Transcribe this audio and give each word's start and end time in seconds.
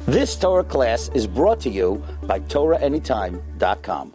This 0.00 0.36
Torah 0.36 0.64
class 0.64 1.08
is 1.14 1.26
brought 1.26 1.60
to 1.60 1.70
you 1.70 2.02
by 2.22 2.40
TorahAnytime.com. 2.40 4.14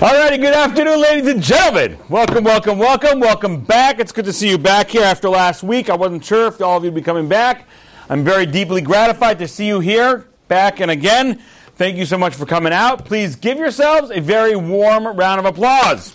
righty, 0.00 0.38
good 0.38 0.54
afternoon, 0.54 1.00
ladies 1.00 1.28
and 1.28 1.42
gentlemen. 1.42 1.98
Welcome, 2.08 2.44
welcome, 2.44 2.78
welcome, 2.78 3.20
welcome 3.20 3.60
back. 3.62 4.00
It's 4.00 4.10
good 4.10 4.24
to 4.24 4.32
see 4.32 4.48
you 4.48 4.58
back 4.58 4.88
here 4.88 5.02
after 5.02 5.28
last 5.28 5.62
week. 5.62 5.90
I 5.90 5.94
wasn't 5.94 6.24
sure 6.24 6.48
if 6.48 6.60
all 6.60 6.78
of 6.78 6.84
you 6.84 6.90
would 6.90 6.96
be 6.96 7.02
coming 7.02 7.28
back. 7.28 7.68
I'm 8.08 8.24
very 8.24 8.46
deeply 8.46 8.80
gratified 8.80 9.38
to 9.40 9.48
see 9.48 9.66
you 9.66 9.80
here, 9.80 10.28
back 10.48 10.80
and 10.80 10.90
again. 10.90 11.42
Thank 11.76 11.98
you 11.98 12.06
so 12.06 12.16
much 12.16 12.34
for 12.34 12.46
coming 12.46 12.72
out. 12.72 13.04
Please 13.04 13.36
give 13.36 13.58
yourselves 13.58 14.10
a 14.10 14.20
very 14.20 14.56
warm 14.56 15.06
round 15.06 15.38
of 15.38 15.44
applause. 15.44 16.10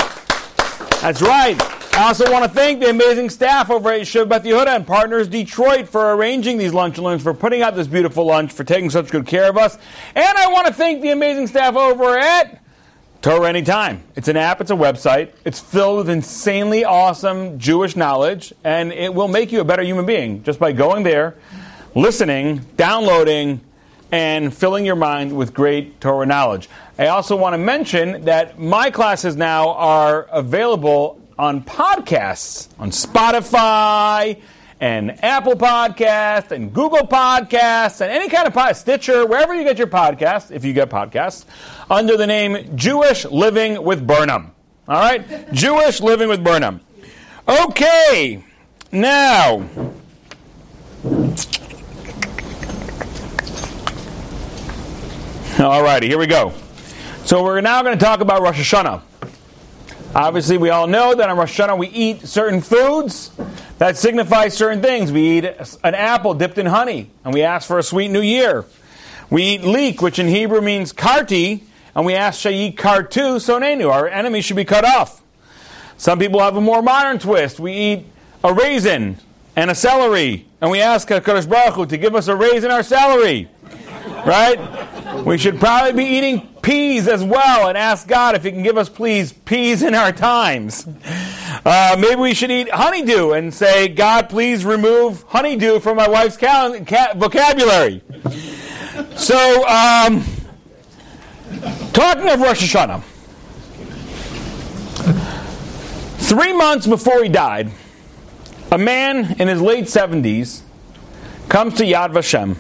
That's 1.02 1.21
right. 1.21 1.80
I 1.93 2.07
also 2.07 2.31
want 2.31 2.45
to 2.45 2.49
thank 2.49 2.79
the 2.79 2.89
amazing 2.89 3.29
staff 3.29 3.69
over 3.69 3.91
at 3.91 3.99
Beth 3.99 4.43
Yehuda 4.43 4.67
and 4.67 4.87
Partners 4.87 5.27
Detroit 5.27 5.89
for 5.89 6.13
arranging 6.13 6.57
these 6.57 6.73
lunch 6.73 6.97
and 6.97 7.03
learns, 7.03 7.21
for 7.21 7.33
putting 7.33 7.61
out 7.61 7.75
this 7.75 7.85
beautiful 7.87 8.25
lunch, 8.25 8.53
for 8.53 8.63
taking 8.63 8.89
such 8.89 9.11
good 9.11 9.27
care 9.27 9.49
of 9.49 9.57
us. 9.57 9.77
And 10.15 10.37
I 10.37 10.47
want 10.47 10.68
to 10.68 10.73
thank 10.73 11.01
the 11.01 11.09
amazing 11.09 11.47
staff 11.47 11.75
over 11.75 12.18
at 12.18 12.61
Torah 13.21 13.49
Anytime. 13.49 14.04
It's 14.15 14.29
an 14.29 14.37
app, 14.37 14.61
it's 14.61 14.71
a 14.71 14.75
website. 14.75 15.33
It's 15.43 15.59
filled 15.59 15.97
with 15.97 16.09
insanely 16.09 16.85
awesome 16.85 17.59
Jewish 17.59 17.97
knowledge, 17.97 18.54
and 18.63 18.93
it 18.93 19.13
will 19.13 19.27
make 19.27 19.51
you 19.51 19.60
a 19.60 19.65
better 19.65 19.83
human 19.83 20.05
being 20.05 20.43
just 20.43 20.60
by 20.60 20.71
going 20.71 21.04
there, 21.04 21.35
listening, 21.93 22.61
downloading, 22.77 23.60
and 24.13 24.54
filling 24.54 24.85
your 24.85 24.96
mind 24.96 25.35
with 25.35 25.54
great 25.54 25.99
Torah 25.99 26.25
knowledge. 26.25 26.69
I 26.97 27.07
also 27.07 27.35
want 27.35 27.54
to 27.54 27.57
mention 27.57 28.25
that 28.25 28.57
my 28.57 28.89
classes 28.89 29.35
now 29.35 29.71
are 29.73 30.23
available 30.32 31.21
on 31.41 31.63
podcasts 31.63 32.67
on 32.77 32.91
Spotify 32.91 34.39
and 34.80 35.23
Apple 35.23 35.55
Podcasts 35.55 36.52
and 36.52 36.72
Google 36.72 37.08
Podcasts 37.08 37.99
and 37.99 38.11
any 38.11 38.30
kind 38.30 38.45
of 38.47 38.53
podcast, 38.53 38.75
Stitcher, 38.75 39.25
wherever 39.25 39.55
you 39.55 39.63
get 39.63 39.80
your 39.80 39.88
podcasts, 39.88 40.52
if 40.52 40.63
you 40.63 40.72
get 40.72 40.91
podcasts, 40.91 41.45
under 41.89 42.16
the 42.16 42.27
name 42.27 42.77
Jewish 42.77 43.25
Living 43.25 43.83
with 43.83 44.05
Burnham. 44.05 44.51
All 44.88 45.01
right? 45.01 45.51
Jewish 45.51 45.99
Living 45.99 46.29
with 46.29 46.43
Burnham. 46.43 46.79
Okay, 47.47 48.44
now. 48.91 49.67
All 55.57 55.81
righty, 55.81 56.07
here 56.07 56.19
we 56.19 56.27
go. 56.27 56.53
So 57.25 57.44
we're 57.44 57.61
now 57.61 57.81
going 57.81 57.97
to 57.97 58.05
talk 58.05 58.19
about 58.19 58.44
Rosh 58.44 58.59
Hashanah. 58.59 59.01
Obviously, 60.13 60.57
we 60.57 60.69
all 60.69 60.87
know 60.87 61.15
that 61.15 61.29
on 61.29 61.37
Rosh 61.37 61.57
Hashanah 61.57 61.77
we 61.77 61.87
eat 61.87 62.27
certain 62.27 62.59
foods 62.59 63.31
that 63.77 63.95
signify 63.95 64.49
certain 64.49 64.81
things. 64.81 65.09
We 65.09 65.37
eat 65.37 65.45
an 65.45 65.95
apple 65.95 66.33
dipped 66.33 66.57
in 66.57 66.65
honey, 66.65 67.09
and 67.23 67.33
we 67.33 67.43
ask 67.43 67.65
for 67.65 67.79
a 67.79 67.83
sweet 67.83 68.09
new 68.09 68.21
year. 68.21 68.65
We 69.29 69.43
eat 69.43 69.63
leek, 69.63 70.01
which 70.01 70.19
in 70.19 70.27
Hebrew 70.27 70.59
means 70.59 70.91
karti, 70.91 71.61
and 71.95 72.05
we 72.05 72.13
ask 72.13 72.41
shayik 72.41 72.75
kartu 72.75 73.37
sonenu, 73.37 73.89
our 73.89 74.07
enemy 74.07 74.41
should 74.41 74.57
be 74.57 74.65
cut 74.65 74.83
off. 74.83 75.21
Some 75.95 76.19
people 76.19 76.41
have 76.41 76.57
a 76.57 76.61
more 76.61 76.81
modern 76.81 77.17
twist. 77.17 77.59
We 77.59 77.73
eat 77.73 78.05
a 78.43 78.53
raisin 78.53 79.17
and 79.55 79.71
a 79.71 79.75
celery, 79.75 80.45
and 80.59 80.69
we 80.69 80.81
ask 80.81 81.07
HaKadosh 81.07 81.49
Baruch 81.49 81.75
Hu 81.75 81.85
to 81.85 81.97
give 81.97 82.15
us 82.15 82.27
a 82.27 82.35
raise 82.35 82.65
in 82.65 82.71
our 82.71 82.83
salary. 82.83 83.49
Right? 84.25 84.59
We 85.25 85.37
should 85.37 85.59
probably 85.59 85.93
be 85.93 86.03
eating 86.03 86.50
peas 86.61 87.07
as 87.07 87.23
well 87.23 87.67
and 87.67 87.77
ask 87.77 88.07
God 88.07 88.35
if 88.35 88.43
He 88.43 88.51
can 88.51 88.63
give 88.63 88.77
us, 88.77 88.89
please, 88.89 89.33
peas 89.33 89.81
in 89.81 89.95
our 89.95 90.11
times. 90.11 90.87
Uh, 91.65 91.95
maybe 91.99 92.19
we 92.21 92.33
should 92.33 92.51
eat 92.51 92.69
honeydew 92.69 93.31
and 93.31 93.53
say, 93.53 93.87
God, 93.87 94.29
please 94.29 94.65
remove 94.65 95.23
honeydew 95.23 95.79
from 95.79 95.97
my 95.97 96.07
wife's 96.07 96.37
cal- 96.37 96.83
ca- 96.85 97.13
vocabulary. 97.15 98.01
So, 99.15 99.67
um, 99.67 100.23
talking 101.93 102.29
of 102.29 102.39
Rosh 102.39 102.63
Hashanah, 102.63 103.03
three 106.19 106.53
months 106.53 106.88
before 106.88 107.23
he 107.23 107.29
died, 107.29 107.71
a 108.71 108.77
man 108.77 109.35
in 109.39 109.47
his 109.47 109.61
late 109.61 109.85
70s 109.85 110.61
comes 111.50 111.73
to 111.75 111.83
Yad 111.83 112.13
Vashem 112.13 112.55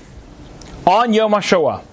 on 0.85 1.13
Yom 1.13 1.31
HaShoah 1.31 1.85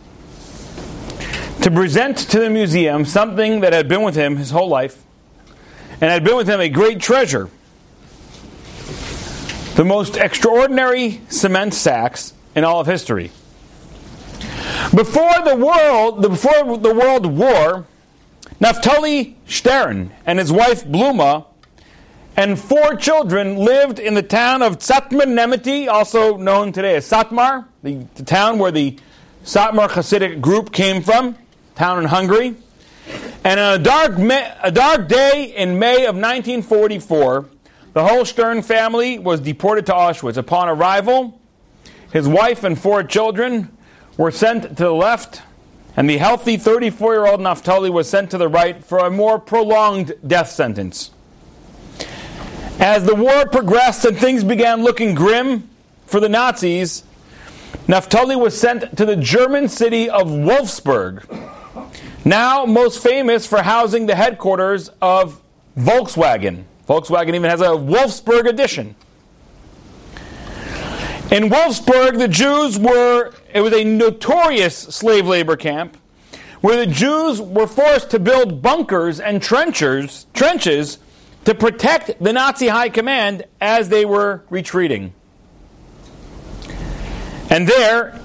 to 1.62 1.70
present 1.70 2.18
to 2.18 2.38
the 2.38 2.50
museum 2.50 3.04
something 3.04 3.60
that 3.60 3.72
had 3.72 3.88
been 3.88 4.02
with 4.02 4.14
him 4.14 4.36
his 4.36 4.50
whole 4.50 4.68
life 4.68 5.02
and 6.00 6.10
had 6.10 6.22
been 6.22 6.36
with 6.36 6.48
him 6.48 6.60
a 6.60 6.68
great 6.68 7.00
treasure. 7.00 7.50
The 9.74 9.84
most 9.84 10.16
extraordinary 10.16 11.20
cement 11.28 11.74
sacks 11.74 12.32
in 12.54 12.64
all 12.64 12.80
of 12.80 12.86
history. 12.86 13.30
Before 14.94 15.42
the 15.44 15.56
world, 15.56 16.22
before 16.22 16.78
the 16.78 16.94
World 16.94 17.26
War, 17.26 17.86
Naftali 18.60 19.34
Stern 19.46 20.12
and 20.26 20.38
his 20.38 20.52
wife 20.52 20.84
Bluma 20.84 21.46
and 22.36 22.58
four 22.58 22.94
children 22.94 23.56
lived 23.56 23.98
in 23.98 24.14
the 24.14 24.22
town 24.22 24.62
of 24.62 24.78
Satmar 24.78 25.26
Neamati, 25.26 25.88
also 25.88 26.36
known 26.36 26.72
today 26.72 26.96
as 26.96 27.08
Satmar, 27.08 27.66
the, 27.82 28.06
the 28.14 28.22
town 28.22 28.58
where 28.58 28.70
the 28.70 28.96
Satmar 29.44 29.88
Hasidic 29.88 30.40
group 30.40 30.72
came 30.72 31.02
from 31.02 31.36
town 31.78 32.00
in 32.00 32.06
Hungary. 32.06 32.56
And 33.44 33.60
on 33.60 33.80
a 33.80 33.82
dark, 33.82 34.18
a 34.62 34.72
dark 34.72 35.08
day 35.08 35.54
in 35.56 35.78
May 35.78 36.06
of 36.06 36.16
1944, 36.16 37.48
the 37.92 38.04
whole 38.04 38.24
Stern 38.24 38.62
family 38.62 39.18
was 39.18 39.40
deported 39.40 39.86
to 39.86 39.92
Auschwitz. 39.92 40.36
Upon 40.36 40.68
arrival, 40.68 41.40
his 42.12 42.26
wife 42.26 42.64
and 42.64 42.78
four 42.78 43.04
children 43.04 43.70
were 44.16 44.32
sent 44.32 44.64
to 44.64 44.74
the 44.74 44.92
left, 44.92 45.42
and 45.96 46.10
the 46.10 46.18
healthy 46.18 46.56
34 46.56 47.14
year 47.14 47.26
old 47.26 47.40
Naftali 47.40 47.90
was 47.90 48.10
sent 48.10 48.32
to 48.32 48.38
the 48.38 48.48
right 48.48 48.84
for 48.84 48.98
a 48.98 49.10
more 49.10 49.38
prolonged 49.38 50.14
death 50.26 50.50
sentence. 50.50 51.12
As 52.80 53.04
the 53.04 53.14
war 53.14 53.46
progressed 53.46 54.04
and 54.04 54.18
things 54.18 54.42
began 54.42 54.82
looking 54.82 55.14
grim 55.14 55.68
for 56.06 56.18
the 56.18 56.28
Nazis, 56.28 57.04
Naftali 57.86 58.38
was 58.38 58.58
sent 58.58 58.96
to 58.96 59.06
the 59.06 59.16
German 59.16 59.68
city 59.68 60.10
of 60.10 60.26
Wolfsburg 60.26 61.54
now 62.28 62.64
most 62.64 63.02
famous 63.02 63.46
for 63.46 63.62
housing 63.62 64.06
the 64.06 64.14
headquarters 64.14 64.90
of 65.00 65.42
Volkswagen. 65.76 66.64
Volkswagen 66.86 67.34
even 67.34 67.50
has 67.50 67.60
a 67.60 67.66
Wolfsburg 67.66 68.46
edition. 68.46 68.94
In 71.30 71.50
Wolfsburg, 71.50 72.18
the 72.18 72.28
Jews 72.28 72.78
were, 72.78 73.32
it 73.52 73.60
was 73.60 73.72
a 73.72 73.84
notorious 73.84 74.76
slave 74.76 75.26
labor 75.26 75.56
camp 75.56 75.96
where 76.60 76.76
the 76.76 76.90
Jews 76.90 77.40
were 77.40 77.66
forced 77.66 78.10
to 78.10 78.18
build 78.18 78.62
bunkers 78.62 79.20
and 79.20 79.42
trenchers, 79.42 80.26
trenches 80.34 80.98
to 81.44 81.54
protect 81.54 82.22
the 82.22 82.32
Nazi 82.32 82.68
high 82.68 82.88
command 82.88 83.44
as 83.60 83.88
they 83.88 84.04
were 84.04 84.42
retreating. 84.50 85.12
And 87.50 87.66
there, 87.66 88.20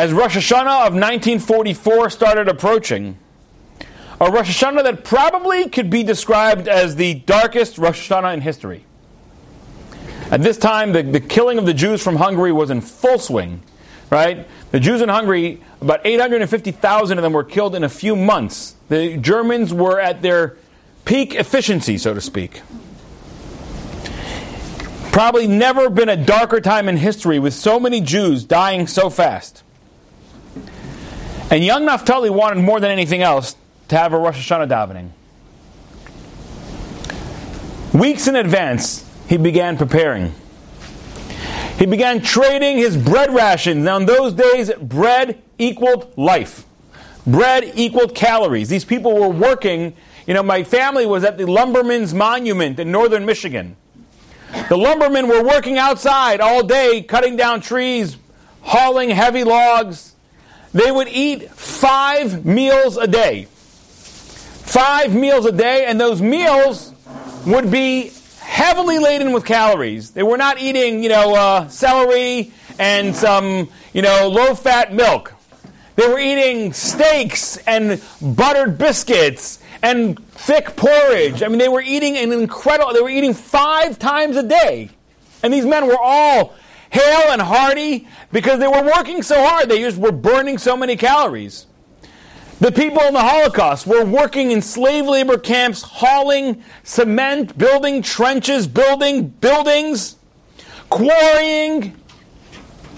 as 0.00 0.14
Rosh 0.14 0.34
Hashanah 0.34 0.86
of 0.86 0.94
1944 0.94 2.08
started 2.08 2.48
approaching, 2.48 3.18
a 4.18 4.30
Rosh 4.30 4.48
Hashanah 4.48 4.82
that 4.84 5.04
probably 5.04 5.68
could 5.68 5.90
be 5.90 6.02
described 6.02 6.68
as 6.68 6.96
the 6.96 7.12
darkest 7.12 7.76
Rosh 7.76 8.10
Hashanah 8.10 8.32
in 8.32 8.40
history. 8.40 8.86
At 10.30 10.40
this 10.40 10.56
time, 10.56 10.94
the, 10.94 11.02
the 11.02 11.20
killing 11.20 11.58
of 11.58 11.66
the 11.66 11.74
Jews 11.74 12.02
from 12.02 12.16
Hungary 12.16 12.50
was 12.50 12.70
in 12.70 12.80
full 12.80 13.18
swing, 13.18 13.60
right? 14.08 14.48
The 14.70 14.80
Jews 14.80 15.02
in 15.02 15.10
Hungary, 15.10 15.62
about 15.82 16.00
850,000 16.06 17.18
of 17.18 17.22
them 17.22 17.34
were 17.34 17.44
killed 17.44 17.74
in 17.74 17.84
a 17.84 17.90
few 17.90 18.16
months. 18.16 18.76
The 18.88 19.18
Germans 19.18 19.74
were 19.74 20.00
at 20.00 20.22
their 20.22 20.56
peak 21.04 21.34
efficiency, 21.34 21.98
so 21.98 22.14
to 22.14 22.22
speak. 22.22 22.62
Probably 25.12 25.46
never 25.46 25.90
been 25.90 26.08
a 26.08 26.16
darker 26.16 26.62
time 26.62 26.88
in 26.88 26.96
history 26.96 27.38
with 27.38 27.52
so 27.52 27.78
many 27.78 28.00
Jews 28.00 28.44
dying 28.44 28.86
so 28.86 29.10
fast. 29.10 29.62
And 31.50 31.64
young 31.64 31.84
Naphtali 31.84 32.30
wanted 32.30 32.62
more 32.62 32.78
than 32.78 32.92
anything 32.92 33.22
else 33.22 33.56
to 33.88 33.96
have 33.96 34.12
a 34.12 34.18
Rosh 34.18 34.38
Hashanah 34.38 34.68
davening. 34.68 35.10
Weeks 37.92 38.28
in 38.28 38.36
advance, 38.36 39.04
he 39.28 39.36
began 39.36 39.76
preparing. 39.76 40.32
He 41.76 41.86
began 41.86 42.22
trading 42.22 42.76
his 42.76 42.96
bread 42.96 43.34
rations. 43.34 43.84
Now, 43.84 43.96
in 43.96 44.06
those 44.06 44.32
days, 44.32 44.70
bread 44.74 45.42
equaled 45.58 46.16
life. 46.16 46.64
Bread 47.26 47.72
equaled 47.74 48.14
calories. 48.14 48.68
These 48.68 48.84
people 48.84 49.14
were 49.14 49.28
working. 49.28 49.96
You 50.26 50.34
know, 50.34 50.42
my 50.44 50.62
family 50.62 51.04
was 51.04 51.24
at 51.24 51.36
the 51.36 51.46
Lumbermen's 51.46 52.14
Monument 52.14 52.78
in 52.78 52.92
northern 52.92 53.26
Michigan. 53.26 53.76
The 54.68 54.76
lumbermen 54.76 55.28
were 55.28 55.42
working 55.42 55.78
outside 55.78 56.40
all 56.40 56.62
day, 56.62 57.02
cutting 57.02 57.36
down 57.36 57.60
trees, 57.60 58.16
hauling 58.62 59.10
heavy 59.10 59.44
logs, 59.44 60.09
they 60.72 60.90
would 60.90 61.08
eat 61.08 61.50
five 61.50 62.44
meals 62.44 62.96
a 62.96 63.06
day. 63.06 63.46
Five 63.50 65.14
meals 65.14 65.46
a 65.46 65.52
day, 65.52 65.86
and 65.86 66.00
those 66.00 66.22
meals 66.22 66.92
would 67.46 67.70
be 67.70 68.12
heavily 68.40 68.98
laden 68.98 69.32
with 69.32 69.44
calories. 69.44 70.10
They 70.10 70.22
were 70.22 70.36
not 70.36 70.60
eating, 70.60 71.02
you 71.02 71.08
know, 71.08 71.34
uh, 71.34 71.68
celery 71.68 72.52
and 72.78 73.14
some, 73.14 73.68
you 73.92 74.02
know, 74.02 74.28
low-fat 74.28 74.92
milk. 74.92 75.34
They 75.96 76.06
were 76.06 76.18
eating 76.18 76.72
steaks 76.72 77.56
and 77.58 78.00
buttered 78.22 78.78
biscuits 78.78 79.58
and 79.82 80.24
thick 80.30 80.76
porridge. 80.76 81.42
I 81.42 81.48
mean, 81.48 81.58
they 81.58 81.68
were 81.68 81.82
eating 81.82 82.16
an 82.16 82.32
incredible, 82.32 82.92
they 82.92 83.00
were 83.00 83.10
eating 83.10 83.34
five 83.34 83.98
times 83.98 84.36
a 84.36 84.42
day. 84.42 84.90
And 85.42 85.52
these 85.52 85.66
men 85.66 85.86
were 85.86 85.98
all 85.98 86.54
hale 86.90 87.32
and 87.32 87.40
hearty 87.40 88.06
because 88.32 88.58
they 88.58 88.68
were 88.68 88.82
working 88.82 89.22
so 89.22 89.42
hard. 89.42 89.68
They 89.68 89.80
just 89.80 89.96
were 89.96 90.12
burning 90.12 90.58
so 90.58 90.76
many 90.76 90.96
calories. 90.96 91.66
The 92.60 92.70
people 92.70 93.00
in 93.02 93.14
the 93.14 93.20
Holocaust 93.20 93.86
were 93.86 94.04
working 94.04 94.50
in 94.50 94.60
slave 94.60 95.06
labor 95.06 95.38
camps, 95.38 95.80
hauling 95.80 96.62
cement, 96.82 97.56
building 97.56 98.02
trenches, 98.02 98.66
building 98.66 99.28
buildings, 99.28 100.16
quarrying, 100.90 101.96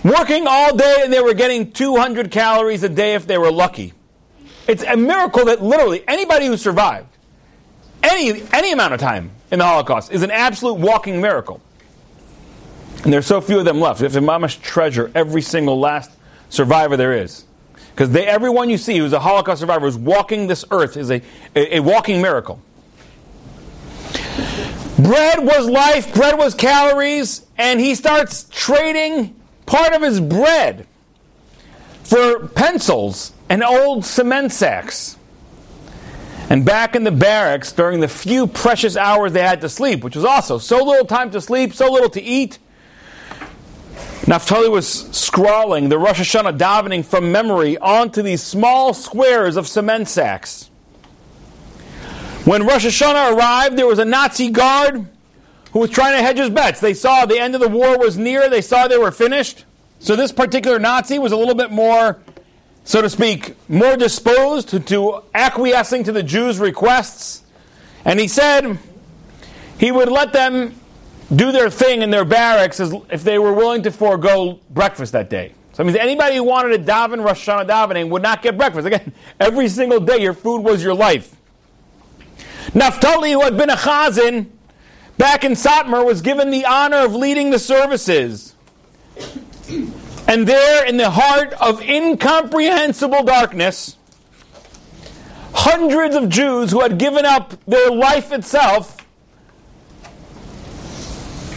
working 0.03 0.49
all 0.49 0.77
day, 0.77 1.03
and 1.05 1.13
they 1.13 1.21
were 1.21 1.35
getting 1.35 1.71
200 1.71 2.33
calories 2.33 2.83
a 2.83 2.89
day 2.89 3.15
if 3.15 3.29
they 3.29 3.39
were 3.39 3.53
lucky. 3.53 3.93
It's 4.67 4.83
a 4.83 4.97
miracle 4.97 5.45
that 5.45 5.63
literally 5.63 6.03
anybody 6.09 6.47
who 6.47 6.57
survived 6.57 7.07
any, 8.03 8.43
any 8.53 8.73
amount 8.73 8.95
of 8.95 9.01
time 9.01 9.31
in 9.53 9.61
the 9.61 9.65
Holocaust 9.65 10.11
is 10.11 10.23
an 10.23 10.31
absolute 10.33 10.75
walking 10.75 11.21
miracle. 11.21 11.61
And 13.05 13.13
there's 13.13 13.27
so 13.27 13.41
few 13.41 13.59
of 13.59 13.65
them 13.65 13.81
left. 13.81 14.01
You 14.01 14.09
have 14.09 14.23
mamash 14.23 14.61
treasure 14.61 15.11
every 15.15 15.43
single 15.43 15.79
last 15.79 16.11
survivor 16.51 16.97
there 16.97 17.13
is. 17.13 17.45
Because 17.95 18.15
everyone 18.15 18.71
you 18.71 18.79
see 18.79 18.99
who's 18.99 19.13
a 19.13 19.21
Holocaust 19.21 19.61
survivor 19.61 19.87
who's 19.87 19.99
walking 19.99 20.47
this 20.47 20.65
earth 20.71 20.97
is 20.97 21.11
a, 21.11 21.21
a, 21.55 21.77
a 21.77 21.81
walking 21.81 22.23
miracle. 22.23 22.61
Bread 24.99 25.45
was 25.45 25.69
life, 25.69 26.15
bread 26.15 26.39
was 26.39 26.55
calories, 26.55 27.45
and 27.59 27.81
he 27.81 27.95
starts 27.95 28.45
trading 28.51 29.35
part 29.67 29.95
of 29.95 30.03
his 30.03 30.21
bread 30.21 30.87
for 32.05 32.47
pencils 32.49 33.33
and 33.49 33.63
old 33.63 34.05
cement 34.05 34.53
sacks. 34.53 35.17
And 36.49 36.65
back 36.65 36.95
in 36.95 37.05
the 37.05 37.11
barracks, 37.11 37.73
during 37.73 38.01
the 38.01 38.09
few 38.09 38.47
precious 38.47 38.97
hours 38.97 39.33
they 39.33 39.43
had 39.43 39.61
to 39.63 39.69
sleep, 39.69 40.05
which 40.05 40.15
was 40.15 40.25
also 40.25 40.59
so 40.59 40.85
little 40.85 41.07
time 41.07 41.31
to 41.31 41.41
sleep, 41.41 41.73
so 41.73 41.91
little 41.91 42.11
to 42.11 42.23
eat, 42.23 42.59
Naphtali 44.25 44.69
was 44.69 44.89
scrawling 45.11 45.89
the 45.89 45.99
Rosh 45.99 46.21
Hashanah 46.21 46.57
davening 46.57 47.05
from 47.05 47.33
memory 47.33 47.77
onto 47.79 48.23
these 48.23 48.41
small 48.41 48.95
squares 48.95 49.57
of 49.57 49.67
cement 49.67 50.09
sacks. 50.09 50.71
When 52.45 52.65
Rosh 52.65 52.87
Hashanah 52.87 53.37
arrived, 53.37 53.77
there 53.77 53.87
was 53.87 53.99
a 53.99 54.05
Nazi 54.05 54.51
guard 54.51 55.09
who 55.73 55.79
was 55.81 55.91
trying 55.91 56.17
to 56.17 56.23
hedge 56.23 56.39
his 56.39 56.51
bets. 56.51 56.79
They 56.79 56.95
saw 56.95 57.27
the 57.27 57.39
end 57.39 57.57
of 57.57 57.61
the 57.61 57.69
war 57.69 57.99
was 57.99 58.17
near, 58.17 58.49
they 58.49 58.61
saw 58.61 58.87
they 58.87 58.97
were 58.99 59.11
finished. 59.11 59.65
So 59.99 60.15
this 60.15 60.31
particular 60.31 60.79
Nazi 60.79 61.19
was 61.19 61.33
a 61.33 61.37
little 61.37 61.55
bit 61.55 61.73
more, 61.73 62.21
so 62.85 63.03
to 63.03 63.11
speak, 63.11 63.57
more 63.69 63.97
disposed 63.97 64.69
to, 64.69 64.81
to 64.81 65.23
acquiescing 65.35 66.05
to 66.05 66.13
the 66.13 66.23
Jews' 66.23 66.61
requests. 66.61 67.43
And 68.05 68.21
he 68.21 68.29
said 68.29 68.79
he 69.79 69.91
would 69.91 70.09
let 70.09 70.33
them 70.33 70.77
do 71.35 71.53
their 71.53 71.71
thing 71.71 72.03
in 72.03 72.11
their 72.11 72.25
barracks 72.25 72.81
as, 72.81 72.95
if 73.11 73.25
they 73.25 73.39
were 73.39 73.53
willing 73.53 73.83
to 73.83 73.91
forego 73.91 74.61
breakfast 74.71 75.13
that 75.13 75.31
day. 75.31 75.55
So 75.73 75.83
I 75.83 75.87
mean, 75.87 75.97
anybody 75.97 76.37
who 76.37 76.45
wanted 76.45 76.77
to 76.77 76.93
daven 76.93 77.25
Rosh 77.25 77.49
Hashanah 77.49 77.67
davening 77.67 78.11
would 78.11 78.23
not 78.23 78.43
get 78.43 78.59
breakfast. 78.59 78.87
Again, 78.87 79.13
every 79.41 79.69
single 79.69 80.01
day 80.01 80.19
your 80.19 80.35
food 80.35 80.61
was 80.61 80.83
your 80.83 80.95
life. 80.95 81.37
Naphtali, 82.75 83.33
who 83.33 83.43
had 83.43 83.57
been 83.57 83.71
a 83.71 83.77
chazan 83.77 84.47
back 85.19 85.45
in 85.45 85.53
Satmar, 85.53 86.05
was 86.05 86.23
given 86.23 86.51
the 86.51 86.67
honor 86.67 86.99
of 86.99 87.15
leading 87.15 87.51
the 87.51 87.59
services. 87.59 88.55
And 90.29 90.47
there, 90.47 90.87
in 90.87 90.97
the 90.97 91.11
heart 91.11 91.53
of 91.55 91.81
incomprehensible 91.83 93.25
darkness, 93.25 93.97
hundreds 95.55 96.15
of 96.15 96.29
Jews 96.29 96.71
who 96.71 96.81
had 96.81 96.99
given 96.99 97.25
up 97.25 97.55
their 97.67 97.91
life 97.91 98.33
itself 98.33 99.02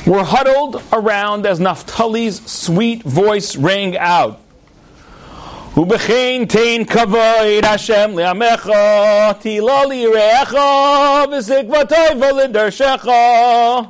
were 0.06 0.24
huddled 0.24 0.82
around 0.92 1.46
as 1.46 1.60
Naphtali's 1.60 2.40
sweet 2.50 3.02
voice 3.02 3.56
rang 3.56 3.96
out. 3.96 4.40
ובכן 5.76 6.44
תן 6.48 6.84
כבוד 6.84 7.64
השם 7.64 8.18
לעמך, 8.18 8.70
תהילה 9.38 9.84
ליראך, 9.84 10.54
וזקבתו 11.32 11.96
ולדרשך. 12.20 13.06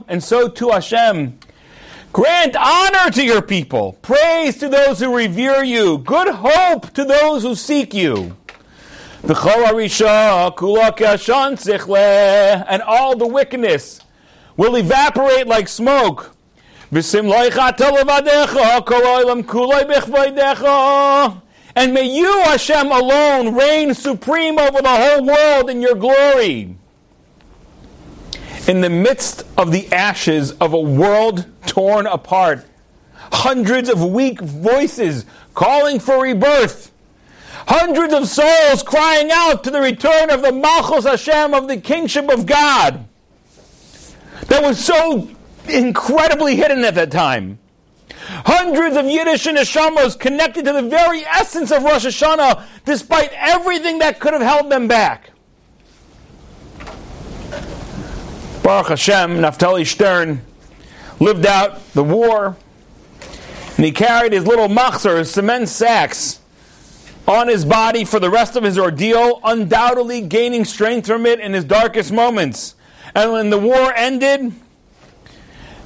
And 0.09 0.23
so 0.23 0.49
to 0.49 0.71
Hashem, 0.71 1.39
grant 2.12 2.57
honor 2.57 3.11
to 3.12 3.23
your 3.25 3.41
people, 3.41 3.97
praise 4.03 4.59
to 4.59 4.69
those 4.69 5.01
who 5.01 5.17
revere 5.17 5.65
you, 5.65 5.99
good 5.99 6.29
hope 6.29 6.93
to 6.93 7.05
those 7.05 7.43
who 7.43 7.55
seek 7.55 7.95
you. 7.95 8.35
וכל 9.25 9.65
הרשע 9.65 10.49
כולה 10.55 10.91
כעשן 10.91 11.55
and 12.69 12.83
all 12.83 13.17
the 13.17 13.27
wickedness 13.27 14.01
will 14.57 14.75
evaporate 14.75 15.48
like 15.48 15.68
smoke. 15.68 16.36
And 21.75 21.94
may 21.94 22.04
you, 22.04 22.40
Hashem, 22.44 22.90
alone 22.92 23.54
reign 23.54 23.94
supreme 23.94 24.57
over 24.57 24.81
the 24.81 24.88
whole 24.88 25.25
world 25.25 25.69
in 25.69 25.81
your 25.81 25.96
glory. 25.96 26.78
In 28.68 28.81
the 28.81 28.90
midst 28.90 29.44
of 29.57 29.72
the 29.72 29.92
ashes 29.92 30.54
of 30.54 30.74
a 30.74 30.80
world 30.80 31.46
torn 31.66 32.08
apart, 32.08 32.66
hundreds 33.31 33.90
of 33.90 34.04
weak 34.04 34.40
voices 34.40 35.25
calling 35.54 36.00
for 36.00 36.24
rebirth, 36.24 36.92
hundreds 37.68 38.13
of 38.13 38.28
souls 38.28 38.84
crying 38.84 39.30
out 39.31 39.63
to 39.66 39.72
the 39.72 39.81
return 39.81 40.30
of 40.30 40.42
the 40.42 40.51
Malchus 40.51 41.06
Hashem 41.06 41.54
of 41.54 41.68
the 41.68 41.78
kingship 41.78 42.30
of 42.30 42.46
God 42.46 43.06
that 44.48 44.62
was 44.62 44.84
so 44.84 45.30
incredibly 45.68 46.56
hidden 46.56 46.84
at 46.84 46.96
that 46.96 47.12
time. 47.12 47.60
Hundreds 48.28 48.96
of 48.96 49.06
Yiddish 49.06 49.46
and 49.46 49.58
neshamos 49.58 50.20
connected 50.20 50.66
to 50.66 50.74
the 50.74 50.82
very 50.82 51.24
essence 51.26 51.72
of 51.72 51.84
Rosh 51.84 52.06
Hashanah, 52.06 52.64
despite 52.86 53.32
everything 53.34 54.00
that 54.00 54.20
could 54.20 54.34
have 54.34 54.42
held 54.42 54.72
them 54.72 54.88
back. 54.88 55.32
Baruch 58.64 58.88
Hashem, 58.88 59.42
Naphtali 59.42 59.86
Stern 59.86 60.42
lived 61.20 61.46
out 61.46 61.88
the 61.94 62.04
war, 62.04 62.58
and 63.78 63.86
he 63.86 63.92
carried 63.92 64.34
his 64.34 64.48
little 64.48 64.68
machzor, 64.68 65.20
his 65.20 65.32
cement 65.32 65.70
sacks, 65.70 66.40
on 67.28 67.48
his 67.48 67.66
body 67.66 68.06
for 68.06 68.20
the 68.20 68.30
rest 68.30 68.56
of 68.56 68.63
his 68.63 68.77
ordeal, 68.77 69.39
undoubtedly 69.44 70.22
gaining 70.22 70.65
strength 70.65 71.08
from 71.08 71.25
it 71.25 71.39
in 71.39 71.54
his 71.54 71.65
darkest 71.65 72.12
moments. 72.12 72.75
And 73.14 73.32
when 73.32 73.50
the 73.50 73.58
war 73.58 73.94
ended, 73.94 74.54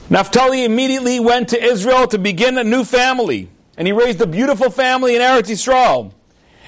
Naphtali 0.10 0.64
immediately 0.64 1.20
went 1.20 1.50
to 1.50 1.64
Israel 1.64 2.08
to 2.08 2.18
begin 2.18 2.58
a 2.58 2.64
new 2.64 2.84
family. 2.84 3.50
And 3.78 3.88
he 3.88 3.92
raised 3.92 4.22
a 4.22 4.28
beautiful 4.28 4.70
family 4.70 5.16
in 5.16 5.22
Eretz 5.22 5.50
Yisrael. 5.50 6.14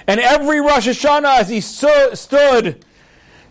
And 0.08 0.20
every 0.20 0.60
Rosh 0.60 0.88
Hashanah, 0.88 1.40
as 1.40 1.50
he 1.50 1.62
stood 1.62 2.86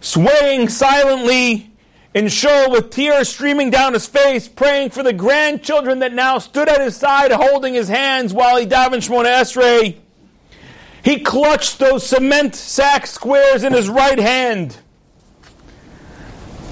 swaying 0.01 0.69
silently 0.69 1.71
in 2.15 2.29
shul 2.29 2.71
with 2.71 2.91
tears 2.91 3.29
streaming 3.29 3.71
down 3.71 3.93
his 3.93 4.07
face, 4.07 4.49
praying 4.49 4.91
for 4.91 5.03
the 5.03 5.13
grandchildren 5.13 6.01
that 6.01 6.13
now 6.13 6.39
stood 6.39 6.69
at 6.69 6.81
his 6.81 6.97
side, 6.97 7.31
holding 7.33 7.75
his 7.75 7.89
hands 7.89 8.33
while 8.33 8.57
he 8.59 8.67
davened 8.67 9.07
Shemona 9.09 9.41
Esrei, 9.41 9.99
he 11.05 11.21
clutched 11.21 11.79
those 11.79 12.07
cement 12.07 12.55
sack 12.55 13.07
squares 13.07 13.65
in 13.65 13.73
his 13.73 13.89
right 13.89 14.19
hand 14.19 14.77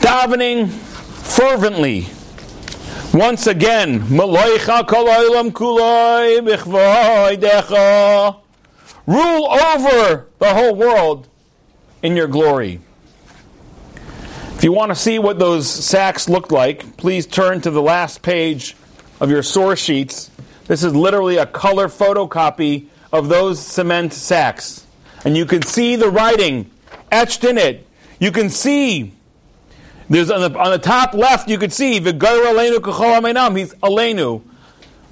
davening 0.01 0.69
fervently. 0.69 2.07
Once 3.15 3.47
again, 3.47 4.17
Rule 9.07 9.49
over 9.51 10.29
the 10.39 10.55
whole 10.55 10.75
world 10.75 11.29
in 12.03 12.17
your 12.17 12.29
glory. 12.29 12.81
If 14.55 14.65
you 14.65 14.73
want 14.73 14.91
to 14.91 14.97
see 14.97 15.19
what 15.19 15.39
those 15.39 15.69
sacks 15.69 16.29
looked 16.29 16.53
like, 16.53 16.97
please 16.97 17.27
turn 17.27 17.61
to 17.63 17.71
the 17.71 17.81
last 17.81 18.23
page 18.23 18.77
of 19.21 19.31
your 19.31 19.43
source 19.43 19.79
sheets. 19.79 20.31
This 20.67 20.83
is 20.85 20.95
literally 20.95 21.39
a 21.39 21.47
color 21.47 21.89
photocopy 21.89 22.89
of 23.13 23.29
those 23.29 23.65
cement 23.65 24.13
sacks. 24.13 24.87
And 25.25 25.37
you 25.37 25.47
can 25.47 25.63
see 25.63 25.97
the 25.97 26.11
writing 26.11 26.71
etched 27.11 27.45
in 27.45 27.57
it. 27.57 27.87
You 28.19 28.33
can 28.33 28.51
see 28.51 29.13
there's 30.11 30.31
on 30.31 30.53
the, 30.53 30.59
on 30.59 30.71
the 30.71 30.79
top 30.79 31.15
left, 31.15 31.49
you 31.49 31.59
could 31.59 31.73
see 31.73 31.99
the 31.99 32.13
Aleinu 32.13 32.77
Kachol 32.79 33.21
Aminam. 33.21 33.57
He's 33.59 33.75
Aleinu. 33.75 34.43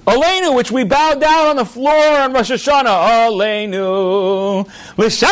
Aleinu, 0.05 0.55
which 0.55 0.71
we 0.71 0.83
bow 0.83 1.13
down 1.15 1.47
on 1.47 1.55
the 1.57 1.65
floor 1.65 1.93
on 1.93 2.33
Rosh 2.33 2.51
Hashanah. 2.51 3.29
Aleinu. 3.29 4.67
L'shabeyach 4.97 5.27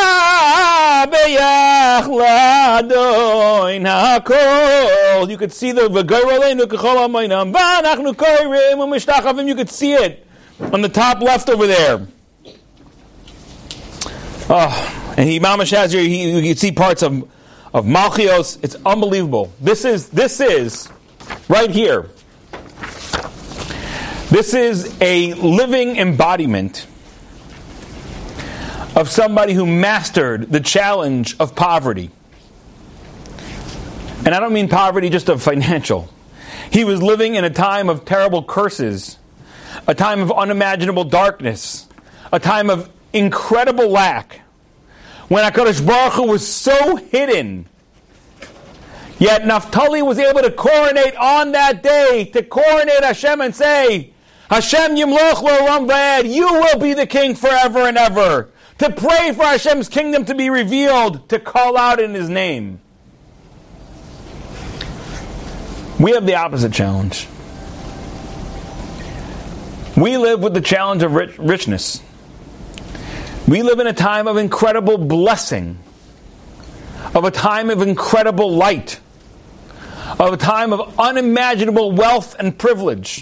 ladoin 2.07 3.86
hakol. 3.86 5.29
You 5.29 5.38
could 5.38 5.51
see 5.51 5.72
the 5.72 5.88
V'gayr 5.89 6.39
Aleinu 6.39 6.65
Kachol 6.65 7.07
Aminam. 7.07 7.53
V'anachnu 7.53 8.13
koirim 8.13 8.77
u'mishtachavim. 8.77 9.48
You 9.48 9.55
could 9.55 9.69
see 9.69 9.93
it. 9.93 10.25
on 10.60 10.81
the 10.81 10.89
top 10.89 11.22
left 11.22 11.50
over 11.50 11.67
there. 11.67 12.07
Oh, 14.48 15.13
and 15.17 15.27
he 15.27 15.39
mamash 15.39 15.75
has 15.75 15.91
here. 15.91 16.01
You 16.01 16.41
can 16.41 16.55
see 16.55 16.72
parts 16.72 17.01
of 17.01 17.27
of 17.75 17.84
Malchios. 17.84 18.58
It's 18.63 18.77
unbelievable. 18.86 19.51
This 19.60 19.84
is 19.84 20.08
this 20.08 20.39
is 20.39 20.89
right 21.50 21.70
here. 21.70 22.10
This 24.29 24.53
is 24.53 24.96
a 25.01 25.34
living 25.34 25.98
embodiment 25.98 26.88
of 28.96 29.10
somebody 29.10 29.53
who 29.53 29.65
mastered 29.65 30.53
the 30.53 30.62
challenge 30.62 31.36
of 31.38 31.53
poverty. 31.53 32.12
And 34.25 34.29
I 34.29 34.39
don't 34.39 34.53
mean 34.53 34.70
poverty 34.70 35.10
just 35.10 35.27
of 35.27 35.44
financial. 35.44 36.10
He 36.72 36.86
was 36.86 37.03
living 37.03 37.36
in 37.36 37.44
a 37.44 37.50
time 37.50 37.89
of 37.89 38.05
terrible 38.05 38.41
curses, 38.41 39.17
a 39.86 39.94
time 39.94 40.22
of 40.22 40.32
unimaginable 40.32 41.03
darkness, 41.03 41.88
a 42.32 42.39
time 42.39 42.70
of 42.70 42.89
incredible 43.12 43.89
lack, 43.89 44.39
when 45.27 45.44
HaKadosh 45.44 45.86
Baruch 45.86 46.13
Hu 46.13 46.27
was 46.27 46.48
so 46.48 46.96
hidden. 46.96 47.67
Yet 49.17 49.46
Naphtali 49.46 50.01
was 50.01 50.20
able 50.20 50.41
to 50.41 50.51
coronate 50.51 51.15
on 51.15 51.53
that 51.53 51.82
day, 51.82 52.25
to 52.34 52.44
coronate 52.44 53.03
Hashem 53.03 53.41
and 53.41 53.55
say, 53.55 54.13
Hashem 54.50 54.96
Yimloch 54.96 55.41
L'olam 55.41 56.32
you 56.32 56.46
will 56.46 56.79
be 56.79 56.94
the 56.94 57.08
king 57.08 57.34
forever 57.34 57.79
and 57.79 57.98
ever. 57.98 58.50
To 58.79 58.91
pray 58.91 59.32
for 59.32 59.44
Hashem's 59.44 59.88
kingdom 59.88 60.25
to 60.25 60.36
be 60.36 60.50
revealed, 60.50 61.29
to 61.29 61.39
call 61.39 61.77
out 61.77 62.01
in 62.01 62.13
his 62.13 62.29
name. 62.29 62.82
We 65.98 66.12
have 66.12 66.25
the 66.25 66.36
opposite 66.36 66.74
challenge. 66.74 67.27
We 69.96 70.17
live 70.17 70.41
with 70.41 70.53
the 70.53 70.62
challenge 70.62 71.03
of 71.03 71.13
rich, 71.13 71.38
richness. 71.38 72.01
We 73.47 73.61
live 73.61 73.79
in 73.79 73.85
a 73.85 73.93
time 73.93 74.27
of 74.27 74.37
incredible 74.37 74.97
blessing, 74.97 75.77
of 77.13 77.25
a 77.25 77.31
time 77.31 77.69
of 77.69 77.83
incredible 77.83 78.51
light, 78.51 78.99
of 80.19 80.33
a 80.33 80.37
time 80.37 80.73
of 80.73 80.99
unimaginable 80.99 81.91
wealth 81.91 82.35
and 82.39 82.57
privilege, 82.57 83.21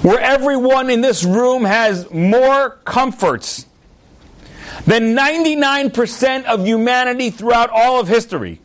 where 0.00 0.18
everyone 0.18 0.88
in 0.88 1.02
this 1.02 1.24
room 1.24 1.64
has 1.64 2.10
more 2.10 2.70
comforts 2.86 3.66
than 4.86 5.14
99% 5.14 6.44
of 6.46 6.64
humanity 6.64 7.28
throughout 7.28 7.68
all 7.68 8.00
of 8.00 8.08
history. 8.08 8.62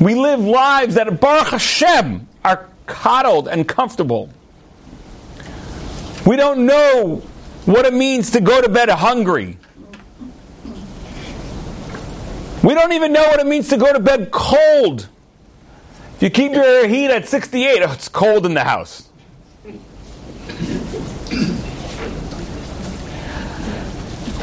We 0.00 0.14
live 0.14 0.40
lives 0.40 0.94
that, 0.94 1.20
Baruch 1.20 1.48
Hashem, 1.48 2.28
are 2.46 2.66
coddled 2.86 3.46
and 3.46 3.68
comfortable. 3.68 4.30
We 6.24 6.36
don't 6.36 6.64
know 6.64 7.22
what 7.66 7.86
it 7.86 7.94
means 7.94 8.30
to 8.32 8.40
go 8.40 8.60
to 8.60 8.68
bed 8.68 8.88
hungry. 8.90 9.58
We 12.62 12.74
don't 12.74 12.92
even 12.92 13.12
know 13.12 13.22
what 13.22 13.40
it 13.40 13.46
means 13.46 13.68
to 13.68 13.76
go 13.76 13.92
to 13.92 14.00
bed 14.00 14.30
cold. 14.30 15.08
If 16.16 16.22
you 16.22 16.30
keep 16.30 16.52
your 16.52 16.86
heat 16.86 17.10
at 17.10 17.28
68, 17.28 17.82
oh, 17.82 17.92
it's 17.92 18.08
cold 18.08 18.46
in 18.46 18.54
the 18.54 18.64
house. 18.64 19.08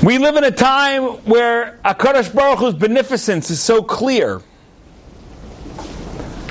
We 0.04 0.18
live 0.18 0.36
in 0.36 0.44
a 0.44 0.52
time 0.52 1.04
where 1.26 1.80
Akadosh 1.86 2.34
Baruch 2.34 2.60
Hu's 2.60 2.74
beneficence 2.74 3.52
is 3.52 3.62
so 3.62 3.84
clear. 3.84 4.42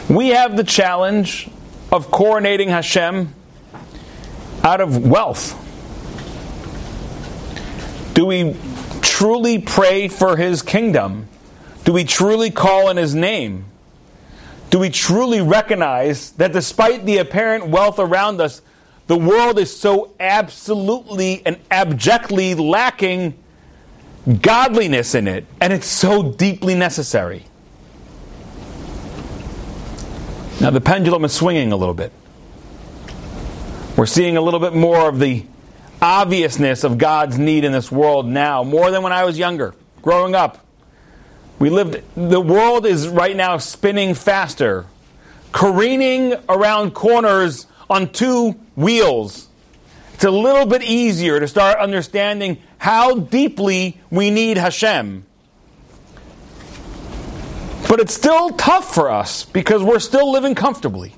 We 0.09 0.29
have 0.29 0.57
the 0.57 0.62
challenge 0.65 1.49
of 1.91 2.09
coronating 2.12 2.69
Hashem 2.69 3.35
out 4.62 4.81
of 4.81 5.05
wealth. 5.07 5.60
Do 8.14 8.26
we 8.26 8.57
truly 9.02 9.59
pray 9.59 10.09
for 10.09 10.37
His 10.37 10.62
kingdom? 10.62 11.29
Do 11.85 11.93
we 11.93 12.05
truly 12.05 12.50
call 12.50 12.88
on 12.88 12.97
His 12.97 13.14
name? 13.14 13.67
Do 14.71 14.79
we 14.79 14.90
truly 14.90 15.40
recognize 15.40 16.31
that 16.33 16.52
despite 16.52 17.05
the 17.05 17.19
apparent 17.19 17.67
wealth 17.67 17.99
around 17.99 18.40
us, 18.40 18.62
the 19.09 19.17
world 19.17 19.59
is 19.59 19.76
so 19.76 20.14
absolutely 20.21 21.43
and 21.45 21.59
abjectly 21.71 22.55
lacking 22.55 23.35
godliness 24.40 25.14
in 25.14 25.26
it, 25.26 25.47
and 25.61 25.73
it's 25.73 25.88
so 25.88 26.23
deeply 26.33 26.75
necessary? 26.75 27.47
Now 30.61 30.71
the 30.71 30.81
pendulum 30.81 31.25
is 31.25 31.33
swinging 31.33 31.73
a 31.73 31.76
little 31.76 31.95
bit. 31.95 32.12
We're 33.97 34.07
seeing 34.07 34.37
a 34.37 34.40
little 34.40 34.61
bit 34.61 34.75
more 34.75 35.09
of 35.09 35.19
the 35.19 35.45
obviousness 36.00 36.85
of 36.85 36.99
God's 36.99 37.38
need 37.38 37.64
in 37.64 37.73
this 37.73 37.90
world 37.90 38.26
now, 38.26 38.62
more 38.62 38.90
than 38.90 39.02
when 39.02 39.12
I 39.12 39.25
was 39.25 39.38
younger, 39.38 39.75
growing 40.02 40.35
up. 40.35 40.66
We 41.59 41.69
lived, 41.69 42.02
the 42.16 42.40
world 42.40 42.87
is 42.87 43.07
right 43.07 43.37
now 43.37 43.59
spinning 43.59 44.14
faster, 44.14 44.87
careening 45.52 46.35
around 46.49 46.92
corners 46.92 47.66
on 47.88 48.12
two 48.12 48.52
wheels. 48.76 49.49
It's 50.14 50.25
a 50.25 50.30
little 50.30 50.66
bit 50.66 50.83
easier 50.83 51.38
to 51.40 51.49
start 51.49 51.78
understanding 51.78 52.62
how 52.78 53.16
deeply 53.16 54.00
we 54.11 54.30
need 54.30 54.57
Hashem. 54.57 55.26
But 57.88 58.00
it's 58.00 58.14
still 58.14 58.50
tough 58.50 58.95
for 58.95 59.11
us 59.11 59.45
because 59.45 59.83
we're 59.83 59.99
still 59.99 60.30
living 60.30 60.54
comfortably. 60.54 61.14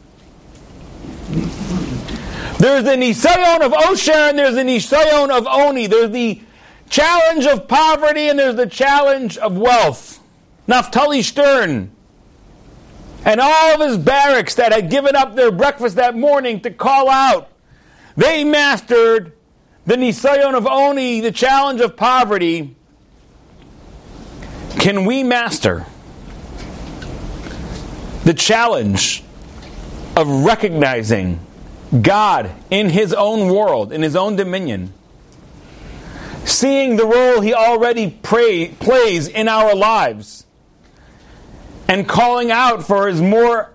There's 2.62 2.85
the 2.85 2.92
Nisayon 2.92 3.61
of 3.62 3.73
Osher 3.73 4.31
and 4.31 4.38
there's 4.38 4.54
the 4.54 4.62
Nisayon 4.62 5.37
of 5.37 5.49
Oni. 5.49 5.88
There's 5.88 6.12
the 6.12 6.40
challenge 6.88 7.45
of 7.45 7.66
poverty 7.66 8.28
and 8.28 8.38
there's 8.38 8.54
the 8.54 8.69
challenge 8.69 9.37
of 9.37 9.59
wealth. 9.59 10.21
Naphtali 10.69 11.23
Stern 11.23 11.90
and 13.25 13.40
all 13.40 13.75
of 13.75 13.81
his 13.81 13.99
barracks 13.99 14.54
that 14.54 14.71
had 14.71 14.90
given 14.90 15.16
up 15.16 15.35
their 15.35 15.50
breakfast 15.50 15.97
that 15.97 16.16
morning 16.16 16.61
to 16.61 16.71
call 16.71 17.11
out, 17.11 17.50
they 18.16 18.45
mastered 18.45 19.33
the 19.85 19.97
Nisayon 19.97 20.54
of 20.54 20.64
Oni, 20.64 21.19
the 21.19 21.33
challenge 21.33 21.81
of 21.81 21.97
poverty. 21.97 22.76
Can 24.78 25.04
we 25.04 25.25
master 25.25 25.85
the 28.23 28.35
challenge 28.35 29.25
of 30.14 30.28
recognizing 30.45 31.40
God 32.00 32.50
in 32.70 32.88
His 32.88 33.12
own 33.12 33.52
world, 33.52 33.92
in 33.92 34.02
His 34.02 34.16
own 34.16 34.37
dominion, 34.37 34.92
seeing 36.44 36.96
the 36.96 37.04
role 37.04 37.40
He 37.40 37.52
already 37.52 38.11
pray, 38.22 38.68
plays 38.68 39.28
in 39.28 39.49
our 39.49 39.75
lives, 39.75 40.46
and 41.88 42.08
calling 42.08 42.50
out 42.50 42.84
for 42.87 43.08
His 43.08 43.20
more 43.20 43.70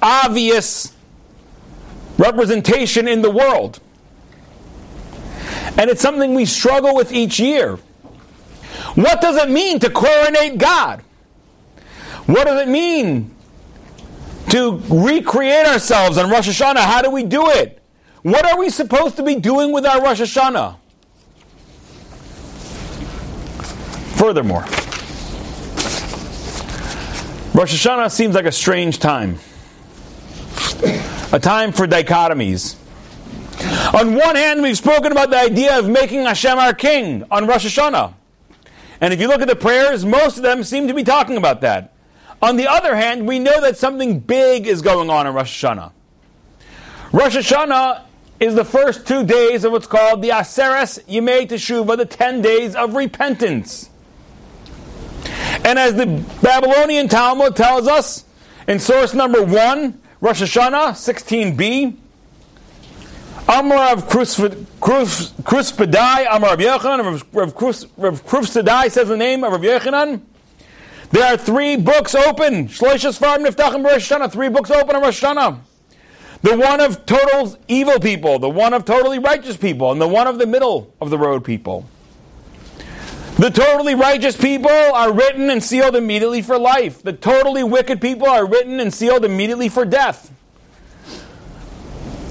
obvious 0.00 0.94
representation 2.18 3.08
in 3.08 3.22
the 3.22 3.30
world. 3.30 3.80
And 5.76 5.90
it's 5.90 6.02
something 6.02 6.34
we 6.34 6.44
struggle 6.44 6.94
with 6.94 7.12
each 7.12 7.40
year. 7.40 7.78
What 8.94 9.20
does 9.20 9.36
it 9.36 9.50
mean 9.50 9.78
to 9.80 9.90
coronate 9.90 10.58
God? 10.58 11.02
What 12.26 12.44
does 12.44 12.60
it 12.60 12.68
mean 12.68 13.31
to 14.50 14.82
recreate 14.88 15.66
ourselves 15.66 16.18
on 16.18 16.30
Rosh 16.30 16.48
Hashanah. 16.48 16.80
How 16.80 17.02
do 17.02 17.10
we 17.10 17.22
do 17.24 17.48
it? 17.50 17.82
What 18.22 18.46
are 18.46 18.58
we 18.58 18.70
supposed 18.70 19.16
to 19.16 19.22
be 19.22 19.36
doing 19.36 19.72
with 19.72 19.84
our 19.84 20.00
Rosh 20.00 20.20
Hashanah? 20.20 20.76
Furthermore, 24.16 24.62
Rosh 27.54 27.74
Hashanah 27.74 28.10
seems 28.10 28.34
like 28.34 28.44
a 28.44 28.52
strange 28.52 28.98
time. 28.98 29.38
A 31.32 31.40
time 31.40 31.72
for 31.72 31.86
dichotomies. 31.86 32.76
On 33.94 34.14
one 34.14 34.36
hand, 34.36 34.62
we've 34.62 34.78
spoken 34.78 35.12
about 35.12 35.30
the 35.30 35.38
idea 35.38 35.78
of 35.78 35.88
making 35.88 36.24
Hashem 36.24 36.58
our 36.58 36.74
king 36.74 37.24
on 37.30 37.46
Rosh 37.46 37.66
Hashanah. 37.66 38.14
And 39.00 39.12
if 39.12 39.20
you 39.20 39.28
look 39.28 39.42
at 39.42 39.48
the 39.48 39.56
prayers, 39.56 40.04
most 40.04 40.36
of 40.36 40.42
them 40.42 40.62
seem 40.62 40.88
to 40.88 40.94
be 40.94 41.02
talking 41.02 41.36
about 41.36 41.60
that. 41.62 41.91
On 42.42 42.56
the 42.56 42.66
other 42.66 42.96
hand, 42.96 43.28
we 43.28 43.38
know 43.38 43.60
that 43.60 43.76
something 43.76 44.18
big 44.18 44.66
is 44.66 44.82
going 44.82 45.08
on 45.08 45.28
in 45.28 45.32
Rosh 45.32 45.64
Hashanah. 45.64 45.92
Rosh 47.12 47.36
Hashanah 47.36 48.02
is 48.40 48.56
the 48.56 48.64
first 48.64 49.06
two 49.06 49.24
days 49.24 49.64
of 49.64 49.70
what's 49.70 49.86
called 49.86 50.22
the 50.22 50.30
Aseres 50.30 51.00
Yemei 51.04 51.48
Teshuvah, 51.48 51.96
the 51.96 52.04
ten 52.04 52.42
days 52.42 52.74
of 52.74 52.94
repentance. 52.94 53.90
And 55.64 55.78
as 55.78 55.94
the 55.94 56.06
Babylonian 56.42 57.06
Talmud 57.06 57.54
tells 57.54 57.86
us 57.86 58.24
in 58.66 58.80
source 58.80 59.14
number 59.14 59.44
one, 59.44 60.00
Rosh 60.20 60.42
Hashanah 60.42 60.94
16b, 60.94 61.96
Amar 63.48 63.92
of 63.92 64.08
Kruspedai, 64.08 64.66
Amar 66.28 66.54
of 66.54 66.58
Yochanan, 66.58 67.22
Rav 67.32 67.54
Kruspedai 68.24 68.90
says 68.90 69.06
the 69.06 69.16
name 69.16 69.44
of 69.44 69.52
Rav 69.52 69.60
Yochanan. 69.60 70.22
There 71.12 71.26
are 71.26 71.36
three 71.36 71.76
books 71.76 72.14
open. 72.14 72.68
Shloisha 72.68 73.16
Svarim 73.16 73.46
Niftachim 73.46 73.84
Rosh 73.84 74.10
Hashanah. 74.10 74.32
Three 74.32 74.48
books 74.48 74.70
open 74.70 74.96
on 74.96 75.02
Rosh 75.02 75.22
Hashanah. 75.22 75.58
the 76.40 76.56
one 76.56 76.80
of 76.80 77.04
total 77.04 77.56
evil 77.68 78.00
people, 78.00 78.38
the 78.38 78.48
one 78.48 78.72
of 78.72 78.86
totally 78.86 79.18
righteous 79.18 79.58
people, 79.58 79.92
and 79.92 80.00
the 80.00 80.08
one 80.08 80.26
of 80.26 80.38
the 80.38 80.46
middle 80.46 80.92
of 81.00 81.10
the 81.10 81.18
road 81.18 81.44
people. 81.44 81.86
The 83.36 83.50
totally 83.50 83.94
righteous 83.94 84.36
people 84.36 84.70
are 84.70 85.12
written 85.12 85.50
and 85.50 85.62
sealed 85.62 85.96
immediately 85.96 86.40
for 86.40 86.58
life. 86.58 87.02
The 87.02 87.12
totally 87.12 87.62
wicked 87.62 88.00
people 88.00 88.26
are 88.26 88.46
written 88.46 88.80
and 88.80 88.92
sealed 88.92 89.24
immediately 89.24 89.68
for 89.68 89.84
death. 89.84 90.32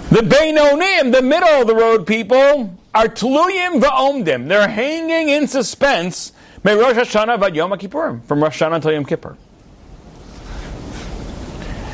The 0.09 0.21
Beinonim, 0.21 1.11
the 1.11 1.21
middle 1.21 1.61
of 1.61 1.67
the 1.67 1.75
road 1.75 2.07
people, 2.07 2.77
are 2.93 3.07
Tluyim 3.07 3.81
va'omdim. 3.81 4.47
They're 4.47 4.67
hanging 4.67 5.29
in 5.29 5.47
suspense 5.47 6.33
May 6.63 6.75
Rosh 6.75 6.95
Hashanah 6.95 7.39
vad 7.39 7.55
Yom 7.55 7.71
Kippurim, 7.71 8.23
from 8.25 8.43
Rosh 8.43 8.61
Hashanah 8.61 8.75
until 8.75 8.91
Yom 8.91 9.05
Kippur. 9.05 9.35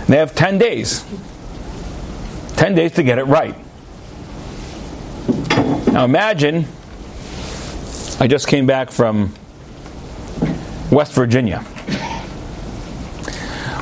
They 0.08 0.18
have 0.18 0.36
10 0.36 0.58
days. 0.58 1.06
10 2.56 2.76
days 2.76 2.94
to 2.94 3.04
get 3.04 3.18
it 3.20 3.26
right. 3.26 3.56
Now 5.94 6.06
imagine 6.06 6.66
I 8.20 8.28
just 8.28 8.48
came 8.48 8.66
back 8.66 8.92
from 8.92 9.34
West 10.92 11.14
Virginia. 11.14 11.64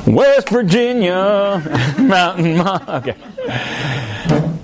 West 0.06 0.48
Virginia, 0.50 1.62
Mountain 1.98 2.58
Mom. 2.58 2.82
Okay. 2.88 3.16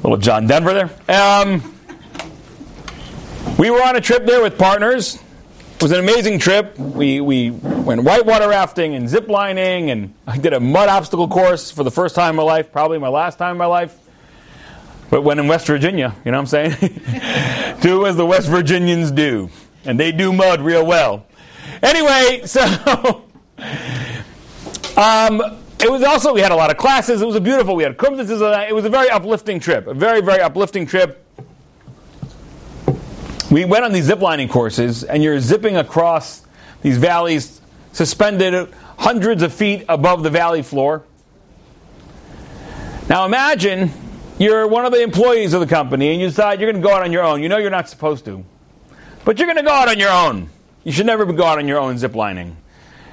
Little 0.02 0.18
John 0.18 0.46
Denver 0.46 0.74
there. 0.74 0.90
Um, 1.08 1.76
we 3.58 3.70
were 3.70 3.82
on 3.82 3.96
a 3.96 4.00
trip 4.00 4.24
there 4.24 4.42
with 4.42 4.56
partners. 4.58 5.18
It 5.82 5.86
was 5.86 5.90
an 5.90 5.98
amazing 5.98 6.38
trip. 6.38 6.78
We, 6.78 7.20
we 7.20 7.50
went 7.50 8.04
whitewater 8.04 8.48
rafting 8.48 8.94
and 8.94 9.08
zip 9.08 9.28
lining, 9.28 9.90
and 9.90 10.14
I 10.28 10.38
did 10.38 10.52
a 10.52 10.60
mud 10.60 10.88
obstacle 10.88 11.26
course 11.26 11.72
for 11.72 11.82
the 11.82 11.90
first 11.90 12.14
time 12.14 12.30
in 12.30 12.36
my 12.36 12.44
life, 12.44 12.70
probably 12.70 12.98
my 12.98 13.08
last 13.08 13.36
time 13.36 13.50
in 13.50 13.58
my 13.58 13.66
life. 13.66 13.98
But 15.10 15.22
when 15.22 15.40
in 15.40 15.48
West 15.48 15.66
Virginia, 15.66 16.14
you 16.24 16.30
know 16.30 16.40
what 16.40 16.54
I'm 16.54 16.76
saying? 16.76 17.00
do 17.80 18.06
as 18.06 18.14
the 18.14 18.24
West 18.24 18.48
Virginians 18.48 19.10
do. 19.10 19.50
And 19.84 19.98
they 19.98 20.12
do 20.12 20.32
mud 20.32 20.60
real 20.60 20.86
well. 20.86 21.26
Anyway, 21.82 22.42
so 22.46 22.60
um, 24.96 25.42
it 25.80 25.90
was 25.90 26.04
also, 26.04 26.32
we 26.32 26.42
had 26.42 26.52
a 26.52 26.56
lot 26.56 26.70
of 26.70 26.76
classes. 26.76 27.22
It 27.22 27.26
was 27.26 27.34
a 27.34 27.40
beautiful, 27.40 27.74
we 27.74 27.82
had 27.82 27.96
conferences. 27.96 28.40
It 28.40 28.72
was 28.72 28.84
a 28.84 28.88
very 28.88 29.10
uplifting 29.10 29.58
trip, 29.58 29.88
a 29.88 29.94
very, 29.94 30.20
very 30.20 30.42
uplifting 30.42 30.86
trip 30.86 31.26
we 33.52 33.66
went 33.66 33.84
on 33.84 33.92
these 33.92 34.08
ziplining 34.08 34.48
courses, 34.48 35.04
and 35.04 35.22
you're 35.22 35.38
zipping 35.38 35.76
across 35.76 36.42
these 36.80 36.96
valleys, 36.96 37.60
suspended 37.92 38.72
hundreds 38.96 39.42
of 39.42 39.52
feet 39.52 39.84
above 39.90 40.22
the 40.22 40.30
valley 40.30 40.62
floor. 40.62 41.04
Now 43.10 43.26
imagine 43.26 43.90
you're 44.38 44.66
one 44.66 44.86
of 44.86 44.92
the 44.92 45.02
employees 45.02 45.52
of 45.52 45.60
the 45.60 45.66
company 45.66 46.12
and 46.12 46.20
you 46.20 46.28
decide 46.28 46.60
you're 46.60 46.72
going 46.72 46.82
to 46.82 46.88
go 46.88 46.94
out 46.94 47.02
on 47.02 47.12
your 47.12 47.24
own. 47.24 47.42
You 47.42 47.50
know 47.50 47.58
you're 47.58 47.70
not 47.70 47.90
supposed 47.90 48.24
to, 48.24 48.42
but 49.26 49.38
you're 49.38 49.46
going 49.46 49.58
to 49.58 49.62
go 49.62 49.72
out 49.72 49.88
on 49.88 49.98
your 49.98 50.10
own. 50.10 50.48
You 50.82 50.92
should 50.92 51.06
never 51.06 51.26
go 51.26 51.44
out 51.44 51.58
on 51.58 51.68
your 51.68 51.78
own 51.78 51.96
ziplining. 51.96 52.54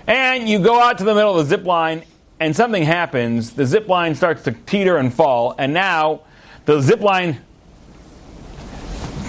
And 0.08 0.48
you 0.48 0.60
go 0.60 0.80
out 0.80 1.00
to 1.00 1.04
the 1.04 1.14
middle 1.14 1.38
of 1.38 1.50
the 1.50 1.56
zip 1.56 1.66
line, 1.66 2.04
and 2.40 2.56
something 2.56 2.84
happens. 2.84 3.52
The 3.52 3.66
zip 3.66 3.90
line 3.90 4.16
starts 4.16 4.44
to 4.44 4.54
teeter 4.54 4.96
and 4.96 5.14
fall, 5.14 5.54
and 5.58 5.74
now 5.74 6.22
the 6.64 6.80
zip 6.82 7.02
line 7.02 7.42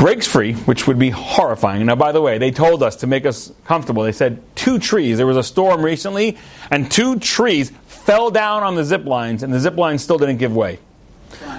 breaks 0.00 0.26
free, 0.26 0.54
which 0.54 0.86
would 0.86 0.98
be 0.98 1.10
horrifying. 1.10 1.84
Now, 1.84 1.94
by 1.94 2.10
the 2.10 2.22
way, 2.22 2.38
they 2.38 2.50
told 2.50 2.82
us 2.82 2.96
to 2.96 3.06
make 3.06 3.26
us 3.26 3.52
comfortable. 3.66 4.02
They 4.02 4.12
said 4.12 4.42
two 4.56 4.78
trees. 4.78 5.18
There 5.18 5.26
was 5.26 5.36
a 5.36 5.42
storm 5.42 5.84
recently, 5.84 6.38
and 6.70 6.90
two 6.90 7.18
trees 7.18 7.70
fell 7.86 8.30
down 8.30 8.62
on 8.62 8.76
the 8.76 8.82
zip 8.82 9.04
lines, 9.04 9.42
and 9.42 9.52
the 9.52 9.60
zip 9.60 9.76
lines 9.76 10.02
still 10.02 10.16
didn't 10.16 10.38
give 10.38 10.56
way. 10.56 10.78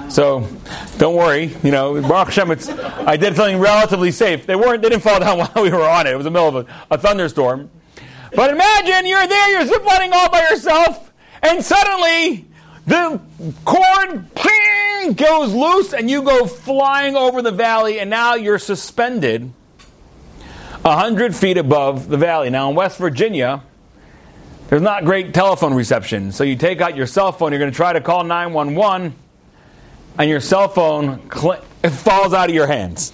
So, 0.09 0.47
don't 0.97 1.15
worry. 1.15 1.55
You 1.61 1.69
know, 1.69 2.01
Baruch 2.01 2.29
Hashem, 2.29 2.49
it's, 2.49 2.67
I 2.67 3.15
did 3.15 3.35
something 3.35 3.59
relatively 3.59 4.09
safe. 4.09 4.47
They 4.47 4.55
weren't. 4.55 4.81
They 4.81 4.89
didn't 4.89 5.03
fall 5.03 5.19
down 5.19 5.37
while 5.37 5.63
we 5.63 5.69
were 5.69 5.87
on 5.87 6.07
it. 6.07 6.13
It 6.13 6.15
was 6.15 6.23
the 6.23 6.31
middle 6.31 6.47
of 6.57 6.67
a, 6.67 6.95
a 6.95 6.97
thunderstorm. 6.97 7.69
But 8.35 8.49
imagine 8.49 9.05
you're 9.07 9.27
there, 9.27 9.51
you're 9.51 9.71
ziplining 9.71 10.13
all 10.13 10.31
by 10.31 10.41
yourself, 10.49 11.13
and 11.43 11.63
suddenly 11.63 12.47
the 12.85 13.19
cord 13.65 14.33
ping, 14.35 15.13
goes 15.13 15.53
loose 15.53 15.93
and 15.93 16.09
you 16.09 16.23
go 16.23 16.45
flying 16.45 17.15
over 17.15 17.41
the 17.41 17.51
valley, 17.51 17.99
and 17.99 18.09
now 18.09 18.35
you're 18.35 18.59
suspended 18.59 19.51
100 20.81 21.35
feet 21.35 21.57
above 21.57 22.07
the 22.07 22.17
valley. 22.17 22.49
Now, 22.49 22.69
in 22.69 22.75
West 22.75 22.97
Virginia, 22.97 23.61
there's 24.69 24.81
not 24.81 25.05
great 25.05 25.33
telephone 25.33 25.73
reception. 25.73 26.31
So 26.31 26.43
you 26.43 26.55
take 26.55 26.81
out 26.81 26.95
your 26.95 27.05
cell 27.05 27.31
phone, 27.31 27.51
you're 27.51 27.59
going 27.59 27.71
to 27.71 27.75
try 27.75 27.93
to 27.93 28.01
call 28.01 28.23
911, 28.23 29.13
and 30.17 30.29
your 30.29 30.39
cell 30.39 30.69
phone 30.69 31.29
cl- 31.31 31.61
falls 31.83 32.33
out 32.33 32.49
of 32.49 32.55
your 32.55 32.67
hands. 32.67 33.13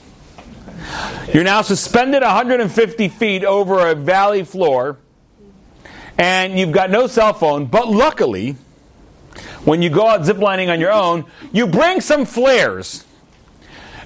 You're 1.34 1.44
now 1.44 1.62
suspended 1.62 2.22
150 2.22 3.10
feet 3.10 3.44
over 3.44 3.88
a 3.88 3.96
valley 3.96 4.44
floor, 4.44 4.98
and 6.18 6.58
you've 6.58 6.72
got 6.72 6.90
no 6.90 7.08
cell 7.08 7.34
phone, 7.34 7.66
but 7.66 7.88
luckily, 7.88 8.56
when 9.68 9.82
you 9.82 9.90
go 9.90 10.08
out 10.08 10.22
ziplining 10.22 10.72
on 10.72 10.80
your 10.80 10.94
own, 10.94 11.26
you 11.52 11.68
bring 11.68 12.00
some 12.00 12.24
flares. 12.24 13.04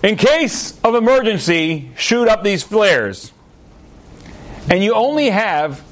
In 0.02 0.16
case 0.16 0.80
of 0.84 0.96
emergency, 0.96 1.92
shoot 1.96 2.28
up 2.28 2.44
these 2.44 2.64
flares. 2.64 3.32
And 4.72 4.84
you 4.84 4.96
only 4.96 5.30
have 5.30 5.84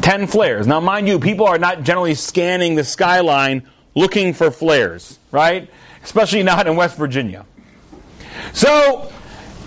10 0.00 0.26
flares. 0.26 0.66
Now, 0.66 0.80
mind 0.80 1.06
you, 1.06 1.20
people 1.20 1.46
are 1.46 1.56
not 1.56 1.84
generally 1.84 2.16
scanning 2.16 2.74
the 2.74 2.82
skyline 2.82 3.62
looking 3.94 4.34
for 4.34 4.50
flares, 4.50 5.20
right? 5.30 5.70
Especially 6.02 6.42
not 6.42 6.66
in 6.66 6.74
West 6.74 6.96
Virginia. 6.96 7.46
So, 8.52 9.12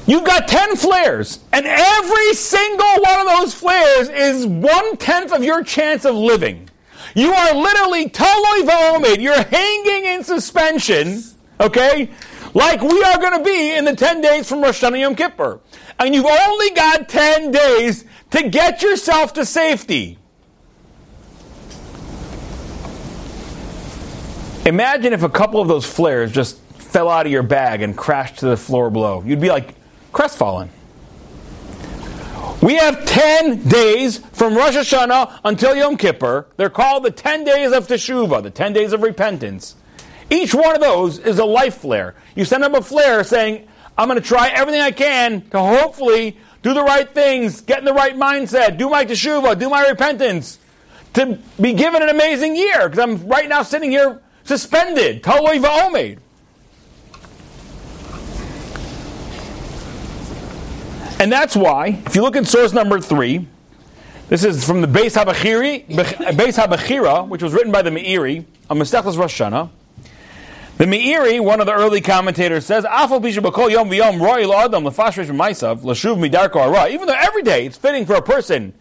you've 0.05 0.25
got 0.25 0.49
10 0.49 0.75
flares, 0.75 1.39
and 1.53 1.65
every 1.65 2.33
single 2.33 2.93
one 2.99 3.21
of 3.21 3.27
those 3.39 3.53
flares 3.53 4.09
is 4.09 4.45
one 4.45 4.97
tenth 4.97 5.31
of 5.31 5.45
your 5.45 5.63
chance 5.63 6.03
of 6.03 6.13
living. 6.13 6.62
You 7.15 7.31
are 7.31 7.53
literally 7.53 8.09
totally 8.09 8.65
vomit. 8.65 9.21
You're 9.21 9.43
hanging 9.43 10.05
in 10.05 10.23
suspension, 10.23 11.21
okay? 11.59 12.09
Like 12.53 12.81
we 12.81 13.03
are 13.03 13.17
going 13.17 13.37
to 13.37 13.43
be 13.43 13.75
in 13.75 13.85
the 13.85 13.95
10 13.95 14.21
days 14.21 14.47
from 14.47 14.61
Rosh 14.61 14.83
Hashanah 14.83 14.99
Yom 14.99 15.15
Kippur. 15.15 15.59
And 15.99 16.13
you've 16.13 16.25
only 16.25 16.69
got 16.71 17.09
10 17.09 17.51
days 17.51 18.05
to 18.31 18.49
get 18.49 18.81
yourself 18.81 19.33
to 19.33 19.45
safety. 19.45 20.17
Imagine 24.65 25.13
if 25.13 25.23
a 25.23 25.29
couple 25.29 25.61
of 25.61 25.67
those 25.67 25.85
flares 25.85 26.31
just 26.31 26.57
fell 26.75 27.09
out 27.09 27.25
of 27.25 27.31
your 27.31 27.43
bag 27.43 27.81
and 27.81 27.97
crashed 27.97 28.39
to 28.39 28.45
the 28.45 28.57
floor 28.57 28.89
below. 28.89 29.21
You'd 29.25 29.41
be 29.41 29.49
like 29.49 29.75
crestfallen. 30.13 30.69
We 32.63 32.75
have 32.75 33.05
10 33.05 33.67
days 33.67 34.19
from 34.19 34.55
Rosh 34.55 34.77
Hashanah 34.77 35.41
until 35.43 35.75
Yom 35.75 35.97
Kippur. 35.97 36.47
They're 36.55 36.69
called 36.69 37.03
the 37.03 37.11
10 37.11 37.43
days 37.43 37.73
of 37.73 37.87
Teshuvah, 37.87 38.41
the 38.41 38.51
10 38.51 38.71
days 38.71 38.93
of 38.93 39.01
repentance. 39.01 39.75
Each 40.29 40.55
one 40.55 40.73
of 40.73 40.79
those 40.79 41.19
is 41.19 41.39
a 41.39 41.43
life 41.43 41.79
flare. 41.79 42.15
You 42.37 42.45
send 42.45 42.63
up 42.63 42.73
a 42.73 42.81
flare 42.81 43.25
saying, 43.25 43.67
I'm 43.97 44.07
going 44.07 44.17
to 44.17 44.25
try 44.25 44.47
everything 44.47 44.79
I 44.79 44.91
can 44.91 45.41
to 45.49 45.59
hopefully 45.59 46.37
do 46.61 46.73
the 46.73 46.83
right 46.83 47.13
things, 47.13 47.59
get 47.59 47.79
in 47.79 47.85
the 47.85 47.93
right 47.93 48.15
mindset, 48.15 48.77
do 48.77 48.89
my 48.89 49.03
Teshuvah, 49.03 49.59
do 49.59 49.69
my 49.69 49.85
repentance, 49.89 50.57
to 51.15 51.37
be 51.59 51.73
given 51.73 52.01
an 52.01 52.07
amazing 52.07 52.55
year. 52.55 52.87
Because 52.87 52.99
I'm 52.99 53.27
right 53.27 53.49
now 53.49 53.63
sitting 53.63 53.91
here 53.91 54.21
suspended, 54.45 55.21
Taloi 55.21 55.61
Va'omed. 55.61 56.19
And 61.19 61.31
that's 61.31 61.55
why, 61.55 62.01
if 62.05 62.15
you 62.15 62.21
look 62.21 62.35
at 62.35 62.47
source 62.47 62.73
number 62.73 62.99
three, 62.99 63.47
this 64.29 64.43
is 64.43 64.65
from 64.65 64.81
the 64.81 64.87
Beis 64.87 65.15
Habachiri, 65.15 65.87
Beis 65.87 66.61
Habachira, 66.61 67.27
which 67.27 67.43
was 67.43 67.53
written 67.53 67.71
by 67.71 67.81
the 67.81 67.91
Meiri 67.91 68.45
on 68.69 68.79
Masechtas 68.79 69.17
Rosh 69.17 69.41
Hashanah. 69.41 69.69
The 70.77 70.85
Meiri, 70.85 71.39
one 71.39 71.59
of 71.59 71.67
the 71.67 71.73
early 71.73 72.01
commentators, 72.01 72.65
says, 72.65 72.83
Even 72.83 73.21
though 77.07 77.13
every 77.13 77.43
day 77.43 77.65
it's 77.65 77.77
fitting 77.77 78.05
for 78.05 78.15
a 78.15 78.21
person 78.21 78.73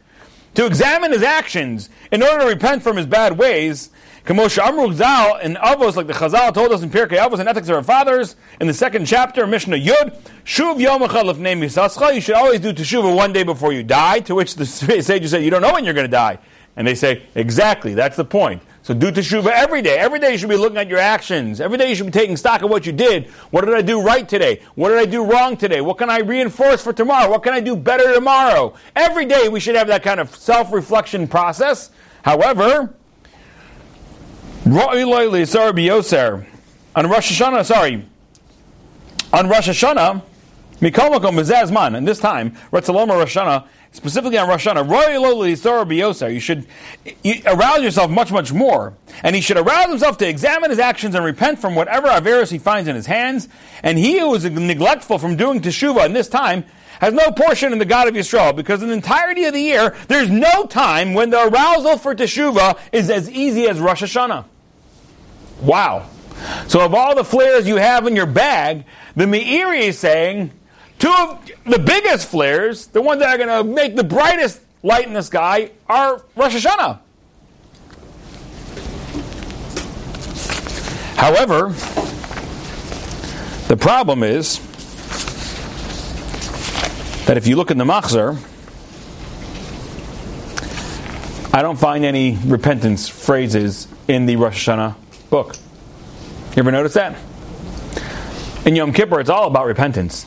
to 0.55 0.66
examine 0.66 1.12
his 1.12 1.23
actions 1.23 1.88
in 2.11 2.23
order 2.23 2.40
to 2.40 2.47
repent 2.47 2.83
from 2.83 2.97
his 2.97 3.07
bad 3.07 3.38
ways, 3.38 3.90
Kamosha 4.25 4.63
Amru 4.63 4.93
Zal 4.93 5.35
and 5.43 5.57
Avos, 5.57 5.97
like 5.97 6.07
the 6.07 6.13
Chazal 6.13 6.55
told 6.55 6.71
us 6.71 6.81
in 6.83 6.91
Pirkei 6.91 7.19
Avos 7.19 7.41
and 7.41 7.49
Ethics 7.49 7.69
of 7.69 7.75
Our 7.75 7.83
Fathers, 7.83 8.37
in 8.61 8.69
the 8.69 8.73
second 8.73 9.05
chapter, 9.05 9.49
Mishnah 9.49 9.79
Yud, 9.79 10.17
Shuv 10.45 10.79
Yom 10.79 11.01
Name 11.43 11.61
Yisascha, 11.61 12.15
you 12.15 12.21
should 12.21 12.37
always 12.37 12.61
do 12.61 12.73
Teshuvah 12.73 13.17
one 13.17 13.33
day 13.33 13.43
before 13.43 13.73
you 13.73 13.83
die, 13.83 14.21
to 14.21 14.37
which 14.37 14.55
the 14.55 14.65
sages 15.03 15.33
say, 15.33 15.43
you 15.43 15.51
don't 15.51 15.61
know 15.61 15.73
when 15.73 15.85
you're 15.85 15.93
going 15.93 16.07
to 16.07 16.11
die. 16.11 16.39
And 16.77 16.87
they 16.87 16.95
say, 16.95 17.25
exactly, 17.35 17.95
that's 17.95 18.17
the 18.17 18.25
point. 18.25 18.63
So 18.83 18.95
do 18.95 19.11
Teshuvah 19.11 19.51
every 19.51 19.83
day. 19.83 19.99
Every 19.99 20.21
day 20.21 20.31
you 20.31 20.39
should 20.39 20.49
be 20.49 20.57
looking 20.57 20.79
at 20.79 20.87
your 20.87 21.01
actions. 21.01 21.61
Every 21.61 21.77
day 21.77 21.89
you 21.89 21.97
should 21.97 22.07
be 22.07 22.13
taking 22.13 22.37
stock 22.37 22.63
of 22.63 22.71
what 22.71 22.87
you 22.87 22.93
did. 22.93 23.27
What 23.51 23.65
did 23.65 23.75
I 23.75 23.83
do 23.83 24.01
right 24.01 24.29
today? 24.29 24.63
What 24.77 24.91
did 24.91 24.99
I 24.99 25.05
do 25.05 25.25
wrong 25.25 25.57
today? 25.57 25.81
What 25.81 25.99
can 25.99 26.11
I 26.11 26.21
reinforce 26.21 26.81
for 26.81 26.93
tomorrow? 26.93 27.29
What 27.29 27.43
can 27.43 27.55
I 27.55 27.61
do 27.61 27.75
better 27.75 28.15
tomorrow? 28.15 28.75
Every 28.95 29.27
day 29.27 29.49
we 29.49 29.59
should 29.59 29.75
have 29.75 29.89
that 29.89 30.05
kind 30.05 30.21
of 30.21 30.33
self-reflection 30.33 31.27
process. 31.27 31.91
However, 32.25 32.95
on 36.94 37.09
Rosh 37.09 37.33
Hashanah, 37.33 37.64
sorry, 37.64 38.07
on 39.33 39.48
Rosh 39.48 39.68
Hashanah, 39.68 40.22
Mikol 40.81 41.11
Makom 41.11 41.35
Bezazman, 41.35 41.96
and 41.96 42.07
this 42.07 42.20
time, 42.20 42.53
Ratzaloma 42.70 43.09
Rosh 43.09 43.37
Hashanah, 43.37 43.66
specifically 43.90 44.38
on 44.38 44.48
Rosh 44.48 44.68
Hashanah, 44.68 44.87
Loli 44.87 45.59
Sora 45.59 46.33
you 46.33 46.38
should 46.38 46.66
arouse 47.44 47.83
yourself 47.83 48.09
much, 48.09 48.31
much 48.31 48.53
more. 48.53 48.94
And 49.25 49.35
he 49.35 49.42
should 49.42 49.57
arouse 49.57 49.88
himself 49.88 50.16
to 50.18 50.29
examine 50.29 50.70
his 50.70 50.79
actions 50.79 51.16
and 51.16 51.25
repent 51.25 51.59
from 51.59 51.75
whatever 51.75 52.07
Averis 52.07 52.53
he 52.53 52.59
finds 52.59 52.88
in 52.88 52.94
his 52.94 53.07
hands. 53.07 53.48
And 53.83 53.98
he 53.98 54.20
who 54.20 54.33
is 54.33 54.44
neglectful 54.44 55.18
from 55.18 55.35
doing 55.35 55.61
Teshuvah 55.61 56.07
in 56.07 56.12
this 56.12 56.29
time 56.29 56.64
has 57.03 57.12
no 57.12 57.33
portion 57.33 57.73
in 57.73 57.81
the 57.81 57.85
God 57.85 58.07
of 58.07 58.15
Yisrael, 58.15 58.55
because 58.55 58.81
in 58.81 58.88
the 58.88 58.95
entirety 58.95 59.45
of 59.45 59.53
the 59.53 59.61
year, 59.61 59.97
there's 60.07 60.31
no 60.31 60.67
time 60.67 61.15
when 61.15 61.31
the 61.31 61.49
arousal 61.49 61.99
for 61.99 62.15
Teshuvah 62.15 62.79
is 62.93 63.11
as 63.11 63.29
easy 63.29 63.67
as 63.67 63.81
Rosh 63.81 64.05
Hashanah. 64.05 64.45
Wow. 65.61 66.09
So 66.69 66.81
of 66.81 66.95
all 66.95 67.17
the 67.17 67.25
flares 67.25 67.67
you 67.67 67.75
have 67.77 68.07
in 68.07 68.15
your 68.15 68.27
bag, 68.27 68.85
the 69.17 69.25
Meiri 69.25 69.81
is 69.81 69.99
saying, 69.99 70.53
two 71.01 71.12
of 71.12 71.45
the 71.67 71.81
biggest 71.81 72.29
flares, 72.29 72.87
the 72.87 73.03
ones 73.03 73.19
that 73.21 73.29
are 73.31 73.37
going 73.37 73.65
to 73.65 73.69
make 73.69 73.97
the 73.97 74.05
brightest 74.05 74.61
light 74.85 75.09
in 75.09 75.12
the 75.12 75.23
sky, 75.23 75.73
are 75.88 76.23
Rosh 76.37 76.55
Hashanah. 76.55 77.01
However, 81.17 81.71
the 83.67 83.77
problem 83.77 84.23
is 84.23 84.61
that 87.27 87.37
if 87.37 87.47
you 87.47 87.57
look 87.57 87.71
in 87.71 87.79
the 87.79 87.85
Machzor, 87.85 88.37
I 91.55 91.63
don't 91.63 91.79
find 91.79 92.05
any 92.05 92.39
repentance 92.47 93.09
phrases 93.09 93.87
in 94.09 94.27
the 94.27 94.37
Rosh 94.37 94.69
Hashanah 94.69 94.95
book. 95.31 95.55
You 96.57 96.61
ever 96.61 96.73
notice 96.73 96.95
that? 96.95 97.17
In 98.67 98.77
Yom 98.77 98.93
Kippur, 98.93 99.21
it's 99.21 99.31
all 99.31 99.47
about 99.47 99.67
repentance. 99.67 100.27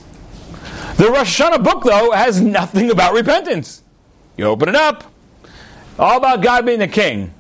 The 0.98 1.10
Rosh 1.12 1.40
Hashanah 1.40 1.64
book, 1.64 1.84
though, 1.84 2.12
has 2.12 2.42
nothing 2.42 2.92
about 2.92 3.14
repentance. 3.14 3.82
You 4.38 4.46
open 4.46 4.70
it 4.70 4.76
up, 4.76 5.04
all 5.98 6.18
about 6.18 6.42
God 6.42 6.66
being 6.66 6.80
the 6.80 6.88
king. 6.88 7.34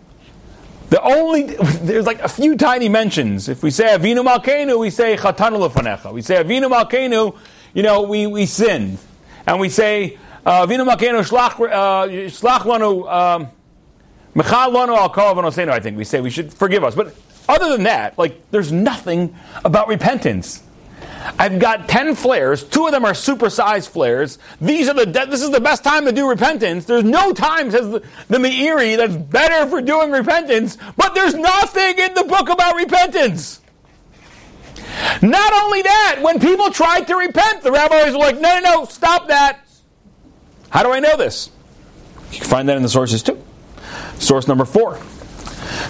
The 0.89 1.01
only 1.01 1.43
there's 1.81 2.05
like 2.05 2.21
a 2.21 2.29
few 2.29 2.55
tiny 2.57 2.89
mentions. 2.89 3.49
If 3.49 3.63
we 3.63 3.71
say 3.71 3.85
Avinu 3.85 4.25
Malkeinu, 4.25 4.79
we 4.79 4.89
say 4.89 5.15
Chatanu 5.15 5.69
Lefanecha. 5.69 6.13
We 6.13 6.21
say 6.21 6.43
Avinu 6.43 6.71
Malkeinu, 6.71 7.37
you 7.73 7.83
know, 7.83 8.03
we, 8.03 8.27
we 8.27 8.45
sinned, 8.45 8.97
and 9.47 9.59
we 9.59 9.69
say 9.69 10.17
uh, 10.45 10.65
Avinu 10.65 10.87
Malkeinu 10.89 11.21
Shlach 11.27 11.59
uh, 11.59 12.07
Lanu 12.07 13.11
um, 13.11 13.47
Mechal 14.35 14.75
Al 14.75 15.09
Kol 15.09 15.71
I 15.71 15.79
think 15.79 15.97
we 15.97 16.03
say 16.03 16.21
we 16.21 16.29
should 16.29 16.53
forgive 16.53 16.83
us, 16.83 16.95
but 16.95 17.15
other 17.47 17.69
than 17.69 17.83
that, 17.83 18.17
like 18.17 18.49
there's 18.51 18.71
nothing 18.71 19.35
about 19.63 19.87
repentance. 19.87 20.61
I've 21.39 21.59
got 21.59 21.89
10 21.89 22.15
flares. 22.15 22.63
Two 22.63 22.85
of 22.85 22.91
them 22.91 23.03
are 23.03 23.13
supersized 23.13 23.89
flares. 23.89 24.37
These 24.61 24.89
are 24.89 24.93
the, 24.93 25.05
this 25.05 25.41
is 25.41 25.49
the 25.49 25.59
best 25.59 25.83
time 25.83 26.05
to 26.05 26.11
do 26.11 26.29
repentance. 26.29 26.85
There's 26.85 27.03
no 27.03 27.33
time, 27.33 27.71
says 27.71 27.89
the, 27.89 28.03
the 28.27 28.37
Meiri, 28.37 28.95
that's 28.95 29.15
better 29.15 29.67
for 29.67 29.81
doing 29.81 30.11
repentance, 30.11 30.77
but 30.95 31.15
there's 31.15 31.33
nothing 31.33 31.97
in 31.97 32.13
the 32.13 32.23
book 32.23 32.49
about 32.49 32.75
repentance. 32.75 33.61
Not 35.21 35.53
only 35.63 35.81
that, 35.81 36.19
when 36.21 36.39
people 36.39 36.69
tried 36.69 37.07
to 37.07 37.15
repent, 37.15 37.61
the 37.61 37.71
rabbis 37.71 38.13
were 38.13 38.19
like, 38.19 38.39
no, 38.39 38.59
no, 38.59 38.59
no, 38.59 38.85
stop 38.85 39.27
that. 39.27 39.59
How 40.69 40.83
do 40.83 40.91
I 40.91 40.99
know 40.99 41.17
this? 41.17 41.49
You 42.31 42.39
can 42.39 42.49
find 42.49 42.69
that 42.69 42.77
in 42.77 42.83
the 42.83 42.89
sources 42.89 43.23
too. 43.23 43.41
Source 44.19 44.47
number 44.47 44.65
four. 44.65 44.99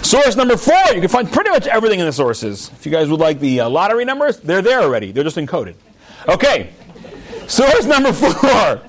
Source 0.02 0.36
number 0.36 0.56
four, 0.56 0.80
you 0.94 1.00
can 1.00 1.08
find 1.08 1.30
pretty 1.30 1.50
much 1.50 1.66
everything 1.66 2.00
in 2.00 2.06
the 2.06 2.12
sources. 2.12 2.70
If 2.74 2.86
you 2.86 2.92
guys 2.92 3.08
would 3.08 3.20
like 3.20 3.40
the 3.40 3.60
uh, 3.60 3.68
lottery 3.68 4.04
numbers, 4.04 4.38
they're 4.38 4.62
there 4.62 4.80
already. 4.80 5.12
They're 5.12 5.24
just 5.24 5.36
encoded. 5.36 5.74
Okay. 6.28 6.70
Source 7.46 7.84
number 7.84 8.12
four, 8.12 8.80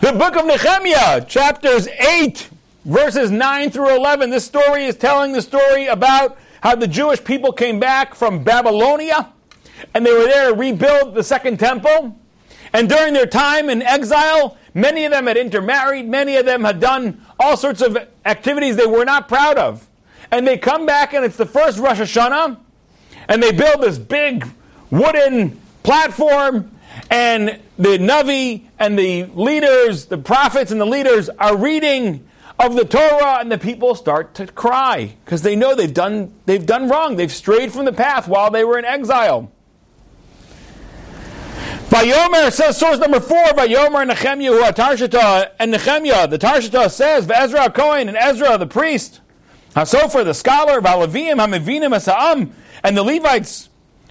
the 0.00 0.14
book 0.18 0.36
of 0.36 0.46
Nehemiah, 0.46 1.24
chapters 1.24 1.88
8, 1.88 2.48
verses 2.84 3.30
9 3.30 3.70
through 3.70 3.96
11. 3.96 4.30
This 4.30 4.44
story 4.44 4.84
is 4.84 4.96
telling 4.96 5.32
the 5.32 5.42
story 5.42 5.86
about 5.86 6.36
how 6.62 6.74
the 6.74 6.88
Jewish 6.88 7.22
people 7.22 7.52
came 7.52 7.78
back 7.78 8.14
from 8.14 8.44
Babylonia 8.44 9.32
and 9.94 10.04
they 10.04 10.12
were 10.12 10.24
there 10.24 10.50
to 10.50 10.54
rebuild 10.54 11.14
the 11.14 11.22
second 11.22 11.58
temple. 11.58 12.16
And 12.72 12.88
during 12.88 13.14
their 13.14 13.26
time 13.26 13.70
in 13.70 13.82
exile, 13.82 14.56
many 14.74 15.04
of 15.04 15.12
them 15.12 15.26
had 15.26 15.36
intermarried, 15.36 16.08
many 16.08 16.36
of 16.36 16.44
them 16.44 16.64
had 16.64 16.80
done 16.80 17.24
all 17.38 17.56
sorts 17.56 17.80
of 17.80 17.96
activities 18.24 18.76
they 18.76 18.86
were 18.86 19.04
not 19.04 19.28
proud 19.28 19.56
of 19.56 19.88
and 20.30 20.46
they 20.46 20.58
come 20.58 20.86
back 20.86 21.14
and 21.14 21.24
it's 21.24 21.36
the 21.36 21.46
first 21.46 21.78
Rosh 21.78 22.00
Hashanah, 22.00 22.58
and 23.28 23.42
they 23.42 23.52
build 23.52 23.82
this 23.82 23.98
big 23.98 24.46
wooden 24.90 25.60
platform, 25.82 26.70
and 27.10 27.60
the 27.78 27.98
Navi 27.98 28.64
and 28.78 28.98
the 28.98 29.24
leaders, 29.24 30.06
the 30.06 30.18
prophets 30.18 30.70
and 30.70 30.80
the 30.80 30.86
leaders 30.86 31.28
are 31.28 31.56
reading 31.56 32.27
of 32.58 32.74
the 32.74 32.84
Torah, 32.84 33.38
and 33.40 33.50
the 33.50 33.58
people 33.58 33.94
start 33.94 34.34
to 34.34 34.46
cry 34.46 35.14
because 35.24 35.42
they 35.42 35.54
know 35.54 35.74
they've 35.74 35.94
done, 35.94 36.34
they've 36.46 36.66
done 36.66 36.88
wrong. 36.88 37.16
They've 37.16 37.32
strayed 37.32 37.72
from 37.72 37.84
the 37.84 37.92
path 37.92 38.26
while 38.26 38.50
they 38.50 38.64
were 38.64 38.78
in 38.78 38.84
exile. 38.84 39.52
Vayomer 41.88 42.52
says 42.52 42.76
source 42.76 42.98
number 42.98 43.20
four. 43.20 43.44
Vayomer 43.46 44.06
Nehemiah 44.06 44.50
who 44.50 44.60
are 44.60 44.72
Tarshita 44.72 45.52
and 45.58 45.70
Nehemiah 45.70 46.28
the 46.28 46.38
Tarshita 46.38 46.90
says 46.90 47.30
Ezra 47.30 47.70
Cohen 47.70 48.08
and 48.08 48.16
Ezra 48.16 48.58
the 48.58 48.66
priest 48.66 49.20
Hasofer, 49.74 50.24
the 50.24 50.34
scholar, 50.34 50.80
Valavim, 50.80 51.36
Hamavinim, 51.36 51.94
Asa'am, 51.94 52.50
and 52.82 52.96
the 52.96 53.02
Levites 53.02 53.68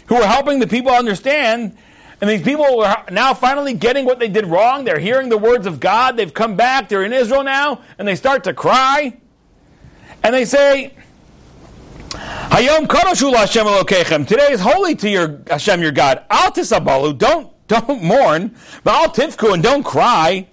who 0.07 0.15
were 0.15 0.25
helping 0.25 0.59
the 0.59 0.67
people 0.67 0.91
understand. 0.91 1.77
And 2.19 2.29
these 2.29 2.41
people 2.41 2.81
are 2.81 3.05
now 3.11 3.33
finally 3.33 3.73
getting 3.73 4.05
what 4.05 4.17
they 4.19 4.27
did 4.27 4.47
wrong. 4.47 4.85
They're 4.85 4.99
hearing 4.99 5.29
the 5.29 5.37
words 5.37 5.67
of 5.67 5.79
God. 5.79 6.17
They've 6.17 6.33
come 6.33 6.55
back. 6.55 6.89
They're 6.89 7.03
in 7.03 7.13
Israel 7.13 7.43
now. 7.43 7.81
And 7.99 8.07
they 8.07 8.15
start 8.15 8.43
to 8.45 8.53
cry. 8.53 9.17
And 10.23 10.33
they 10.33 10.45
say, 10.45 10.95
Hayom 12.09 12.91
Hashem 12.91 13.65
Elokechem. 13.65 14.27
Today 14.27 14.51
is 14.51 14.61
holy 14.61 14.95
to 14.95 15.09
your 15.09 15.41
Hashem, 15.47 15.81
your 15.81 15.91
God. 15.91 16.23
Al 16.31 16.51
tisabalu. 16.51 17.17
Don't, 17.17 17.51
don't 17.67 18.01
mourn. 18.01 18.55
But 18.83 18.95
al 18.95 19.09
tifku 19.09 19.53
and 19.53 19.61
don't 19.61 19.83
cry. 19.83 20.47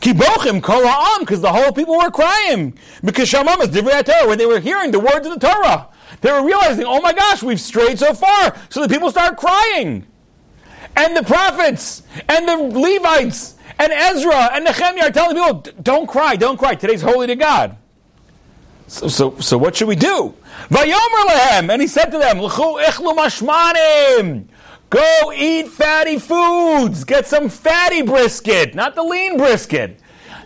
Kibochim 0.00 0.62
kol 0.62 0.86
ha'am, 0.86 1.20
because 1.20 1.40
the 1.40 1.52
whole 1.52 1.72
people 1.72 1.98
were 1.98 2.10
crying. 2.10 2.78
Because 3.02 3.28
Shamam 3.28 3.60
is 3.62 3.68
divrei 3.70 4.04
Torah, 4.04 4.28
when 4.28 4.38
they 4.38 4.46
were 4.46 4.60
hearing 4.60 4.92
the 4.92 5.00
words 5.00 5.26
of 5.26 5.40
the 5.40 5.44
Torah. 5.44 5.88
They 6.20 6.30
were 6.30 6.44
realizing, 6.44 6.84
oh 6.84 7.00
my 7.00 7.12
gosh, 7.12 7.42
we've 7.42 7.60
strayed 7.60 7.98
so 7.98 8.14
far. 8.14 8.56
So 8.70 8.80
the 8.82 8.88
people 8.88 9.10
start 9.10 9.36
crying. 9.36 10.06
And 10.98 11.16
the 11.16 11.22
prophets, 11.22 12.02
and 12.28 12.48
the 12.48 12.56
Levites, 12.56 13.54
and 13.78 13.92
Ezra, 13.92 14.50
and 14.52 14.64
Nehemiah 14.64 15.06
are 15.06 15.10
telling 15.12 15.36
people, 15.36 15.62
don't 15.80 16.08
cry, 16.08 16.34
don't 16.34 16.58
cry. 16.58 16.74
Today's 16.74 17.02
holy 17.02 17.28
to 17.28 17.36
God. 17.36 17.76
So, 18.88 19.06
so, 19.06 19.38
so 19.38 19.56
what 19.56 19.76
should 19.76 19.86
we 19.86 19.94
do? 19.94 20.34
Vayomer 20.70 21.24
lehem, 21.26 21.70
and 21.70 21.80
he 21.80 21.86
said 21.86 22.06
to 22.06 22.18
them. 22.18 22.38
Go 24.90 25.32
eat 25.36 25.68
fatty 25.68 26.18
foods. 26.18 27.04
Get 27.04 27.28
some 27.28 27.48
fatty 27.48 28.02
brisket, 28.02 28.74
not 28.74 28.96
the 28.96 29.04
lean 29.04 29.36
brisket. 29.36 30.00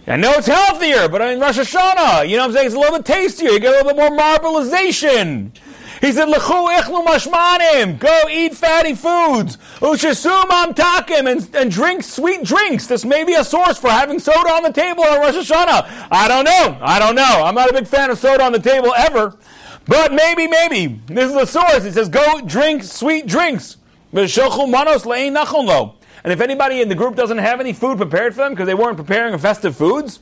I 0.06 0.16
know 0.16 0.32
it's 0.32 0.48
healthier, 0.48 1.08
but 1.08 1.22
I 1.22 1.32
in 1.32 1.40
Rosh 1.40 1.60
Hashanah, 1.60 2.28
you 2.28 2.36
know 2.36 2.42
what 2.42 2.48
I'm 2.48 2.52
saying? 2.56 2.66
It's 2.66 2.74
a 2.74 2.78
little 2.78 2.98
bit 2.98 3.06
tastier. 3.06 3.52
You 3.52 3.60
get 3.60 3.72
a 3.72 3.84
little 3.84 3.94
bit 3.94 3.96
more 3.96 4.18
marbleization. 4.18 5.52
He 6.02 6.10
said, 6.10 6.28
L'chu 6.28 6.38
ichlu 6.38 7.06
mashmanim. 7.06 8.00
Go 8.00 8.28
eat 8.28 8.56
fatty 8.56 8.96
foods. 8.96 9.56
Ushasum 9.78 10.50
amtakim. 10.50 11.30
And, 11.30 11.48
and 11.54 11.70
drink 11.70 12.02
sweet 12.02 12.42
drinks. 12.42 12.88
This 12.88 13.04
may 13.04 13.22
be 13.22 13.34
a 13.34 13.44
source 13.44 13.78
for 13.78 13.88
having 13.88 14.18
soda 14.18 14.50
on 14.50 14.64
the 14.64 14.72
table 14.72 15.04
at 15.04 15.20
Rosh 15.20 15.36
Hashanah. 15.36 16.08
I 16.10 16.26
don't 16.26 16.44
know. 16.44 16.76
I 16.82 16.98
don't 16.98 17.14
know. 17.14 17.44
I'm 17.44 17.54
not 17.54 17.70
a 17.70 17.72
big 17.72 17.86
fan 17.86 18.10
of 18.10 18.18
soda 18.18 18.42
on 18.42 18.50
the 18.50 18.58
table 18.58 18.92
ever. 18.96 19.38
But 19.86 20.12
maybe, 20.12 20.48
maybe. 20.48 21.00
This 21.06 21.26
is 21.26 21.34
the 21.34 21.46
source. 21.46 21.84
It 21.84 21.92
says, 21.92 22.08
go 22.08 22.40
drink 22.40 22.82
sweet 22.82 23.28
drinks. 23.28 23.76
And 24.12 24.24
if 24.24 24.38
anybody 26.40 26.82
in 26.82 26.88
the 26.88 26.96
group 26.96 27.14
doesn't 27.14 27.38
have 27.38 27.60
any 27.60 27.72
food 27.72 27.98
prepared 27.98 28.34
for 28.34 28.42
them 28.42 28.52
because 28.52 28.66
they 28.66 28.74
weren't 28.74 28.96
preparing 28.96 29.38
festive 29.38 29.76
foods, 29.76 30.18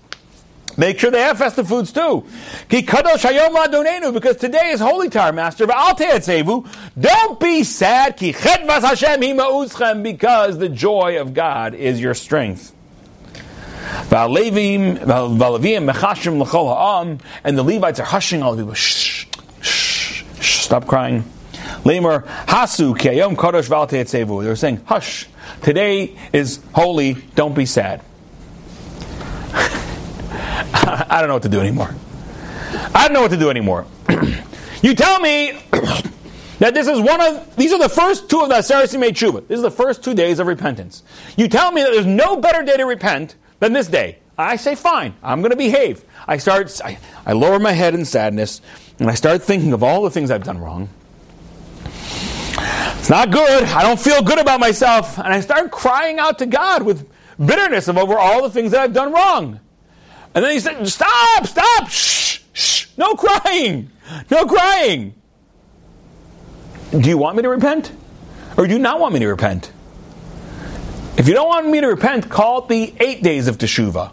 Make 0.77 0.99
sure 0.99 1.11
they 1.11 1.23
have 1.23 1.39
festive 1.39 1.67
foods 1.69 1.93
too. 1.93 2.27
Because 2.69 4.37
today 4.37 4.71
is 4.71 4.81
holy 4.81 5.09
our 5.17 5.33
master. 5.33 5.65
Don't 5.67 7.41
be 7.41 7.65
sad. 7.65 8.19
Because 8.19 8.59
the 10.59 10.71
joy 10.73 11.21
of 11.21 11.35
God 11.35 11.75
is 11.75 12.01
your 12.01 12.15
strength. 12.15 12.75
And 14.11 14.37
the 17.59 17.63
Levites 17.63 18.01
are 18.01 18.05
hushing 18.05 18.43
all 18.43 18.55
the 18.55 18.63
people. 18.63 18.75
Shh, 18.75 19.27
shh, 19.61 20.25
shh, 20.41 20.65
stop 20.65 20.87
crying. 20.87 21.25
Hasu 21.85 22.97
kiyom 22.97 23.37
kadosh 23.37 23.69
v'al 23.69 23.89
They 24.43 24.49
were 24.49 24.57
saying, 24.57 24.81
hush, 24.87 25.29
today 25.63 26.17
is 26.33 26.61
holy, 26.75 27.15
don't 27.35 27.55
be 27.55 27.67
sad. 27.67 28.01
I 31.11 31.21
don't 31.21 31.29
know 31.29 31.35
what 31.35 31.43
to 31.45 31.49
do 31.49 31.61
anymore. 31.61 31.95
I 32.95 33.05
don't 33.05 33.13
know 33.13 33.23
what 33.23 33.31
to 33.31 33.37
do 33.37 33.51
anymore. 33.51 33.87
you 34.83 34.95
tell 34.95 35.21
me 35.21 35.53
that 36.59 36.75
this 36.75 36.87
is 36.87 37.01
one 37.01 37.21
of 37.21 37.57
these 37.57 37.73
are 37.73 37.79
the 37.79 37.89
first 37.89 38.29
two 38.31 38.41
of 38.41 38.49
the 38.49 38.57
Aseret 38.57 38.99
made 38.99 39.15
Tshuva. 39.15 39.47
This 39.49 39.57
is 39.57 39.63
the 39.63 39.71
first 39.71 40.05
two 40.05 40.15
days 40.15 40.39
of 40.39 40.47
repentance. 40.47 41.03
You 41.37 41.49
tell 41.49 41.73
me 41.73 41.83
that 41.83 41.91
there's 41.93 42.07
no 42.07 42.37
better 42.37 42.63
day 42.63 42.77
to 42.77 42.85
repent 42.85 43.37
than 43.59 43.73
this 43.73 43.89
day. 43.89 44.19
I 44.39 44.57
say, 44.57 44.75
fine, 44.75 45.15
I'm 45.23 45.43
going 45.43 45.51
to 45.51 45.57
behave. 45.57 46.05
I 46.27 46.39
start, 46.39 46.81
I, 46.83 46.99
I 47.27 47.33
lower 47.33 47.59
my 47.59 47.73
head 47.73 47.95
in 47.95 48.07
sadness, 48.07 48.63
and 48.99 49.11
I 49.11 49.15
start 49.15 49.43
thinking 49.43 49.75
of 49.75 49.83
all 49.83 50.03
the 50.03 50.11
things 50.11 50.31
I've 50.31 50.45
done 50.45 50.59
wrong. 50.59 50.89
It's 53.01 53.11
not 53.11 53.31
good. 53.31 53.65
I 53.65 53.83
don't 53.83 54.01
feel 54.01 54.23
good 54.23 54.39
about 54.39 54.61
myself. 54.61 55.19
And 55.19 55.29
I 55.29 55.41
start 55.41 55.71
crying 55.71 56.19
out 56.19 56.39
to 56.39 56.47
God 56.47 56.83
with 56.83 57.09
bitterness 57.39 57.89
of 57.89 57.97
over 57.97 58.19
all 58.19 58.43
the 58.43 58.51
things 58.51 58.73
that 58.73 58.81
I've 58.81 58.93
done 58.93 59.13
wrong. 59.13 59.61
And 60.35 60.45
then 60.45 60.53
he 60.53 60.61
said, 60.61 60.87
Stop, 60.89 61.47
stop, 61.47 61.89
shh, 61.89 62.41
shh, 62.53 62.87
no 62.97 63.15
crying, 63.15 63.91
no 64.31 64.47
crying. 64.47 65.15
Do 66.91 67.09
you 67.09 67.19
want 67.19 67.37
me 67.37 67.43
to 67.43 67.49
repent? 67.49 67.93
Or 68.57 68.67
do 68.67 68.73
you 68.73 68.79
not 68.79 69.01
want 69.01 69.15
me 69.15 69.21
to 69.21 69.29
repent? 69.29 69.73
If 71.17 71.29
you 71.29 71.35
don't 71.35 71.49
want 71.49 71.69
me 71.69 71.81
to 71.81 71.87
repent, 71.87 72.29
call 72.29 72.63
it 72.63 72.69
the 72.69 72.95
eight 72.99 73.23
days 73.23 73.47
of 73.49 73.59
Teshuvah. 73.59 74.13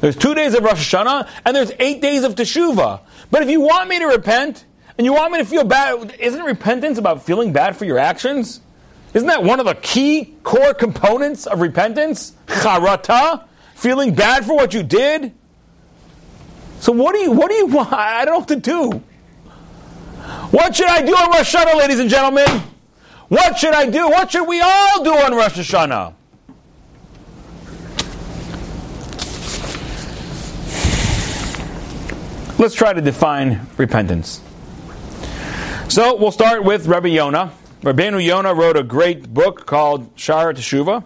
There's 0.00 0.16
two 0.16 0.34
days 0.34 0.54
of 0.54 0.62
Rosh 0.62 0.94
Hashanah, 0.94 1.28
and 1.44 1.56
there's 1.56 1.72
eight 1.78 2.00
days 2.00 2.24
of 2.24 2.34
Teshuvah. 2.34 3.00
But 3.30 3.42
if 3.42 3.50
you 3.50 3.60
want 3.60 3.88
me 3.88 3.98
to 3.98 4.06
repent, 4.06 4.64
and 4.96 5.04
you 5.04 5.12
want 5.12 5.32
me 5.32 5.38
to 5.38 5.44
feel 5.44 5.64
bad, 5.64 6.14
isn't 6.18 6.42
repentance 6.42 6.98
about 6.98 7.24
feeling 7.24 7.52
bad 7.52 7.76
for 7.76 7.84
your 7.84 7.98
actions? 7.98 8.60
Isn't 9.12 9.28
that 9.28 9.42
one 9.42 9.60
of 9.60 9.66
the 9.66 9.74
key 9.74 10.34
core 10.42 10.74
components 10.74 11.46
of 11.46 11.60
repentance? 11.60 12.32
Charata, 12.46 13.44
feeling 13.74 14.14
bad 14.14 14.44
for 14.44 14.54
what 14.54 14.74
you 14.74 14.82
did. 14.82 15.32
So 16.84 16.92
what 16.92 17.14
do 17.14 17.20
you 17.20 17.30
what 17.30 17.50
do 17.50 17.54
you 17.54 17.64
want? 17.64 17.94
I 17.94 18.26
don't 18.26 18.34
know 18.34 18.38
what 18.40 18.48
to 18.48 18.56
do. 18.56 18.90
What 20.50 20.76
should 20.76 20.86
I 20.86 21.00
do 21.00 21.16
on 21.16 21.30
Rosh 21.30 21.54
Hashanah, 21.54 21.78
ladies 21.78 21.98
and 21.98 22.10
gentlemen? 22.10 22.46
What 23.28 23.58
should 23.58 23.72
I 23.72 23.88
do? 23.88 24.06
What 24.10 24.30
should 24.30 24.46
we 24.46 24.60
all 24.60 25.02
do 25.02 25.14
on 25.14 25.34
Rosh 25.34 25.54
Hashanah? 25.54 26.12
Let's 32.58 32.74
try 32.74 32.92
to 32.92 33.00
define 33.00 33.66
repentance. 33.78 34.42
So 35.88 36.16
we'll 36.16 36.32
start 36.32 36.64
with 36.64 36.86
Rabbi 36.86 37.08
Yonah. 37.08 37.50
Rabbeinu 37.80 38.22
Yonah 38.22 38.52
wrote 38.52 38.76
a 38.76 38.82
great 38.82 39.32
book 39.32 39.64
called 39.64 40.14
Sha'ar 40.16 40.52
Teshuvah. 40.52 41.02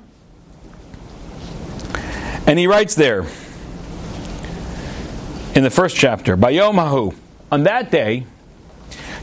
And 2.49 2.59
he 2.59 2.67
writes 2.67 2.97
there 2.97 3.27
in 5.59 5.65
the 5.65 5.71
first 5.71 5.97
chapter, 5.97 6.37
Bayom 6.37 6.75
Hahu, 6.75 7.13
on 7.51 7.65
that 7.65 7.91
day, 7.91 8.25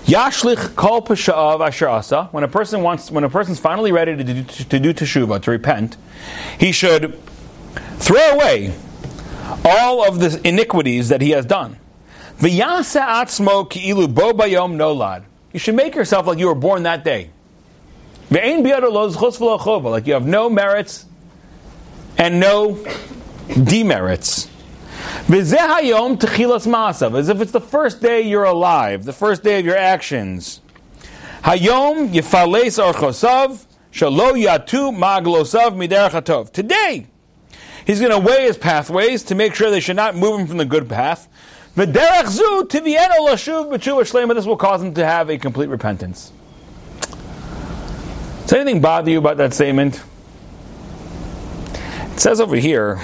Yashlich 0.03 0.75
kol 0.75 1.01
pasha'av 1.01 1.65
asher 1.65 1.87
asa, 1.87 2.25
when 2.31 2.43
a 2.43 2.47
person 2.49 2.81
wants, 2.81 3.09
when 3.09 3.23
a 3.23 3.29
person's 3.29 3.57
finally 3.57 3.93
ready 3.93 4.17
to 4.17 4.23
do, 4.25 4.43
to 4.43 4.77
do 4.77 4.93
teshuvah, 4.93 5.41
to 5.41 5.51
repent, 5.51 5.95
he 6.59 6.73
should 6.73 7.17
throw 7.99 8.31
away 8.31 8.73
all 9.63 10.05
of 10.05 10.19
the 10.19 10.45
iniquities 10.45 11.07
that 11.07 11.21
he 11.21 11.29
has 11.29 11.45
done. 11.45 11.77
V'yasa 12.39 12.99
atzmo 12.99 13.69
ki'ilu 13.69 14.13
bo 14.13 14.33
bayom 14.33 14.75
nolad. 14.75 15.23
You 15.53 15.59
should 15.59 15.75
make 15.75 15.95
yourself 15.95 16.27
like 16.27 16.37
you 16.37 16.47
were 16.47 16.55
born 16.55 16.83
that 16.83 17.05
day. 17.05 17.29
Like 18.29 18.43
you 20.07 20.13
have 20.13 20.27
no 20.27 20.49
merits 20.49 21.05
and 22.17 22.41
no 22.41 22.75
demerits. 23.63 24.49
As 25.27 25.53
if 27.29 27.41
it's 27.41 27.51
the 27.51 27.61
first 27.61 28.01
day 28.01 28.21
you're 28.21 28.43
alive, 28.43 29.05
the 29.05 29.13
first 29.13 29.43
day 29.43 29.59
of 29.59 29.65
your 29.65 29.77
actions. 29.77 30.61
Hayom 31.43 32.09
yifales 32.09 32.79
orchosav 32.79 33.65
shalo 33.91 34.33
yatu 34.33 34.91
maglosav 34.95 35.75
miderachatov. 35.75 36.51
Today, 36.51 37.07
he's 37.85 37.99
going 37.99 38.11
to 38.11 38.19
weigh 38.19 38.43
his 38.45 38.57
pathways 38.57 39.23
to 39.23 39.35
make 39.35 39.53
sure 39.55 39.69
they 39.69 39.79
should 39.79 39.95
not 39.95 40.15
move 40.15 40.39
him 40.39 40.47
from 40.47 40.57
the 40.57 40.65
good 40.65 40.89
path. 40.89 41.27
V'derech 41.75 42.27
zu 42.29 42.65
tivieno 42.67 43.27
lashuv 43.27 43.69
b'tshuva. 43.71 44.33
This 44.33 44.45
will 44.45 44.57
cause 44.57 44.81
him 44.81 44.93
to 44.93 45.05
have 45.05 45.29
a 45.29 45.37
complete 45.37 45.69
repentance. 45.69 46.31
Does 48.43 48.53
anything 48.53 48.79
bother 48.81 49.11
you 49.11 49.17
about 49.17 49.37
that 49.37 49.53
statement? 49.53 50.03
It 52.13 52.19
says 52.19 52.39
over 52.39 52.55
here, 52.55 53.01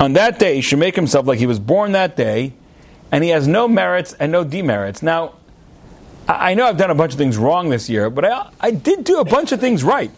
on 0.00 0.14
that 0.14 0.40
day 0.40 0.56
he 0.56 0.60
should 0.60 0.80
make 0.80 0.96
himself 0.96 1.26
like 1.26 1.38
he 1.38 1.46
was 1.46 1.60
born 1.60 1.92
that 1.92 2.16
day, 2.16 2.54
and 3.12 3.22
he 3.22 3.30
has 3.30 3.46
no 3.46 3.68
merits 3.68 4.14
and 4.14 4.32
no 4.32 4.42
demerits. 4.42 5.02
Now, 5.02 5.34
I 6.26 6.54
know 6.54 6.66
I've 6.66 6.76
done 6.76 6.90
a 6.90 6.94
bunch 6.94 7.12
of 7.12 7.18
things 7.18 7.36
wrong 7.36 7.68
this 7.68 7.88
year, 7.88 8.10
but 8.10 8.24
I, 8.24 8.50
I 8.60 8.70
did 8.72 9.04
do 9.04 9.20
a 9.20 9.24
bunch 9.24 9.52
of 9.52 9.60
things 9.60 9.84
right. 9.84 10.10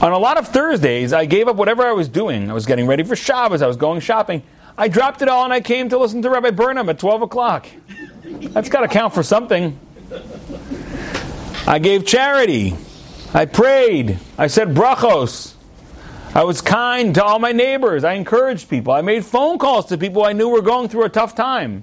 On 0.00 0.12
a 0.12 0.18
lot 0.18 0.38
of 0.38 0.48
Thursdays, 0.48 1.12
I 1.12 1.26
gave 1.26 1.48
up 1.48 1.56
whatever 1.56 1.84
I 1.84 1.92
was 1.92 2.08
doing. 2.08 2.50
I 2.50 2.54
was 2.54 2.66
getting 2.66 2.86
ready 2.86 3.02
for 3.02 3.16
Shabbos, 3.16 3.62
I 3.62 3.66
was 3.66 3.76
going 3.76 4.00
shopping. 4.00 4.42
I 4.78 4.88
dropped 4.88 5.22
it 5.22 5.28
all 5.28 5.44
and 5.44 5.52
I 5.52 5.60
came 5.60 5.88
to 5.88 5.98
listen 5.98 6.22
to 6.22 6.30
Rabbi 6.30 6.50
Burnham 6.50 6.88
at 6.88 6.98
12 6.98 7.22
o'clock. 7.22 7.66
That's 8.24 8.68
got 8.68 8.80
to 8.80 8.88
count 8.88 9.14
for 9.14 9.22
something. 9.22 9.78
I 11.66 11.78
gave 11.78 12.06
charity. 12.06 12.76
I 13.32 13.46
prayed. 13.46 14.18
I 14.36 14.46
said 14.48 14.68
brachos. 14.74 15.55
I 16.36 16.44
was 16.44 16.60
kind 16.60 17.14
to 17.14 17.24
all 17.24 17.38
my 17.38 17.52
neighbors. 17.52 18.04
I 18.04 18.12
encouraged 18.12 18.68
people. 18.68 18.92
I 18.92 19.00
made 19.00 19.24
phone 19.24 19.56
calls 19.56 19.86
to 19.86 19.96
people 19.96 20.22
I 20.22 20.34
knew 20.34 20.50
were 20.50 20.60
going 20.60 20.90
through 20.90 21.04
a 21.04 21.08
tough 21.08 21.34
time. 21.34 21.82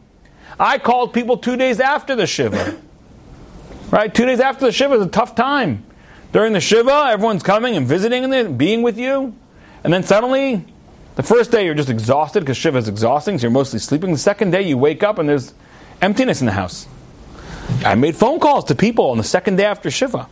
I 0.60 0.78
called 0.78 1.12
people 1.12 1.38
two 1.38 1.58
days 1.58 1.80
after 1.80 2.16
the 2.16 2.28
Shiva. 2.28 2.80
Right? 3.90 4.14
Two 4.14 4.28
days 4.28 4.40
after 4.40 4.68
the 4.68 4.72
Shiva 4.72 4.94
is 4.94 5.08
a 5.08 5.10
tough 5.10 5.34
time. 5.34 5.84
During 6.34 6.54
the 6.54 6.60
Shiva, 6.60 7.08
everyone's 7.10 7.42
coming 7.42 7.76
and 7.76 7.88
visiting 7.88 8.32
and 8.32 8.56
being 8.56 8.84
with 8.84 8.96
you. 8.96 9.36
And 9.84 9.92
then 9.92 10.04
suddenly, 10.04 10.64
the 11.16 11.24
first 11.24 11.50
day 11.50 11.66
you're 11.66 11.74
just 11.74 11.90
exhausted 11.90 12.42
because 12.42 12.56
Shiva 12.56 12.78
is 12.78 12.88
exhausting, 12.88 13.40
so 13.40 13.44
you're 13.44 13.52
mostly 13.52 13.80
sleeping. 13.80 14.12
The 14.12 14.20
second 14.20 14.52
day 14.52 14.62
you 14.62 14.78
wake 14.78 15.02
up 15.02 15.18
and 15.18 15.28
there's 15.28 15.56
emptiness 16.00 16.42
in 16.42 16.46
the 16.46 16.52
house. 16.52 16.88
I 17.84 17.96
made 17.96 18.16
phone 18.16 18.40
calls 18.40 18.66
to 18.66 18.76
people 18.76 19.10
on 19.10 19.18
the 19.18 19.24
second 19.24 19.56
day 19.56 19.66
after 19.66 19.90
Shiva. 19.90 20.28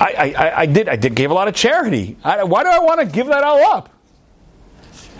I, 0.00 0.34
I, 0.36 0.60
I 0.62 0.66
did 0.66 0.88
I 0.88 0.96
did 0.96 1.14
gave 1.14 1.30
a 1.30 1.34
lot 1.34 1.46
of 1.46 1.54
charity. 1.54 2.16
I, 2.24 2.42
why 2.44 2.62
do 2.62 2.70
I 2.70 2.78
want 2.78 3.00
to 3.00 3.06
give 3.06 3.26
that 3.26 3.44
all 3.44 3.62
up? 3.62 3.90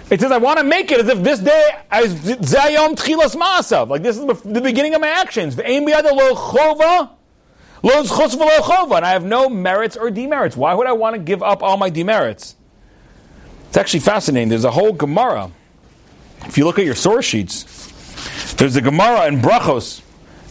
It 0.08 0.20
says 0.20 0.32
I 0.32 0.38
want 0.38 0.58
to 0.58 0.64
make 0.64 0.90
it 0.90 1.00
as 1.00 1.08
if 1.08 1.22
this 1.22 1.38
day 1.38 1.70
is 2.02 2.14
Zayom 2.14 2.96
Tchilas 2.96 3.36
Maasav. 3.36 3.88
Like 3.88 4.02
this 4.02 4.18
is 4.18 4.24
the 4.42 4.60
beginning 4.60 4.94
of 4.94 5.00
my 5.00 5.08
actions. 5.08 5.56
And 5.58 5.88
I 7.84 9.10
have 9.12 9.24
no 9.24 9.48
merits 9.48 9.96
or 9.96 10.10
demerits. 10.10 10.56
Why 10.56 10.74
would 10.74 10.86
I 10.88 10.92
want 10.92 11.14
to 11.14 11.20
give 11.20 11.42
up 11.42 11.62
all 11.62 11.76
my 11.76 11.90
demerits? 11.90 12.56
It's 13.68 13.76
actually 13.76 14.00
fascinating. 14.00 14.48
There's 14.48 14.64
a 14.64 14.72
whole 14.72 14.92
Gemara. 14.92 15.52
If 16.46 16.58
you 16.58 16.64
look 16.64 16.80
at 16.80 16.84
your 16.84 16.96
source 16.96 17.24
sheets, 17.24 18.54
there's 18.54 18.74
a 18.74 18.80
Gemara 18.80 19.26
in 19.28 19.40
Brachos, 19.40 20.02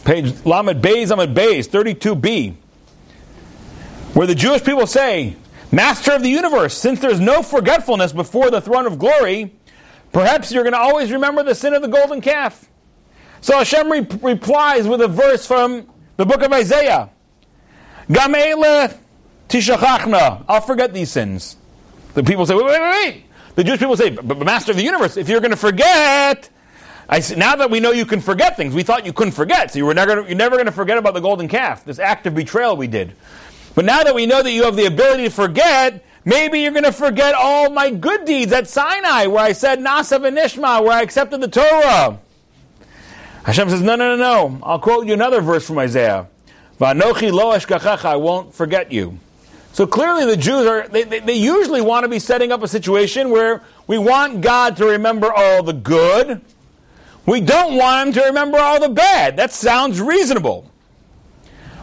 page 0.04 0.32
Lamed 0.46 0.82
Beis 0.82 1.14
Lamed 1.14 1.36
Beis, 1.36 1.68
32b, 1.68 2.54
where 4.14 4.26
the 4.26 4.34
Jewish 4.34 4.64
people 4.64 4.86
say, 4.86 5.36
Master 5.72 6.12
of 6.12 6.22
the 6.22 6.28
universe, 6.28 6.76
since 6.76 6.98
there's 7.00 7.20
no 7.20 7.42
forgetfulness 7.42 8.12
before 8.12 8.50
the 8.50 8.60
throne 8.60 8.86
of 8.86 8.98
glory, 8.98 9.54
perhaps 10.12 10.50
you're 10.50 10.64
going 10.64 10.72
to 10.72 10.80
always 10.80 11.12
remember 11.12 11.44
the 11.44 11.54
sin 11.54 11.74
of 11.74 11.82
the 11.82 11.88
golden 11.88 12.20
calf. 12.20 12.68
So 13.40 13.56
Hashem 13.56 13.90
re- 13.90 14.06
replies 14.20 14.88
with 14.88 15.00
a 15.00 15.08
verse 15.08 15.46
from 15.46 15.86
the 16.16 16.26
book 16.26 16.42
of 16.42 16.52
Isaiah. 16.52 17.10
Gamele 18.08 18.96
tishachachna. 19.48 20.44
I'll 20.48 20.60
forget 20.60 20.92
these 20.92 21.12
sins. 21.12 21.56
The 22.14 22.24
people 22.24 22.44
say, 22.46 22.54
wait, 22.54 22.64
wait, 22.64 22.80
wait, 22.80 23.04
wait. 23.04 23.24
The 23.54 23.62
Jewish 23.62 23.78
people 23.78 23.96
say, 23.96 24.10
but 24.10 24.38
Master 24.38 24.72
of 24.72 24.76
the 24.76 24.82
universe, 24.82 25.16
if 25.16 25.28
you're 25.28 25.40
going 25.40 25.52
to 25.52 25.56
forget, 25.56 26.50
I 27.08 27.20
say, 27.20 27.36
now 27.36 27.54
that 27.56 27.70
we 27.70 27.78
know 27.78 27.92
you 27.92 28.06
can 28.06 28.20
forget 28.20 28.56
things, 28.56 28.74
we 28.74 28.82
thought 28.82 29.06
you 29.06 29.12
couldn't 29.12 29.32
forget, 29.32 29.72
so 29.72 29.78
you 29.78 29.86
were 29.86 29.94
never, 29.94 30.22
you're 30.22 30.34
never 30.34 30.56
going 30.56 30.66
to 30.66 30.72
forget 30.72 30.98
about 30.98 31.14
the 31.14 31.20
golden 31.20 31.46
calf, 31.46 31.84
this 31.84 32.00
act 32.00 32.26
of 32.26 32.34
betrayal 32.34 32.76
we 32.76 32.88
did. 32.88 33.14
But 33.74 33.84
now 33.84 34.02
that 34.02 34.14
we 34.14 34.26
know 34.26 34.42
that 34.42 34.50
you 34.52 34.64
have 34.64 34.76
the 34.76 34.86
ability 34.86 35.24
to 35.24 35.30
forget, 35.30 36.04
maybe 36.24 36.60
you're 36.60 36.72
going 36.72 36.84
to 36.84 36.92
forget 36.92 37.34
all 37.34 37.70
my 37.70 37.90
good 37.90 38.24
deeds 38.24 38.52
at 38.52 38.68
Sinai, 38.68 39.26
where 39.26 39.44
I 39.44 39.52
said 39.52 39.78
Na'aseh 39.78 40.18
v'nishma, 40.18 40.82
where 40.82 40.92
I 40.92 41.02
accepted 41.02 41.40
the 41.40 41.48
Torah. 41.48 42.18
Hashem 43.44 43.70
says, 43.70 43.80
no, 43.80 43.96
no, 43.96 44.16
no, 44.16 44.16
no. 44.16 44.58
I'll 44.62 44.78
quote 44.78 45.06
you 45.06 45.14
another 45.14 45.40
verse 45.40 45.66
from 45.66 45.78
Isaiah. 45.78 46.28
Vanochi 46.78 47.30
lo 47.32 47.50
I 48.08 48.16
won't 48.16 48.54
forget 48.54 48.90
you. 48.90 49.18
So 49.72 49.86
clearly 49.86 50.26
the 50.26 50.36
Jews 50.36 50.66
are, 50.66 50.88
they, 50.88 51.04
they, 51.04 51.20
they, 51.20 51.34
usually 51.34 51.80
want 51.80 52.04
to 52.04 52.08
be 52.08 52.18
setting 52.18 52.50
up 52.50 52.62
a 52.62 52.68
situation 52.68 53.30
where 53.30 53.62
we 53.86 53.98
want 53.98 54.40
God 54.40 54.76
to 54.78 54.86
remember 54.86 55.32
all 55.32 55.62
the 55.62 55.72
good. 55.72 56.40
We 57.24 57.40
don't 57.40 57.76
want 57.76 58.08
Him 58.08 58.14
to 58.14 58.20
remember 58.28 58.58
all 58.58 58.80
the 58.80 58.88
bad. 58.88 59.36
That 59.36 59.52
sounds 59.52 60.00
reasonable. 60.00 60.69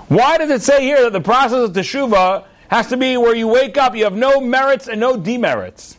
Why 0.08 0.38
does 0.38 0.50
it 0.50 0.62
say 0.62 0.84
here 0.84 1.02
that 1.04 1.14
the 1.14 1.22
process 1.22 1.70
of 1.70 1.74
teshuvah 1.74 2.46
has 2.70 2.88
to 2.88 2.98
be 2.98 3.18
where 3.18 3.36
you 3.36 3.48
wake 3.48 3.78
up, 3.78 3.96
you 3.96 4.06
have 4.06 4.16
no 4.16 4.40
merits 4.40 4.88
and 4.88 5.00
no 5.00 5.18
demerits? 5.18 5.98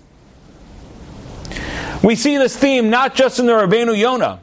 We 2.03 2.15
see 2.15 2.39
this 2.39 2.57
theme 2.57 2.91
not 2.91 3.15
just 3.15 3.39
in 3.39 3.47
the 3.47 3.53
Rabbeinu 3.53 3.99
Yonah. 3.99 4.41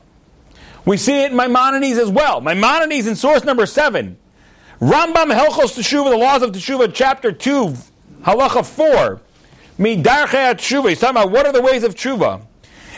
We 0.85 0.97
see 0.97 1.23
it 1.23 1.31
in 1.31 1.37
Maimonides 1.37 1.97
as 1.97 2.09
well. 2.09 2.41
Maimonides 2.41 3.07
in 3.07 3.15
source 3.15 3.43
number 3.43 3.65
seven. 3.65 4.17
Rambam 4.79 5.33
Hilchos 5.35 5.75
Teshuva, 5.75 6.11
the 6.11 6.17
laws 6.17 6.41
of 6.43 6.51
Teshuva, 6.51 6.93
chapter 6.93 7.31
2, 7.31 7.75
halacha 8.23 8.65
4. 8.65 9.21
Midarchei 9.79 10.53
Teshuva. 10.53 10.89
He's 10.89 10.99
talking 10.99 11.17
about 11.17 11.31
what 11.31 11.47
are 11.47 11.53
the 11.53 11.61
ways 11.61 11.83
of 11.83 11.95
Teshuva. 11.95 12.41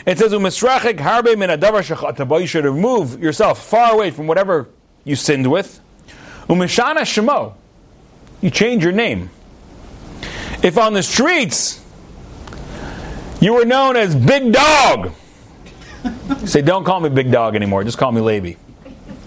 It 0.04 0.18
says, 0.18 0.32
Umisrachik 0.32 0.98
harbe 0.98 1.38
min 1.38 1.50
adavar 1.50 2.40
You 2.40 2.46
should 2.46 2.64
remove 2.64 3.22
yourself 3.22 3.64
far 3.64 3.92
away 3.92 4.10
from 4.10 4.26
whatever 4.26 4.68
you 5.04 5.16
sinned 5.16 5.50
with. 5.50 5.80
Umishana 6.48 7.00
shemo. 7.00 7.54
You 8.40 8.50
change 8.50 8.82
your 8.82 8.92
name. 8.92 9.30
If 10.62 10.78
on 10.78 10.92
the 10.92 11.02
streets 11.02 11.84
you 13.40 13.54
were 13.54 13.64
known 13.64 13.96
as 13.96 14.14
Big 14.16 14.52
Dog, 14.52 15.12
say, 16.44 16.62
don't 16.62 16.84
call 16.84 17.00
me 17.00 17.08
Big 17.08 17.30
Dog 17.30 17.54
anymore, 17.54 17.84
just 17.84 17.98
call 17.98 18.12
me 18.12 18.20
Levy. 18.20 18.56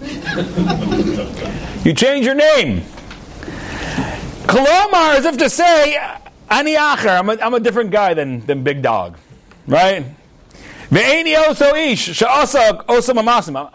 you 1.84 1.94
change 1.94 2.26
your 2.26 2.34
name. 2.34 2.82
Kolomar, 4.46 5.14
as 5.14 5.24
if 5.24 5.38
to 5.38 5.48
say, 5.48 5.96
Ani 6.50 6.74
Acher, 6.74 7.18
I'm 7.18 7.30
a, 7.30 7.38
I'm 7.40 7.54
a 7.54 7.60
different 7.60 7.90
guy 7.90 8.14
than, 8.14 8.44
than 8.46 8.62
Big 8.62 8.82
Dog. 8.82 9.16
Right? 9.66 10.04
I'm 10.94 11.06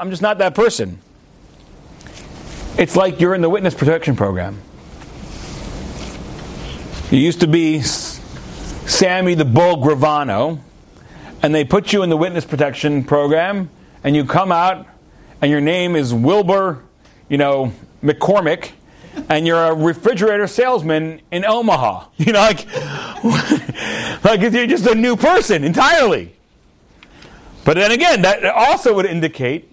just 0.10 0.22
not 0.22 0.38
that 0.38 0.54
person. 0.54 1.00
It's 2.78 2.96
like 2.96 3.20
you're 3.20 3.34
in 3.34 3.42
the 3.42 3.50
witness 3.50 3.74
protection 3.74 4.16
program. 4.16 4.62
You 7.10 7.18
used 7.18 7.40
to 7.40 7.48
be 7.48 7.82
Sammy 7.82 9.34
the 9.34 9.46
Bull 9.46 9.78
Gravano, 9.78 10.60
and 11.42 11.56
they 11.56 11.66
put 11.66 11.92
you 11.92 12.04
in 12.04 12.12
the 12.12 12.18
witness 12.18 12.46
protection 12.46 13.04
program, 13.04 13.72
and 14.04 14.16
you 14.16 14.26
come 14.26 14.52
out, 14.52 14.86
and 15.42 15.50
your 15.50 15.60
name 15.60 15.96
is 15.96 16.14
Wilbur, 16.14 16.84
you 17.30 17.40
know, 17.40 17.74
McCormick, 18.04 18.74
and 19.28 19.48
you're 19.48 19.58
a 19.58 19.74
refrigerator 19.74 20.46
salesman 20.46 21.22
in 21.32 21.46
Omaha. 21.46 22.06
You 22.18 22.34
know, 22.34 22.40
like, 22.42 22.68
like 24.24 24.42
you're 24.42 24.68
just 24.68 24.86
a 24.86 24.94
new 24.94 25.16
person 25.16 25.64
entirely. 25.64 26.36
But 27.66 27.74
then 27.74 27.92
again, 27.92 28.22
that 28.22 28.46
also 28.46 28.94
would 28.94 29.08
indicate 29.08 29.72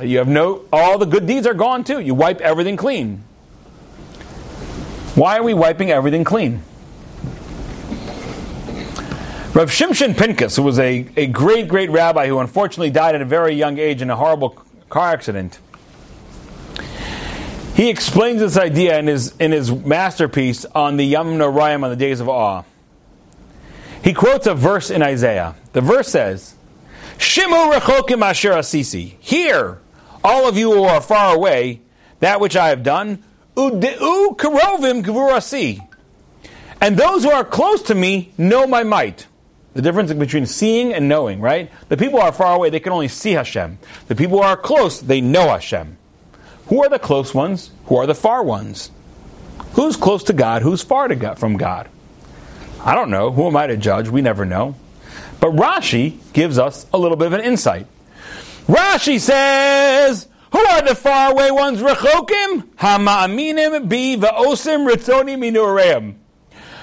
you 0.00 0.18
have 0.18 0.28
no, 0.28 0.64
all 0.72 0.98
the 0.98 1.06
good 1.06 1.26
deeds 1.26 1.46
are 1.46 1.54
gone 1.54 1.84
too. 1.84 2.00
You 2.00 2.14
wipe 2.14 2.40
everything 2.40 2.76
clean. 2.76 3.24
Why 5.14 5.38
are 5.38 5.42
we 5.42 5.52
wiping 5.52 5.90
everything 5.90 6.24
clean? 6.24 6.62
Rav 9.54 9.68
Shimshon 9.68 10.14
Pinkus, 10.14 10.56
who 10.56 10.62
was 10.62 10.78
a, 10.78 11.06
a 11.14 11.26
great, 11.26 11.68
great 11.68 11.90
rabbi 11.90 12.26
who 12.26 12.38
unfortunately 12.38 12.88
died 12.88 13.14
at 13.14 13.20
a 13.20 13.26
very 13.26 13.54
young 13.54 13.76
age 13.76 14.00
in 14.00 14.08
a 14.08 14.16
horrible 14.16 14.56
car 14.88 15.12
accident, 15.12 15.58
he 17.74 17.90
explains 17.90 18.40
this 18.40 18.56
idea 18.56 18.98
in 18.98 19.08
his, 19.08 19.34
in 19.36 19.52
his 19.52 19.70
masterpiece 19.70 20.64
on 20.74 20.96
the 20.96 21.04
Yom 21.04 21.38
Norayim 21.38 21.84
on 21.84 21.90
the 21.90 21.96
days 21.96 22.20
of 22.20 22.30
awe. 22.30 22.62
He 24.02 24.14
quotes 24.14 24.46
a 24.46 24.54
verse 24.54 24.90
in 24.90 25.02
Isaiah. 25.02 25.54
The 25.74 25.82
verse 25.82 26.08
says, 26.08 26.54
Shimu 27.18 27.74
rechokim 27.74 28.22
asher 28.22 28.52
asisi. 28.52 29.18
Hear, 29.20 29.81
all 30.24 30.48
of 30.48 30.56
you 30.56 30.72
who 30.72 30.84
are 30.84 31.00
far 31.00 31.34
away, 31.34 31.80
that 32.20 32.40
which 32.40 32.56
I 32.56 32.68
have 32.68 32.82
done. 32.82 33.22
And 33.56 33.82
those 36.96 37.24
who 37.24 37.30
are 37.30 37.44
close 37.44 37.82
to 37.82 37.94
me 37.94 38.32
know 38.38 38.66
my 38.66 38.82
might. 38.82 39.26
The 39.74 39.82
difference 39.82 40.12
between 40.12 40.46
seeing 40.46 40.92
and 40.92 41.08
knowing, 41.08 41.40
right? 41.40 41.70
The 41.88 41.96
people 41.96 42.20
who 42.20 42.26
are 42.26 42.32
far 42.32 42.56
away, 42.56 42.70
they 42.70 42.80
can 42.80 42.92
only 42.92 43.08
see 43.08 43.32
Hashem. 43.32 43.78
The 44.08 44.14
people 44.14 44.38
who 44.38 44.44
are 44.44 44.56
close, 44.56 45.00
they 45.00 45.20
know 45.20 45.48
Hashem. 45.48 45.96
Who 46.66 46.82
are 46.82 46.88
the 46.88 46.98
close 46.98 47.34
ones? 47.34 47.70
Who 47.86 47.96
are 47.96 48.06
the 48.06 48.14
far 48.14 48.42
ones? 48.42 48.90
Who's 49.72 49.96
close 49.96 50.22
to 50.24 50.32
God? 50.32 50.62
Who's 50.62 50.82
far 50.82 51.08
to 51.08 51.16
God, 51.16 51.38
from 51.38 51.56
God? 51.56 51.88
I 52.84 52.94
don't 52.94 53.10
know. 53.10 53.30
Who 53.30 53.46
am 53.46 53.56
I 53.56 53.66
to 53.66 53.76
judge? 53.76 54.08
We 54.08 54.20
never 54.20 54.44
know. 54.44 54.74
But 55.40 55.52
Rashi 55.52 56.18
gives 56.32 56.58
us 56.58 56.86
a 56.92 56.98
little 56.98 57.16
bit 57.16 57.28
of 57.28 57.32
an 57.32 57.40
insight. 57.40 57.86
Rashi 58.66 59.18
says, 59.18 60.28
who 60.52 60.58
are 60.58 60.82
the 60.82 60.94
faraway 60.94 61.50
ones? 61.50 61.80
Rechokim, 61.80 62.62
hama'aminim 62.76 63.88
bi 63.88 64.16
va'osim 64.24 64.88
ritzoni 64.88 65.36
minureim. 65.36 66.16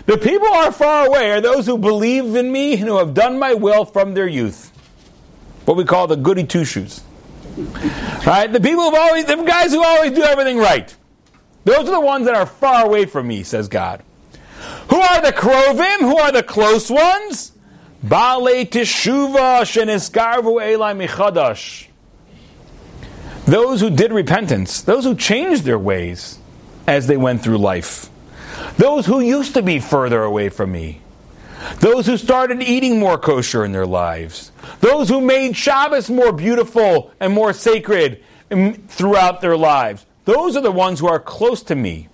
The 0.06 0.18
people 0.18 0.48
who 0.48 0.54
are 0.54 0.72
far 0.72 1.08
away 1.08 1.32
are 1.32 1.42
those 1.42 1.68
who 1.68 1.78
believe 1.78 2.36
in 2.36 2.52
me 2.52 2.74
and 2.74 2.84
who 2.84 2.98
have 2.98 3.14
done 3.14 3.38
my 3.38 3.54
will 3.54 3.86
from 3.86 4.16
their 4.16 4.28
youth. 4.28 4.72
What 5.66 5.78
we 5.78 5.86
call 5.86 6.08
the 6.08 6.16
goody 6.16 6.46
two 6.46 6.66
shoes. 6.66 7.02
Right? 8.26 8.52
The 8.52 8.60
people 8.60 8.90
who 8.90 8.98
always, 8.98 9.26
the 9.26 9.36
guys 9.36 9.72
who 9.72 9.84
always 9.84 10.12
do 10.14 10.24
everything 10.24 10.58
right. 10.58 10.96
Those 11.64 11.88
are 11.88 11.92
the 11.92 12.00
ones 12.00 12.26
that 12.26 12.34
are 12.34 12.48
far 12.48 12.86
away 12.86 13.06
from 13.06 13.28
me, 13.28 13.44
says 13.44 13.68
God. 13.68 14.02
Who 14.90 15.00
are 15.00 15.22
the 15.22 15.32
krovim? 15.32 16.00
Who 16.00 16.18
are 16.18 16.32
the 16.32 16.42
close 16.42 16.90
ones? 16.90 17.52
Bale 18.08 18.66
michadash 20.96 21.90
those 23.50 23.82
who 23.82 23.90
did 23.90 24.14
repentance, 24.14 24.82
those 24.82 25.04
who 25.04 25.16
changed 25.16 25.64
their 25.64 25.80
ways 25.80 26.38
as 26.88 27.08
they 27.08 27.18
went 27.18 27.42
through 27.42 27.58
life, 27.58 28.10
those 28.78 29.06
who 29.06 29.20
used 29.20 29.56
to 29.56 29.62
be 29.62 29.80
further 29.80 30.22
away 30.22 30.50
from 30.50 30.72
me, 30.72 31.02
those 31.80 32.06
who 32.06 32.16
started 32.16 32.62
eating 32.62 33.00
more 33.00 33.18
kosher 33.18 33.66
in 33.66 33.72
their 33.72 33.88
lives, 33.88 34.52
those 34.82 35.10
who 35.10 35.20
made 35.20 35.56
Shabbos 35.56 36.10
more 36.10 36.32
beautiful 36.32 37.12
and 37.20 37.34
more 37.34 37.54
sacred 37.54 38.24
throughout 38.88 39.42
their 39.42 39.58
lives. 39.58 40.06
Those 40.26 40.56
are 40.56 40.62
the 40.62 40.72
ones 40.72 41.00
who 41.00 41.08
are 41.08 41.20
close 41.20 41.64
to 41.64 41.76
me. 41.76 42.08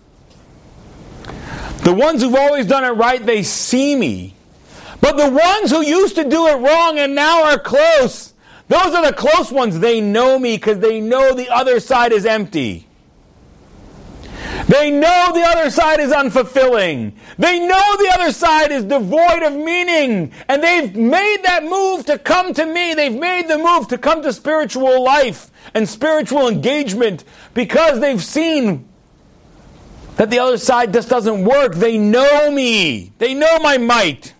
The 1.79 1.93
ones 1.93 2.21
who've 2.21 2.35
always 2.35 2.65
done 2.65 2.83
it 2.85 2.91
right, 2.91 3.23
they 3.23 3.43
see 3.43 3.95
me. 3.95 4.34
But 5.01 5.17
the 5.17 5.29
ones 5.29 5.71
who 5.71 5.81
used 5.81 6.15
to 6.15 6.23
do 6.23 6.47
it 6.47 6.55
wrong 6.55 6.97
and 6.97 7.15
now 7.15 7.43
are 7.43 7.59
close, 7.59 8.33
those 8.67 8.95
are 8.95 9.05
the 9.05 9.13
close 9.13 9.51
ones. 9.51 9.79
They 9.79 10.01
know 10.01 10.39
me 10.39 10.57
because 10.57 10.79
they 10.79 10.99
know 10.99 11.33
the 11.33 11.49
other 11.49 11.79
side 11.79 12.11
is 12.11 12.25
empty. 12.25 12.87
They 14.67 14.89
know 14.89 15.31
the 15.33 15.43
other 15.43 15.69
side 15.69 15.99
is 15.99 16.11
unfulfilling. 16.11 17.13
They 17.37 17.59
know 17.59 17.97
the 17.97 18.11
other 18.15 18.31
side 18.31 18.71
is 18.71 18.83
devoid 18.83 19.43
of 19.43 19.53
meaning. 19.53 20.31
And 20.47 20.63
they've 20.63 20.95
made 20.95 21.37
that 21.43 21.63
move 21.63 22.05
to 22.07 22.17
come 22.17 22.53
to 22.55 22.65
me. 22.65 22.95
They've 22.95 23.13
made 23.13 23.47
the 23.47 23.59
move 23.59 23.87
to 23.89 23.97
come 23.97 24.23
to 24.23 24.33
spiritual 24.33 25.03
life 25.03 25.51
and 25.73 25.87
spiritual 25.87 26.47
engagement 26.47 27.23
because 27.53 27.99
they've 27.99 28.23
seen 28.23 28.87
that 30.15 30.29
the 30.31 30.39
other 30.39 30.57
side 30.57 30.93
just 30.93 31.09
doesn't 31.09 31.43
work. 31.43 31.75
They 31.75 31.97
know 31.97 32.49
me. 32.49 33.11
They 33.19 33.33
know 33.35 33.59
my 33.59 33.77
might. 33.77 34.33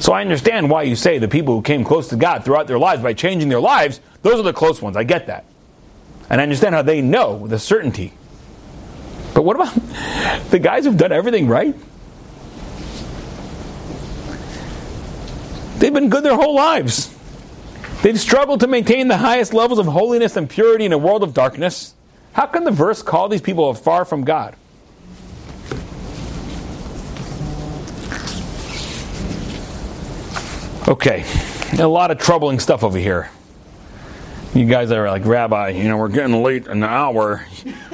So 0.00 0.14
I 0.14 0.22
understand 0.22 0.70
why 0.70 0.84
you 0.84 0.96
say 0.96 1.18
the 1.18 1.28
people 1.28 1.54
who 1.54 1.62
came 1.62 1.84
close 1.84 2.08
to 2.08 2.16
God 2.16 2.42
throughout 2.44 2.66
their 2.66 2.78
lives 2.78 3.02
by 3.02 3.12
changing 3.12 3.50
their 3.50 3.60
lives, 3.60 4.00
those 4.22 4.40
are 4.40 4.42
the 4.42 4.52
close 4.52 4.80
ones. 4.80 4.96
I 4.96 5.04
get 5.04 5.26
that. 5.26 5.44
And 6.30 6.40
I 6.40 6.42
understand 6.44 6.74
how 6.74 6.80
they 6.80 7.02
know 7.02 7.34
with 7.34 7.52
a 7.52 7.58
certainty. 7.58 8.14
But 9.34 9.42
what 9.42 9.56
about 9.56 9.74
the 10.50 10.58
guys 10.58 10.86
who've 10.86 10.96
done 10.96 11.12
everything 11.12 11.48
right? 11.48 11.74
They've 15.78 15.92
been 15.92 16.08
good 16.08 16.24
their 16.24 16.34
whole 16.34 16.54
lives. 16.54 17.14
They've 18.02 18.18
struggled 18.18 18.60
to 18.60 18.66
maintain 18.66 19.08
the 19.08 19.18
highest 19.18 19.52
levels 19.52 19.78
of 19.78 19.86
holiness 19.86 20.34
and 20.36 20.48
purity 20.48 20.86
in 20.86 20.92
a 20.92 20.98
world 20.98 21.22
of 21.22 21.34
darkness. 21.34 21.94
How 22.32 22.46
can 22.46 22.64
the 22.64 22.70
verse 22.70 23.02
call 23.02 23.28
these 23.28 23.42
people 23.42 23.74
far 23.74 24.06
from 24.06 24.24
God? 24.24 24.56
Okay, 30.90 31.24
a 31.78 31.86
lot 31.86 32.10
of 32.10 32.18
troubling 32.18 32.58
stuff 32.58 32.82
over 32.82 32.98
here. 32.98 33.30
You 34.56 34.66
guys 34.66 34.90
are 34.90 35.08
like, 35.08 35.24
Rabbi, 35.24 35.68
you 35.68 35.84
know, 35.84 35.96
we're 35.96 36.08
getting 36.08 36.42
late 36.42 36.66
an 36.66 36.82
hour. 36.82 37.46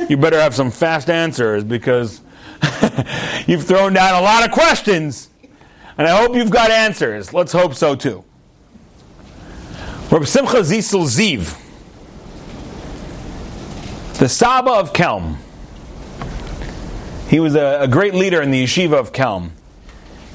You 0.09 0.17
better 0.17 0.41
have 0.41 0.55
some 0.55 0.71
fast 0.71 1.11
answers 1.11 1.63
because 1.63 2.23
you've 3.47 3.65
thrown 3.65 3.93
down 3.93 4.15
a 4.15 4.23
lot 4.23 4.47
of 4.47 4.51
questions. 4.51 5.29
And 5.99 6.09
I 6.09 6.19
hope 6.19 6.35
you've 6.35 6.49
got 6.49 6.71
answers. 6.71 7.35
Let's 7.35 7.53
hope 7.53 7.75
so 7.75 7.97
too. 7.97 8.25
Rabbi 10.11 10.25
Simcha 10.25 10.61
Zisel 10.61 11.05
Ziv, 11.05 11.61
the 14.19 14.29
Saba 14.31 14.71
of 14.71 14.95
Kelm. 14.95 15.37
He 17.29 17.41
was 17.41 17.57
a, 17.57 17.81
a 17.83 17.89
great 17.89 18.15
leader 18.15 18.41
in 18.41 18.51
the 18.51 18.65
yeshiva 18.65 18.99
of 18.99 19.13
Kelm. 19.13 19.51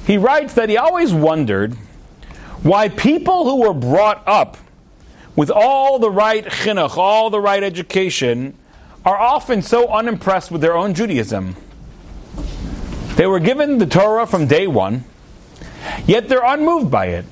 He 0.06 0.20
writes 0.20 0.54
that 0.54 0.70
he 0.70 0.78
always 0.78 1.12
wondered 1.12 1.76
why 2.64 2.90
people 2.90 3.46
who 3.46 3.62
were 3.62 3.74
brought 3.74 4.24
up 4.28 4.58
with 5.36 5.50
all 5.50 6.00
the 6.00 6.12
right 6.12 6.46
chinuch, 6.46 6.98
all 6.98 7.30
the 7.30 7.40
right 7.40 7.64
education, 7.64 8.56
are 9.06 9.18
often 9.18 9.62
so 9.62 9.88
unimpressed 9.88 10.52
with 10.52 10.62
their 10.62 10.76
own 10.76 10.94
Judaism. 10.94 11.56
They 13.16 13.26
were 13.26 13.40
given 13.40 13.78
the 13.78 13.86
Torah 13.86 14.28
from 14.28 14.48
day 14.48 14.68
one, 14.68 15.04
yet 16.06 16.30
they're 16.30 16.46
unmoved 16.46 16.92
by 16.92 17.08
it. 17.08 17.26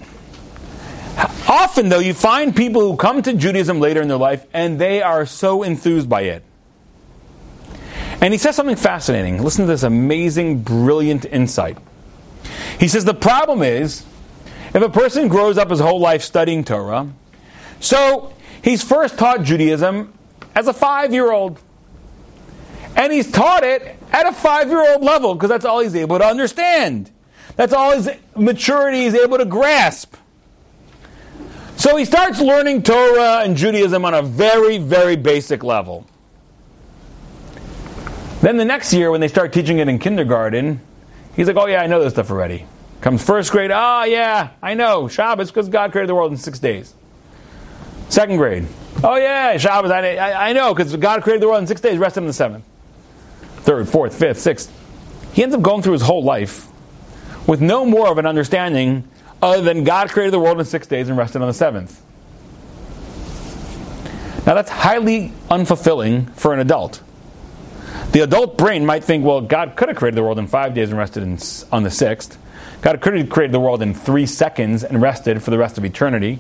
Often, 1.48 1.90
though, 1.90 2.00
you 2.00 2.14
find 2.14 2.56
people 2.56 2.82
who 2.82 2.96
come 2.96 3.22
to 3.24 3.34
Judaism 3.34 3.80
later 3.80 4.02
in 4.02 4.08
their 4.08 4.18
life 4.18 4.46
and 4.54 4.80
they 4.80 5.02
are 5.02 5.26
so 5.26 5.64
enthused 5.64 6.08
by 6.08 6.22
it. 6.22 6.44
And 8.22 8.34
he 8.34 8.38
says 8.38 8.56
something 8.56 8.76
fascinating. 8.76 9.42
Listen 9.42 9.66
to 9.66 9.72
this 9.72 9.84
amazing, 9.84 10.62
brilliant 10.62 11.26
insight. 11.26 11.78
He 12.80 12.88
says 12.88 13.06
the 13.06 13.14
problem 13.14 13.62
is 13.64 14.06
if 14.74 14.82
a 14.82 14.90
person 14.90 15.28
grows 15.28 15.58
up 15.58 15.70
his 15.70 15.80
whole 15.80 16.00
life 16.00 16.22
studying 16.24 16.64
Torah, 16.64 17.08
so 17.80 18.34
he's 18.64 18.84
first 18.84 19.18
taught 19.18 19.44
Judaism 19.44 20.14
as 20.56 20.68
a 20.68 20.74
five 20.74 21.14
year 21.14 21.32
old. 21.32 21.60
And 22.96 23.14
he's 23.14 23.32
taught 23.32 23.64
it 23.64 23.98
at 24.12 24.28
a 24.28 24.34
five 24.34 24.68
year 24.68 24.92
old 24.92 25.04
level 25.04 25.34
because 25.34 25.50
that's 25.50 25.66
all 25.66 25.80
he's 25.80 25.96
able 25.96 26.18
to 26.20 26.26
understand. 26.26 27.12
That's 27.56 27.74
all 27.74 27.92
his 27.92 28.10
maturity 28.36 29.06
is 29.06 29.16
able 29.16 29.38
to 29.38 29.46
grasp. 29.46 30.16
So 31.78 31.96
he 31.96 32.04
starts 32.04 32.42
learning 32.42 32.84
Torah 32.84 33.42
and 33.44 33.56
Judaism 33.56 34.04
on 34.04 34.14
a 34.14 34.22
very, 34.22 34.78
very 34.78 35.16
basic 35.16 35.64
level. 35.64 36.06
Then 38.42 38.58
the 38.58 38.66
next 38.66 38.94
year, 38.94 39.12
when 39.12 39.22
they 39.22 39.28
start 39.28 39.54
teaching 39.54 39.80
it 39.80 39.88
in 39.88 40.00
kindergarten, 40.00 40.82
he's 41.36 41.48
like, 41.48 41.58
oh, 41.58 41.68
yeah, 41.68 41.82
I 41.82 41.88
know 41.88 42.02
this 42.04 42.14
stuff 42.14 42.32
already. 42.32 42.66
Comes 43.02 43.24
first 43.24 43.52
grade, 43.52 43.72
oh, 43.74 44.04
yeah, 44.04 44.50
I 44.62 44.74
know. 44.74 45.08
Shabbos, 45.08 45.50
because 45.50 45.70
God 45.70 45.92
created 45.92 46.10
the 46.10 46.16
world 46.16 46.32
in 46.32 46.38
six 46.38 46.60
days. 46.60 46.94
Second 48.10 48.38
grade, 48.38 48.68
oh, 49.04 49.16
yeah, 49.16 49.58
Shabbos, 49.58 49.92
I, 49.92 50.16
I, 50.16 50.50
I 50.50 50.54
know, 50.54 50.74
because 50.74 50.96
God 50.98 51.24
created 51.24 51.42
the 51.42 51.48
world 51.48 51.62
in 51.62 51.68
six 51.68 51.80
days, 51.80 51.98
rested 51.98 52.22
on 52.22 52.28
the 52.28 52.34
seventh. 52.34 52.66
Third, 53.60 53.88
fourth, 53.88 54.18
fifth, 54.18 54.40
sixth. 54.40 54.72
He 55.32 55.44
ends 55.44 55.56
up 55.56 55.62
going 55.62 55.82
through 55.82 55.94
his 55.94 56.02
whole 56.02 56.24
life 56.24 56.68
with 57.48 57.62
no 57.62 57.86
more 57.86 58.10
of 58.10 58.18
an 58.18 58.26
understanding 58.26 59.08
other 59.42 59.62
than 59.62 59.84
God 59.84 60.10
created 60.10 60.34
the 60.34 60.40
world 60.40 60.60
in 60.60 60.66
six 60.66 60.88
days 60.88 61.08
and 61.08 61.18
rested 61.18 61.42
on 61.42 61.48
the 61.48 61.54
seventh. 61.54 62.02
Now, 64.46 64.56
that's 64.56 64.72
highly 64.72 65.32
unfulfilling 65.50 66.34
for 66.34 66.54
an 66.54 66.60
adult. 66.60 67.02
The 68.12 68.22
adult 68.22 68.58
brain 68.58 68.86
might 68.86 69.04
think, 69.04 69.24
well, 69.24 69.42
God 69.42 69.76
could 69.76 69.88
have 69.90 69.98
created 69.98 70.18
the 70.18 70.24
world 70.24 70.40
in 70.40 70.48
five 70.48 70.74
days 70.74 70.90
and 70.90 70.98
rested 70.98 71.24
in, 71.24 71.38
on 71.72 71.84
the 71.84 71.92
sixth. 71.92 72.38
God 72.82 73.02
could 73.02 73.18
have 73.18 73.30
created 73.30 73.54
the 73.54 73.60
world 73.60 73.82
in 73.82 73.94
three 73.94 74.26
seconds 74.26 74.84
and 74.84 75.02
rested 75.02 75.44
for 75.44 75.52
the 75.52 75.58
rest 75.58 75.78
of 75.78 75.84
eternity, 75.84 76.40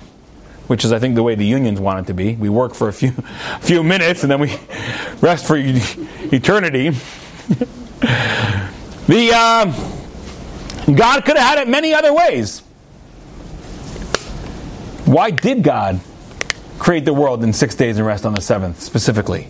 which 0.67 0.85
is, 0.85 0.93
I 0.93 0.99
think, 0.99 1.15
the 1.15 1.23
way 1.23 1.35
the 1.35 1.45
unions 1.45 1.79
want 1.81 1.99
it 1.99 2.07
to 2.07 2.13
be. 2.13 2.35
We 2.35 2.49
work 2.49 2.73
for 2.73 2.87
a 2.87 2.93
few, 2.93 3.11
few 3.61 3.83
minutes 3.83 4.23
and 4.23 4.31
then 4.31 4.39
we 4.39 4.57
rest 5.21 5.45
for 5.45 5.57
eternity. 5.57 6.89
the 9.07 9.31
uh, 9.33 9.65
God 10.93 11.25
could 11.25 11.37
have 11.37 11.57
had 11.57 11.57
it 11.59 11.67
many 11.67 11.93
other 11.93 12.13
ways. 12.13 12.61
Why 15.05 15.31
did 15.31 15.63
God 15.63 15.99
create 16.77 17.03
the 17.03 17.13
world 17.13 17.43
in 17.43 17.51
six 17.51 17.75
days 17.75 17.97
and 17.97 18.05
rest 18.05 18.25
on 18.25 18.33
the 18.33 18.41
seventh 18.41 18.79
specifically? 18.81 19.45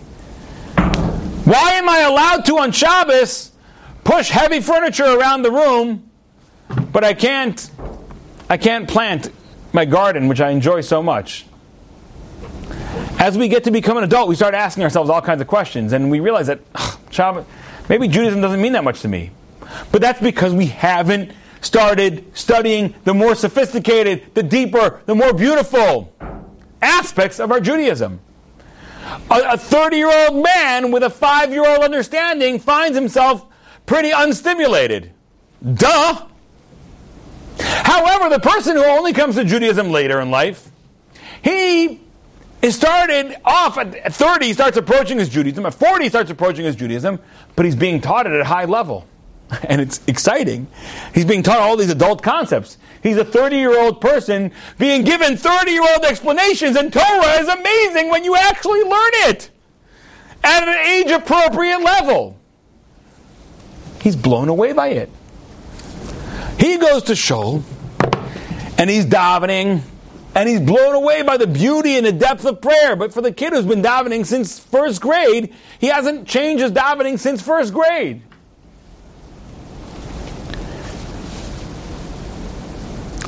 Why 1.44 1.72
am 1.72 1.88
I 1.88 2.00
allowed 2.00 2.44
to 2.46 2.58
on 2.58 2.72
Shabbos 2.72 3.52
push 4.04 4.30
heavy 4.30 4.60
furniture 4.60 5.04
around 5.04 5.42
the 5.42 5.50
room, 5.50 6.09
but 6.92 7.04
I 7.04 7.14
can't 7.14 7.70
I 8.48 8.56
can't 8.56 8.88
plant 8.88 9.30
my 9.72 9.84
garden, 9.84 10.28
which 10.28 10.40
I 10.40 10.50
enjoy 10.50 10.80
so 10.80 11.02
much? 11.02 11.46
As 13.18 13.36
we 13.38 13.48
get 13.48 13.64
to 13.64 13.70
become 13.70 13.96
an 13.96 14.04
adult, 14.04 14.28
we 14.28 14.34
start 14.34 14.54
asking 14.54 14.82
ourselves 14.82 15.10
all 15.10 15.22
kinds 15.22 15.40
of 15.40 15.46
questions, 15.46 15.92
and 15.92 16.10
we 16.10 16.20
realize 16.20 16.46
that 16.48 16.60
ugh, 16.74 17.46
maybe 17.88 18.08
Judaism 18.08 18.40
doesn't 18.40 18.60
mean 18.60 18.72
that 18.72 18.82
much 18.82 19.00
to 19.02 19.08
me. 19.08 19.30
But 19.92 20.00
that's 20.00 20.20
because 20.20 20.52
we 20.52 20.66
haven't 20.66 21.32
started 21.60 22.36
studying 22.36 22.94
the 23.04 23.14
more 23.14 23.34
sophisticated, 23.34 24.34
the 24.34 24.42
deeper, 24.42 25.02
the 25.06 25.14
more 25.14 25.32
beautiful 25.32 26.12
aspects 26.82 27.38
of 27.38 27.52
our 27.52 27.60
Judaism. 27.60 28.20
A 29.30 29.58
30 29.58 29.96
year 29.96 30.10
old 30.10 30.42
man 30.42 30.90
with 30.90 31.02
a 31.02 31.10
five 31.10 31.52
year 31.52 31.66
old 31.66 31.84
understanding 31.84 32.58
finds 32.58 32.96
himself 32.96 33.46
pretty 33.86 34.10
unstimulated. 34.10 35.10
Duh! 35.74 36.26
However, 37.60 38.28
the 38.28 38.40
person 38.40 38.76
who 38.76 38.84
only 38.84 39.12
comes 39.12 39.36
to 39.36 39.44
Judaism 39.44 39.90
later 39.90 40.20
in 40.20 40.30
life, 40.30 40.70
he 41.42 42.00
is 42.62 42.74
started 42.74 43.36
off 43.44 43.78
at 43.78 44.12
30, 44.14 44.46
he 44.46 44.52
starts 44.52 44.76
approaching 44.76 45.18
his 45.18 45.28
Judaism. 45.28 45.64
At 45.66 45.74
40, 45.74 46.04
he 46.04 46.08
starts 46.10 46.30
approaching 46.30 46.64
his 46.64 46.76
Judaism, 46.76 47.18
but 47.56 47.64
he's 47.64 47.76
being 47.76 48.00
taught 48.00 48.26
it 48.26 48.32
at 48.32 48.40
a 48.40 48.44
high 48.44 48.66
level. 48.66 49.06
and 49.64 49.80
it's 49.80 50.00
exciting. 50.06 50.66
He's 51.14 51.24
being 51.24 51.42
taught 51.42 51.58
all 51.58 51.76
these 51.76 51.90
adult 51.90 52.22
concepts. 52.22 52.78
He's 53.02 53.16
a 53.16 53.24
30 53.24 53.56
year 53.56 53.78
old 53.78 54.00
person 54.00 54.52
being 54.78 55.04
given 55.04 55.36
30 55.36 55.70
year 55.70 55.82
old 55.82 56.04
explanations, 56.04 56.76
and 56.76 56.92
Torah 56.92 57.40
is 57.40 57.48
amazing 57.48 58.10
when 58.10 58.24
you 58.24 58.36
actually 58.36 58.82
learn 58.82 59.10
it 59.28 59.50
at 60.44 60.68
an 60.68 60.86
age 60.86 61.10
appropriate 61.10 61.80
level. 61.80 62.38
He's 64.00 64.16
blown 64.16 64.48
away 64.48 64.72
by 64.72 64.88
it. 64.88 65.10
He 66.60 66.76
goes 66.76 67.04
to 67.04 67.16
Shul 67.16 67.64
and 68.76 68.90
he's 68.90 69.06
davening 69.06 69.80
and 70.34 70.48
he's 70.48 70.60
blown 70.60 70.94
away 70.94 71.22
by 71.22 71.38
the 71.38 71.46
beauty 71.46 71.96
and 71.96 72.04
the 72.04 72.12
depth 72.12 72.44
of 72.44 72.60
prayer. 72.60 72.94
But 72.96 73.14
for 73.14 73.22
the 73.22 73.32
kid 73.32 73.54
who's 73.54 73.64
been 73.64 73.82
davening 73.82 74.26
since 74.26 74.58
first 74.58 75.00
grade, 75.00 75.54
he 75.80 75.86
hasn't 75.86 76.28
changed 76.28 76.62
his 76.62 76.70
davening 76.70 77.18
since 77.18 77.40
first 77.40 77.72
grade. 77.72 78.20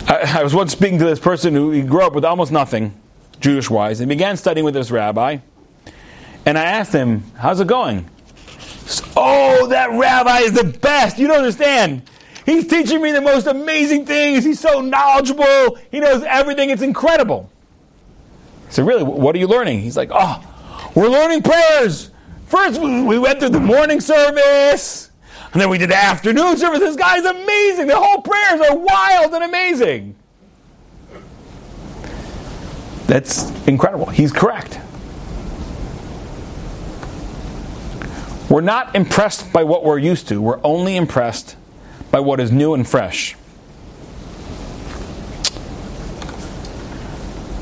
I, 0.07 0.41
I 0.41 0.43
was 0.43 0.55
once 0.55 0.73
speaking 0.73 0.99
to 0.99 1.07
this 1.07 1.19
person 1.19 1.55
who 1.55 1.71
he 1.71 1.81
grew 1.81 2.03
up 2.03 2.13
with 2.13 2.27
almost 2.27 2.53
nothing, 2.53 2.95
Jewish 3.41 3.71
wise, 3.71 4.01
and 4.01 4.11
began 4.11 4.37
studying 4.37 4.67
with 4.67 4.75
this 4.75 4.91
rabbi. 4.91 5.39
And 6.45 6.59
I 6.59 6.65
asked 6.65 6.93
him, 6.93 7.25
How's 7.39 7.61
it 7.61 7.67
going? 7.67 8.11
Oh, 9.17 9.69
that 9.69 9.91
rabbi 9.91 10.41
is 10.41 10.53
the 10.53 10.65
best. 10.65 11.19
You 11.19 11.29
don't 11.29 11.39
understand. 11.39 12.03
He's 12.45 12.67
teaching 12.67 13.01
me 13.01 13.13
the 13.13 13.21
most 13.21 13.47
amazing 13.47 14.07
things. 14.07 14.45
He's 14.45 14.61
so 14.61 14.81
knowledgeable. 14.81 15.79
He 15.91 16.01
knows 16.01 16.23
everything. 16.25 16.71
It's 16.71 16.83
incredible. 16.83 17.51
So 18.71 18.85
Really? 18.85 19.03
What 19.03 19.35
are 19.35 19.39
you 19.39 19.47
learning? 19.47 19.81
He's 19.81 19.97
like, 19.97 20.11
Oh, 20.13 20.43
we're 20.95 21.09
learning 21.09 21.43
prayers. 21.43 22.11
First, 22.47 22.81
we 22.81 23.19
went 23.19 23.41
through 23.41 23.51
the 23.51 23.61
morning 23.61 24.01
service. 24.01 25.11
And 25.53 25.61
then 25.61 25.69
we 25.69 25.79
did 25.79 25.91
the 25.91 25.97
afternoon 25.97 26.57
service. 26.57 26.81
This 26.81 26.97
guy's 26.97 27.25
amazing. 27.25 27.87
The 27.87 27.97
whole 27.97 28.23
prayers 28.23 28.61
are 28.61 28.77
wild 28.77 29.35
and 29.35 29.45
amazing. 29.45 30.15
That's 33.07 33.51
incredible. 33.67 34.07
He's 34.07 34.33
correct. 34.33 34.81
We're 38.49 38.63
not 38.63 38.95
impressed 38.95 39.53
by 39.53 39.65
what 39.65 39.85
we're 39.85 39.99
used 39.99 40.29
to, 40.29 40.41
we're 40.41 40.61
only 40.63 40.97
impressed 40.97 41.57
by 42.13 42.21
what 42.21 42.39
is 42.39 42.53
new 42.53 42.75
and 42.75 42.87
fresh. 42.87 43.35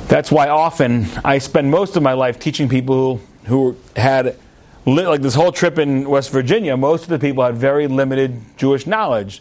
That's 0.08 0.30
why 0.30 0.48
often 0.48 1.06
I 1.24 1.38
spend 1.38 1.70
most 1.70 1.96
of 1.96 2.02
my 2.02 2.14
life 2.14 2.40
teaching 2.40 2.68
people 2.68 3.20
who 3.44 3.76
had 3.94 4.36
like 4.84 5.22
this 5.22 5.34
whole 5.36 5.52
trip 5.52 5.78
in 5.78 6.08
West 6.08 6.30
Virginia, 6.30 6.76
most 6.76 7.04
of 7.04 7.10
the 7.10 7.18
people 7.20 7.44
had 7.44 7.54
very 7.54 7.86
limited 7.86 8.40
Jewish 8.56 8.88
knowledge. 8.88 9.40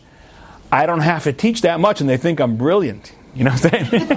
I 0.72 0.86
don't 0.86 1.00
have 1.00 1.24
to 1.24 1.34
teach 1.34 1.62
that 1.62 1.80
much, 1.80 2.02
and 2.02 2.10
they 2.10 2.18
think 2.18 2.40
I'm 2.40 2.56
brilliant. 2.56 3.14
You 3.34 3.46
know 3.46 3.52
what 3.52 3.74
I'm 3.74 3.86
saying? 3.86 4.08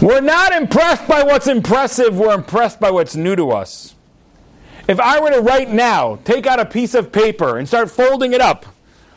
we're 0.02 0.20
not 0.20 0.52
impressed 0.52 1.08
by 1.08 1.22
what's 1.22 1.46
impressive, 1.46 2.18
we're 2.18 2.34
impressed 2.34 2.78
by 2.78 2.90
what's 2.90 3.16
new 3.16 3.34
to 3.36 3.52
us. 3.52 3.94
If 4.90 4.98
I 4.98 5.20
were 5.20 5.30
to 5.30 5.40
right 5.40 5.70
now 5.70 6.18
take 6.24 6.48
out 6.48 6.58
a 6.58 6.66
piece 6.66 6.94
of 6.94 7.12
paper 7.12 7.58
and 7.58 7.68
start 7.68 7.92
folding 7.92 8.32
it 8.32 8.40
up, 8.40 8.66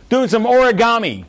doing 0.08 0.28
some 0.28 0.44
origami, 0.44 1.26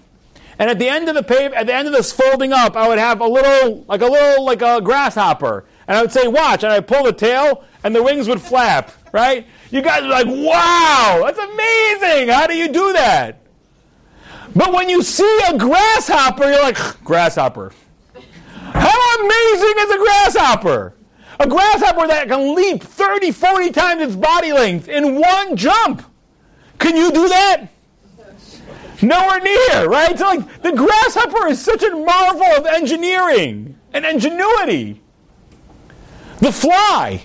and 0.59 0.69
at 0.69 0.79
the 0.79 0.87
end 0.87 1.09
of 1.09 1.15
the 1.15 1.23
paper, 1.23 1.55
at 1.55 1.67
the 1.67 1.75
end 1.75 1.89
of 1.89 1.95
this 1.95 2.13
folding 2.13 2.53
up, 2.53 2.77
I 2.77 2.87
would 2.87 2.99
have 2.99 3.23
a 3.23 3.27
little, 3.27 3.87
like 3.89 4.03
a 4.03 4.07
little, 4.07 4.45
like 4.45 4.61
a 4.61 4.83
grasshopper. 4.83 5.65
And 5.89 5.97
I 5.97 6.03
would 6.03 6.13
say, 6.13 6.29
watch. 6.29 6.63
And 6.63 6.75
I'd 6.75 6.87
pull 6.87 7.05
the 7.05 7.13
tail, 7.15 7.65
and 7.83 7.97
the 7.97 8.03
wings 8.03 8.29
would 8.29 8.43
flap, 8.43 8.93
right? 9.13 9.47
You 9.71 9.81
guys 9.81 10.03
are 10.03 10.09
like, 10.09 10.27
wow, 10.27 11.23
that's 11.25 11.39
amazing. 11.39 12.29
How 12.29 12.47
do 12.47 12.55
you 12.55 12.71
do 12.71 12.93
that? 12.93 13.41
But 14.55 14.75
when 14.75 14.91
you 14.91 15.03
see 15.03 15.41
a 15.49 15.57
grasshopper, 15.57 16.45
you're 16.45 16.63
like, 16.63 16.77
grasshopper. 17.03 17.73
How 18.53 19.21
amazing 19.21 19.75
is 19.79 19.91
a 19.91 19.99
grasshopper? 19.99 20.95
A 21.41 21.49
grasshopper 21.49 22.07
that 22.07 22.29
can 22.29 22.55
leap 22.55 22.83
30, 22.83 23.33
40 23.33 23.71
times 23.71 24.03
its 24.03 24.17
body 24.17 24.53
length 24.53 24.89
in 24.89 25.21
one 25.21 25.57
jump. 25.57 26.03
Can 26.79 26.97
you 26.97 27.11
do 27.11 27.29
that? 27.29 27.67
Nowhere 29.03 29.41
near, 29.41 29.89
right? 29.89 30.17
So 30.19 30.25
like 30.25 30.63
the 30.63 30.73
grasshopper 30.73 31.49
is 31.49 31.61
such 31.61 31.83
a 31.83 31.91
marvel 31.91 32.47
of 32.47 32.67
engineering 32.67 33.77
and 33.93 34.05
ingenuity. 34.05 35.01
The 36.39 36.53
fly. 36.53 37.23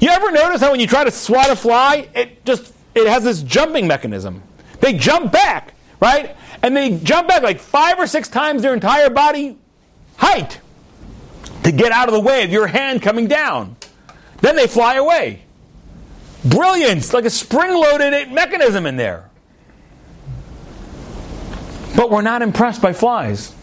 You 0.00 0.10
ever 0.10 0.30
notice 0.30 0.60
how 0.60 0.70
when 0.70 0.80
you 0.80 0.86
try 0.86 1.04
to 1.04 1.10
swat 1.10 1.50
a 1.50 1.56
fly, 1.56 2.08
it 2.14 2.44
just 2.44 2.72
it 2.94 3.06
has 3.08 3.24
this 3.24 3.42
jumping 3.42 3.86
mechanism. 3.86 4.42
They 4.80 4.92
jump 4.92 5.32
back. 5.32 5.74
right? 6.00 6.36
And 6.62 6.76
they 6.76 6.98
jump 6.98 7.28
back 7.28 7.42
like 7.42 7.60
five 7.60 7.98
or 7.98 8.06
six 8.06 8.28
times 8.28 8.62
their 8.62 8.74
entire 8.74 9.10
body 9.10 9.56
height 10.16 10.60
to 11.64 11.72
get 11.72 11.92
out 11.92 12.08
of 12.08 12.14
the 12.14 12.20
way 12.20 12.44
of 12.44 12.50
your 12.50 12.66
hand 12.66 13.02
coming 13.02 13.26
down. 13.26 13.76
Then 14.40 14.56
they 14.56 14.66
fly 14.66 14.94
away. 14.94 15.42
Brilliance, 16.44 17.12
like 17.12 17.24
a 17.24 17.30
spring 17.30 17.72
loaded 17.74 18.32
mechanism 18.32 18.86
in 18.86 18.96
there. 18.96 19.28
But 21.96 22.10
we're 22.10 22.22
not 22.22 22.42
impressed 22.42 22.80
by 22.80 22.92
flies. 22.92 23.54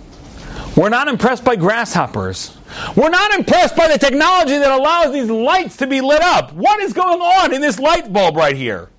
We're 0.75 0.89
not 0.89 1.07
impressed 1.07 1.45
by 1.45 1.55
grasshoppers. 1.55 2.57
We're 2.95 3.09
not 3.09 3.31
impressed 3.31 3.77
by 3.77 3.87
the 3.87 3.97
technology 3.97 4.57
that 4.57 4.71
allows 4.71 5.13
these 5.13 5.29
lights 5.29 5.77
to 5.77 5.87
be 5.87 6.01
lit 6.01 6.21
up. 6.21 6.51
What 6.51 6.81
is 6.81 6.91
going 6.91 7.21
on 7.21 7.53
in 7.53 7.61
this 7.61 7.79
light 7.79 8.11
bulb 8.11 8.35
right 8.35 8.55
here? 8.55 8.89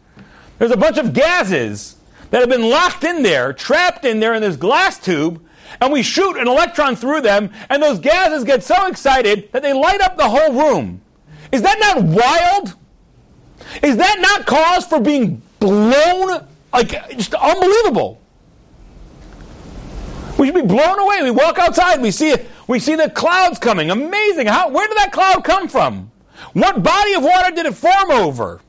There's 0.59 0.71
a 0.71 0.77
bunch 0.77 0.97
of 0.97 1.13
gases 1.13 1.97
that 2.31 2.41
have 2.41 2.49
been 2.49 2.71
locked 2.71 3.05
in 3.05 3.23
there, 3.23 3.53
trapped 3.53 4.07
in 4.07 4.21
there 4.21 4.35
in 4.35 4.41
this 4.41 4.57
glass 4.57 4.99
tube, 4.99 5.46
and 5.81 5.93
we 5.93 6.03
shoot 6.03 6.37
an 6.37 6.49
electron 6.49 6.97
through 6.97 7.23
them, 7.23 7.51
and 7.69 7.83
those 7.83 7.99
gases 7.99 8.45
get 8.45 8.63
so 8.63 8.87
excited 8.87 9.51
that 9.53 9.63
they 9.63 9.73
light 9.73 10.01
up 10.01 10.17
the 10.17 10.29
whole 10.29 10.53
room. 10.53 11.01
Is 11.53 11.63
that 11.63 11.79
not 11.79 12.03
wild? 12.03 12.75
Is 13.83 13.97
that 13.97 14.19
not 14.21 14.47
cause 14.47 14.87
for 14.87 15.01
being 15.01 15.43
blown? 15.59 16.47
Like, 16.73 16.91
just 17.17 17.35
unbelievable. 17.35 18.21
We 20.39 20.47
should 20.47 20.55
be 20.55 20.63
blown 20.63 20.99
away. 20.99 21.23
We 21.23 21.31
walk 21.31 21.59
outside, 21.59 22.03
we 22.03 22.11
see 22.11 22.35
we 22.67 22.79
see 22.79 22.97
the 22.97 23.09
clouds 23.09 23.59
coming. 23.59 23.91
Amazing. 23.91 24.47
How, 24.47 24.69
where 24.69 24.87
did 24.89 24.97
that 24.99 25.13
cloud 25.13 25.45
come 25.45 25.69
from? 25.69 26.11
What 26.53 26.83
body 26.83 27.15
of 27.15 27.23
water 27.23 27.55
did 27.55 27.67
it 27.67 27.75
form 27.75 28.11
over? 28.11 28.61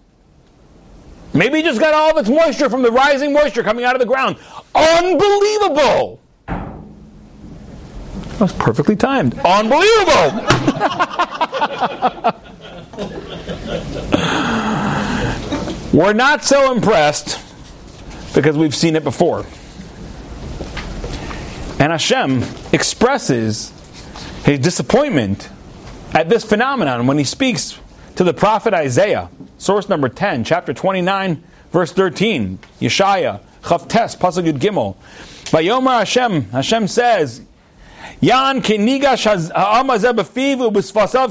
Maybe 1.34 1.60
it 1.60 1.66
just 1.66 1.80
got 1.80 1.94
all 1.94 2.12
of 2.12 2.18
its 2.18 2.30
moisture 2.30 2.70
from 2.70 2.84
the 2.84 2.92
rising 2.92 3.34
moisture 3.34 3.64
coming 3.64 3.86
out 3.86 3.96
of 3.96 4.00
the 4.00 4.06
ground. 4.06 4.38
Unbelievable. 4.74 6.22
That 8.38 8.44
was 8.44 8.54
perfectly 8.54 8.96
timed. 8.96 9.34
Unbelievable. 9.40 10.44
We're 15.92 16.14
not 16.14 16.44
so 16.44 16.72
impressed 16.72 17.44
because 18.36 18.56
we've 18.56 18.76
seen 18.76 18.96
it 18.96 19.04
before. 19.04 19.40
And 21.80 21.92
Hashem 21.92 22.44
expresses 22.72 23.72
his 24.46 24.60
disappointment 24.60 25.50
at 26.14 26.30
this 26.30 26.44
phenomenon 26.44 27.08
when 27.08 27.18
he 27.18 27.24
speaks 27.24 27.80
to 28.18 28.24
the 28.24 28.36
prophet 28.36 28.76
Isaiah, 28.76 29.30
source 29.58 29.90
number 29.90 30.10
10, 30.10 30.44
chapter 30.44 30.76
29, 30.76 31.42
verse 31.72 31.92
13, 31.92 32.60
Yeshaya, 32.80 33.40
Chavtes, 33.64 34.16
Pasuk 34.16 34.60
Gimel. 34.60 34.96
Vayomer 35.46 35.98
Hashem, 35.98 36.44
Hashem 36.52 36.88
says, 36.88 37.42
Yan 38.22 38.62
kinigash 38.62 39.26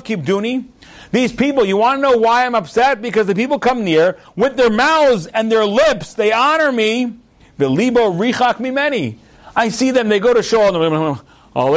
kibduni. 0.03 0.65
These 1.13 1.33
people, 1.33 1.65
you 1.65 1.77
want 1.77 1.99
to 1.99 2.03
know 2.03 2.17
why 2.19 2.47
I'm 2.47 2.55
upset? 2.55 3.01
Because 3.01 3.27
the 3.27 3.35
people 3.35 3.59
come 3.59 3.85
near 3.85 4.19
with 4.35 4.57
their 4.57 4.71
mouths 4.71 5.27
and 5.27 5.51
their 5.51 5.65
lips, 5.65 6.15
they 6.15 6.33
honor 6.33 6.73
me. 6.73 7.15
V'libo 7.59 8.13
richak 8.17 8.57
mimeni. 8.57 9.17
I 9.55 9.69
see 9.71 9.91
them, 9.91 10.09
they 10.09 10.21
go 10.21 10.35
to 10.35 10.43
show 10.43 10.71
them. 10.71 10.75
Hold 10.75 10.93
on, 10.93 11.21
hold 11.55 11.77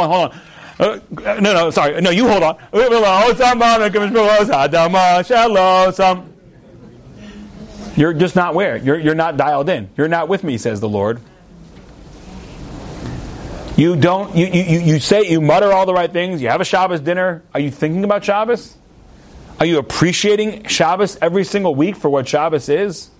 on, 0.00 0.08
hold 0.08 0.30
on. 0.30 0.40
Uh, 0.80 0.98
no, 1.40 1.52
no, 1.52 1.70
sorry. 1.70 2.00
No, 2.00 2.10
you 2.10 2.26
hold 2.26 2.42
on. 2.42 2.56
You're 7.96 8.14
just 8.14 8.34
not 8.34 8.54
where? 8.54 8.76
You're, 8.76 8.98
you're 8.98 9.14
not 9.14 9.36
dialed 9.36 9.68
in. 9.68 9.90
You're 9.96 10.08
not 10.08 10.28
with 10.28 10.44
me, 10.44 10.56
says 10.58 10.80
the 10.80 10.88
Lord. 10.88 11.20
You 13.76 13.96
don't, 13.96 14.36
you, 14.36 14.46
you, 14.46 14.80
you 14.80 14.98
say, 15.00 15.28
you 15.28 15.40
mutter 15.40 15.72
all 15.72 15.86
the 15.86 15.94
right 15.94 16.12
things. 16.12 16.42
You 16.42 16.48
have 16.48 16.60
a 16.60 16.64
Shabbos 16.64 17.00
dinner. 17.00 17.42
Are 17.54 17.60
you 17.60 17.70
thinking 17.70 18.04
about 18.04 18.24
Shabbos? 18.24 18.76
Are 19.60 19.66
you 19.66 19.78
appreciating 19.78 20.66
Shabbos 20.66 21.16
every 21.20 21.44
single 21.44 21.74
week 21.74 21.96
for 21.96 22.08
what 22.10 22.28
Shabbos 22.28 22.68
is? 22.68 23.10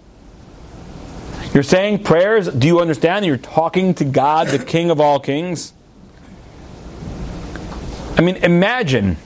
You're 1.55 1.63
saying 1.63 2.05
prayers. 2.05 2.49
Do 2.49 2.67
you 2.67 2.81
understand? 2.81 3.27
You're 3.27 3.37
talking 3.37 3.95
to 3.95 4.05
God, 4.05 4.49
the 4.49 4.59
King 4.59 4.91
of 4.91 5.01
all 5.01 5.21
kings. 5.21 5.75
I 8.17 8.23
mean, 8.23 8.37
imagine 8.37 9.17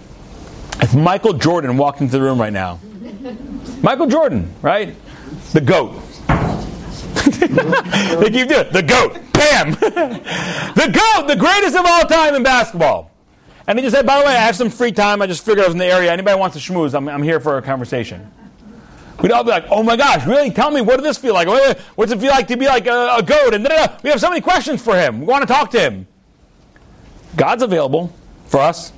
if 0.80 0.94
Michael 0.94 1.32
Jordan 1.34 1.76
walked 1.76 2.00
into 2.00 2.12
the 2.12 2.22
room 2.22 2.40
right 2.40 2.52
now. 2.52 2.80
Michael 3.82 4.06
Jordan, 4.06 4.52
right? 4.62 4.94
The 5.52 5.60
GOAT. 5.60 6.02
they 8.20 8.30
keep 8.30 8.48
doing 8.48 8.60
it. 8.60 8.72
The 8.72 8.82
GOAT. 8.82 9.14
Bam! 9.32 9.70
the 9.72 10.90
GOAT, 10.92 11.26
the 11.26 11.36
greatest 11.36 11.76
of 11.76 11.84
all 11.86 12.02
time 12.02 12.34
in 12.34 12.42
basketball. 12.42 13.10
And 13.66 13.78
he 13.78 13.84
just 13.84 13.96
said, 13.96 14.06
by 14.06 14.20
the 14.20 14.26
way, 14.26 14.32
I 14.32 14.40
have 14.40 14.54
some 14.54 14.70
free 14.70 14.92
time. 14.92 15.20
I 15.22 15.26
just 15.26 15.44
figured 15.44 15.64
I 15.64 15.68
was 15.68 15.74
in 15.74 15.78
the 15.78 15.86
area. 15.86 16.12
Anybody 16.12 16.38
wants 16.38 16.56
to 16.56 16.72
schmooze, 16.72 16.94
I'm, 16.94 17.08
I'm 17.08 17.22
here 17.22 17.40
for 17.40 17.58
a 17.58 17.62
conversation. 17.62 18.30
We'd 19.20 19.32
all 19.32 19.44
be 19.44 19.50
like, 19.50 19.64
oh 19.70 19.82
my 19.82 19.96
gosh, 19.96 20.26
really? 20.26 20.50
Tell 20.50 20.70
me, 20.70 20.82
what 20.82 20.96
does 20.96 21.04
this 21.04 21.18
feel 21.18 21.34
like? 21.34 21.48
What's 21.96 22.12
it 22.12 22.20
feel 22.20 22.30
like 22.30 22.48
to 22.48 22.56
be 22.56 22.66
like 22.66 22.86
a, 22.86 23.16
a 23.16 23.22
goat? 23.22 23.54
And 23.54 23.66
we 24.02 24.10
have 24.10 24.20
so 24.20 24.28
many 24.28 24.40
questions 24.40 24.82
for 24.82 24.96
him. 24.96 25.20
We 25.20 25.26
want 25.26 25.42
to 25.42 25.52
talk 25.52 25.70
to 25.70 25.80
him. 25.80 26.06
God's 27.34 27.62
available 27.62 28.14
for 28.46 28.60
us 28.60 28.92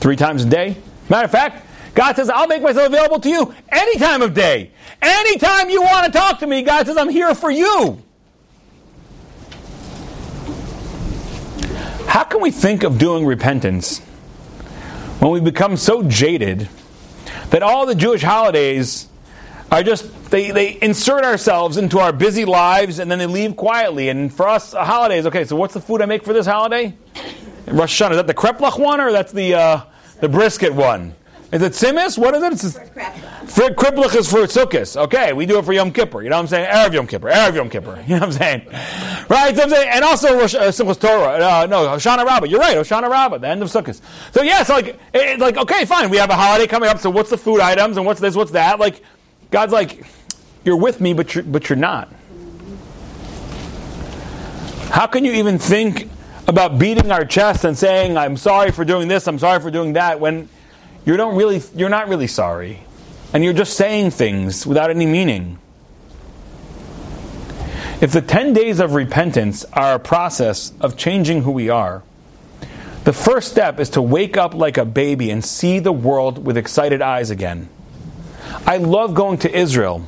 three 0.00 0.16
times 0.16 0.44
a 0.44 0.48
day. 0.48 0.76
Matter 1.08 1.24
of 1.24 1.30
fact, 1.30 1.66
God 1.94 2.16
says, 2.16 2.30
I'll 2.30 2.46
make 2.46 2.62
myself 2.62 2.88
available 2.88 3.20
to 3.20 3.28
you 3.28 3.54
any 3.68 3.98
time 3.98 4.22
of 4.22 4.34
day. 4.34 4.70
Anytime 5.00 5.68
you 5.68 5.82
want 5.82 6.06
to 6.06 6.12
talk 6.12 6.38
to 6.38 6.46
me, 6.46 6.62
God 6.62 6.86
says, 6.86 6.96
I'm 6.96 7.10
here 7.10 7.34
for 7.34 7.50
you. 7.50 8.02
How 12.06 12.24
can 12.24 12.40
we 12.40 12.50
think 12.50 12.82
of 12.82 12.98
doing 12.98 13.24
repentance 13.26 14.00
when 15.18 15.32
we 15.32 15.40
become 15.40 15.76
so 15.76 16.02
jaded 16.02 16.68
that 17.50 17.62
all 17.62 17.86
the 17.86 17.94
Jewish 17.94 18.22
holidays 18.22 19.08
are 19.70 19.82
just 19.82 20.30
they, 20.30 20.50
they 20.50 20.78
insert 20.82 21.24
ourselves 21.24 21.76
into 21.76 21.98
our 21.98 22.12
busy 22.12 22.44
lives 22.44 22.98
and 22.98 23.10
then 23.10 23.18
they 23.18 23.26
leave 23.26 23.56
quietly. 23.56 24.08
And 24.08 24.32
for 24.32 24.48
us, 24.48 24.74
a 24.74 24.84
holiday 24.84 25.18
is 25.18 25.26
okay. 25.26 25.44
So 25.44 25.56
what's 25.56 25.74
the 25.74 25.80
food 25.80 26.02
I 26.02 26.06
make 26.06 26.24
for 26.24 26.32
this 26.32 26.46
holiday? 26.46 26.94
Rosh 27.66 28.00
Hashanah. 28.00 28.10
Is 28.12 28.16
that 28.16 28.26
the 28.26 28.34
kreplach 28.34 28.78
one 28.78 29.00
or 29.00 29.12
that's 29.12 29.32
the 29.32 29.54
uh, 29.54 29.80
the 30.20 30.28
brisket 30.28 30.74
one? 30.74 31.14
Is 31.52 31.60
it 31.60 31.72
tzimmes? 31.72 32.16
What 32.16 32.34
is 32.34 32.42
it? 32.42 32.52
It's 32.52 32.78
for 33.54 33.68
Kreplach 33.68 34.16
is 34.16 34.30
for 34.30 34.38
Sukkot. 34.44 34.96
Okay, 34.96 35.34
we 35.34 35.44
do 35.44 35.58
it 35.58 35.66
for 35.66 35.74
Yom 35.74 35.92
Kippur. 35.92 36.22
You 36.22 36.30
know 36.30 36.36
what 36.36 36.44
I'm 36.44 36.46
saying? 36.46 36.66
Erev 36.66 36.94
Yom 36.94 37.06
Kippur. 37.06 37.28
Erev 37.28 37.54
Yom 37.54 37.68
Kippur. 37.68 38.02
You 38.06 38.18
know 38.18 38.20
what 38.20 38.22
I'm 38.22 38.32
saying? 38.32 38.66
Right? 39.28 39.54
So 39.54 39.62
I'm 39.62 39.68
saying, 39.68 39.88
and 39.90 40.02
also 40.02 40.38
Rosh, 40.38 40.54
uh, 40.54 40.62
Simchas 40.68 40.98
Torah. 40.98 41.34
Uh, 41.34 41.66
no, 41.68 41.86
Hoshana 41.86 42.24
Rabbah. 42.24 42.46
You're 42.46 42.58
right. 42.58 42.78
Hoshana 42.78 43.10
Rabbah. 43.10 43.38
The 43.38 43.48
end 43.48 43.62
of 43.62 43.68
Sukkot. 43.68 44.00
So 44.32 44.42
yes, 44.42 44.70
yeah, 44.70 44.74
like, 44.74 45.00
it, 45.12 45.38
like 45.40 45.58
okay, 45.58 45.84
fine. 45.84 46.08
We 46.08 46.16
have 46.16 46.30
a 46.30 46.34
holiday 46.34 46.66
coming 46.66 46.88
up. 46.88 47.00
So 47.00 47.10
what's 47.10 47.28
the 47.28 47.36
food 47.36 47.60
items 47.60 47.98
and 47.98 48.06
what's 48.06 48.20
this? 48.20 48.34
What's 48.34 48.52
that? 48.52 48.80
Like, 48.80 49.02
God's 49.50 49.74
like, 49.74 50.06
you're 50.64 50.76
with 50.76 51.02
me, 51.02 51.12
but 51.12 51.34
you're, 51.34 51.44
but 51.44 51.68
you're 51.68 51.76
not. 51.76 52.10
How 54.88 55.06
can 55.06 55.26
you 55.26 55.32
even 55.32 55.58
think 55.58 56.08
about 56.48 56.78
beating 56.78 57.12
our 57.12 57.26
chest 57.26 57.64
and 57.64 57.76
saying, 57.76 58.16
"I'm 58.16 58.38
sorry 58.38 58.70
for 58.70 58.86
doing 58.86 59.08
this. 59.08 59.26
I'm 59.26 59.38
sorry 59.38 59.60
for 59.60 59.70
doing 59.70 59.92
that," 59.94 60.18
when 60.18 60.48
you 61.04 61.16
don't 61.16 61.36
really, 61.36 61.62
you're 61.74 61.88
not 61.88 62.08
really 62.08 62.26
sorry. 62.26 62.80
And 63.32 63.42
you're 63.42 63.54
just 63.54 63.76
saying 63.76 64.10
things 64.10 64.66
without 64.66 64.90
any 64.90 65.06
meaning. 65.06 65.58
If 68.00 68.12
the 68.12 68.20
10 68.20 68.52
days 68.52 68.80
of 68.80 68.94
repentance 68.94 69.64
are 69.72 69.94
a 69.94 69.98
process 69.98 70.72
of 70.80 70.96
changing 70.96 71.42
who 71.42 71.52
we 71.52 71.68
are, 71.68 72.02
the 73.04 73.12
first 73.12 73.50
step 73.50 73.80
is 73.80 73.90
to 73.90 74.02
wake 74.02 74.36
up 74.36 74.54
like 74.54 74.76
a 74.76 74.84
baby 74.84 75.30
and 75.30 75.44
see 75.44 75.78
the 75.78 75.92
world 75.92 76.44
with 76.44 76.56
excited 76.56 77.02
eyes 77.02 77.30
again. 77.30 77.68
I 78.66 78.76
love 78.76 79.14
going 79.14 79.38
to 79.38 79.56
Israel 79.56 80.06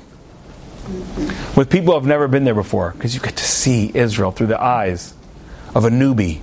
with 1.56 1.70
people 1.70 1.92
who 1.92 1.98
have 1.98 2.06
never 2.06 2.28
been 2.28 2.44
there 2.44 2.54
before 2.54 2.92
because 2.92 3.14
you 3.14 3.20
get 3.20 3.36
to 3.36 3.44
see 3.44 3.90
Israel 3.94 4.30
through 4.30 4.48
the 4.48 4.60
eyes 4.60 5.14
of 5.74 5.84
a 5.84 5.90
newbie 5.90 6.40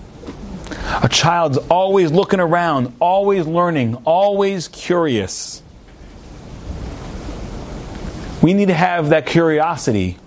a 1.03 1.09
child's 1.09 1.57
always 1.57 2.11
looking 2.11 2.39
around, 2.39 2.95
always 2.99 3.45
learning, 3.45 3.95
always 4.05 4.67
curious. 4.67 5.61
We 8.41 8.53
need 8.53 8.69
to 8.69 8.73
have 8.73 9.09
that 9.09 9.25
curiosity 9.25 10.17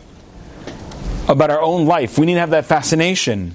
about 1.29 1.51
our 1.51 1.61
own 1.61 1.87
life. 1.87 2.19
We 2.19 2.27
need 2.27 2.35
to 2.35 2.41
have 2.41 2.51
that 2.51 2.67
fascination. 2.67 3.55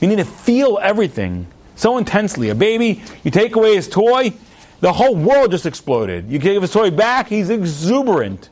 We 0.00 0.06
need 0.08 0.16
to 0.16 0.24
feel 0.24 0.78
everything 0.80 1.46
so 1.76 1.98
intensely. 1.98 2.48
A 2.48 2.54
baby, 2.54 3.02
you 3.22 3.30
take 3.30 3.56
away 3.56 3.74
his 3.76 3.88
toy, 3.88 4.32
the 4.80 4.92
whole 4.92 5.16
world 5.16 5.50
just 5.50 5.66
exploded. 5.66 6.28
You 6.28 6.38
give 6.38 6.62
his 6.62 6.72
toy 6.72 6.90
back, 6.90 7.28
he's 7.28 7.50
exuberant. 7.50 8.48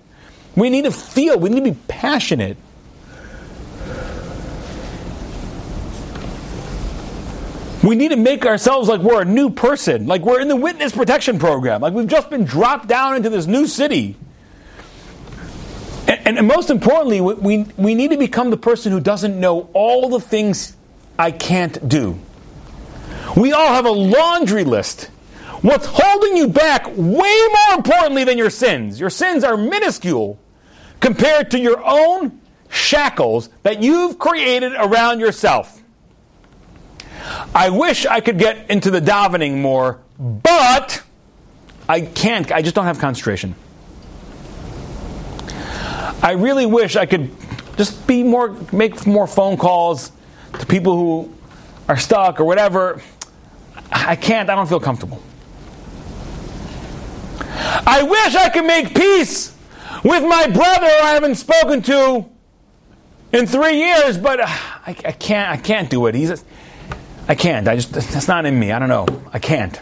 We 0.56 0.70
need 0.70 0.84
to 0.84 0.90
feel, 0.90 1.38
we 1.38 1.50
need 1.50 1.64
to 1.64 1.70
be 1.70 1.78
passionate. 1.88 2.56
We 7.86 7.94
need 7.94 8.08
to 8.08 8.16
make 8.16 8.44
ourselves 8.44 8.88
like 8.88 9.00
we're 9.00 9.22
a 9.22 9.24
new 9.24 9.48
person, 9.48 10.08
like 10.08 10.22
we're 10.22 10.40
in 10.40 10.48
the 10.48 10.56
witness 10.56 10.92
protection 10.92 11.38
program, 11.38 11.80
like 11.80 11.92
we've 11.92 12.08
just 12.08 12.28
been 12.30 12.44
dropped 12.44 12.88
down 12.88 13.14
into 13.14 13.30
this 13.30 13.46
new 13.46 13.68
city. 13.68 14.16
And, 16.08 16.38
and, 16.38 16.48
most 16.48 16.70
importantly, 16.70 17.20
we, 17.20 17.64
we 17.76 17.94
need 17.94 18.10
to 18.10 18.16
become 18.16 18.50
the 18.50 18.56
person 18.56 18.90
who 18.90 18.98
doesn't 18.98 19.38
know 19.38 19.70
all 19.72 20.08
the 20.08 20.18
things 20.18 20.76
I 21.16 21.30
can't 21.30 21.88
do. 21.88 22.18
We 23.36 23.52
all 23.52 23.68
have 23.68 23.86
a 23.86 23.90
laundry 23.90 24.64
list. 24.64 25.04
What's 25.62 25.86
holding 25.88 26.36
you 26.36 26.48
back, 26.48 26.86
way 26.88 26.94
more 26.96 27.76
importantly 27.76 28.24
than 28.24 28.36
your 28.36 28.50
sins? 28.50 28.98
Your 28.98 29.10
sins 29.10 29.44
are 29.44 29.56
minuscule 29.56 30.40
compared 30.98 31.52
to 31.52 31.58
your 31.60 31.80
own 31.84 32.40
shackles 32.68 33.48
that 33.62 33.80
you've 33.80 34.18
created 34.18 34.72
around 34.72 35.20
yourself. 35.20 35.75
I 37.54 37.70
wish 37.70 38.06
I 38.06 38.20
could 38.20 38.38
get 38.38 38.70
into 38.70 38.90
the 38.90 39.00
davening 39.00 39.60
more, 39.60 40.00
but 40.18 41.02
I 41.88 42.02
can't. 42.02 42.50
I 42.52 42.62
just 42.62 42.74
don't 42.74 42.84
have 42.84 42.98
concentration. 42.98 43.54
I 46.22 46.32
really 46.32 46.66
wish 46.66 46.96
I 46.96 47.06
could 47.06 47.30
just 47.76 48.06
be 48.06 48.22
more, 48.22 48.50
make 48.72 49.06
more 49.06 49.26
phone 49.26 49.56
calls 49.56 50.10
to 50.58 50.66
people 50.66 50.96
who 50.96 51.34
are 51.88 51.96
stuck 51.96 52.40
or 52.40 52.44
whatever. 52.44 53.00
I 53.92 54.16
can't. 54.16 54.50
I 54.50 54.54
don't 54.54 54.68
feel 54.68 54.80
comfortable. 54.80 55.22
I 57.86 58.02
wish 58.02 58.34
I 58.34 58.48
could 58.48 58.64
make 58.64 58.94
peace 58.94 59.54
with 60.02 60.22
my 60.22 60.46
brother 60.46 60.86
I 60.86 61.12
haven't 61.14 61.36
spoken 61.36 61.82
to 61.82 62.26
in 63.32 63.46
three 63.46 63.78
years, 63.78 64.18
but 64.18 64.40
I, 64.40 64.50
I 64.86 65.12
can't. 65.12 65.50
I 65.50 65.56
can't 65.56 65.90
do 65.90 66.06
it. 66.06 66.14
He's. 66.14 66.44
I 67.28 67.34
can't. 67.34 67.66
I 67.66 67.76
just. 67.76 67.92
That's 67.92 68.28
not 68.28 68.46
in 68.46 68.58
me. 68.58 68.72
I 68.72 68.78
don't 68.78 68.88
know. 68.88 69.06
I 69.32 69.38
can't. 69.38 69.80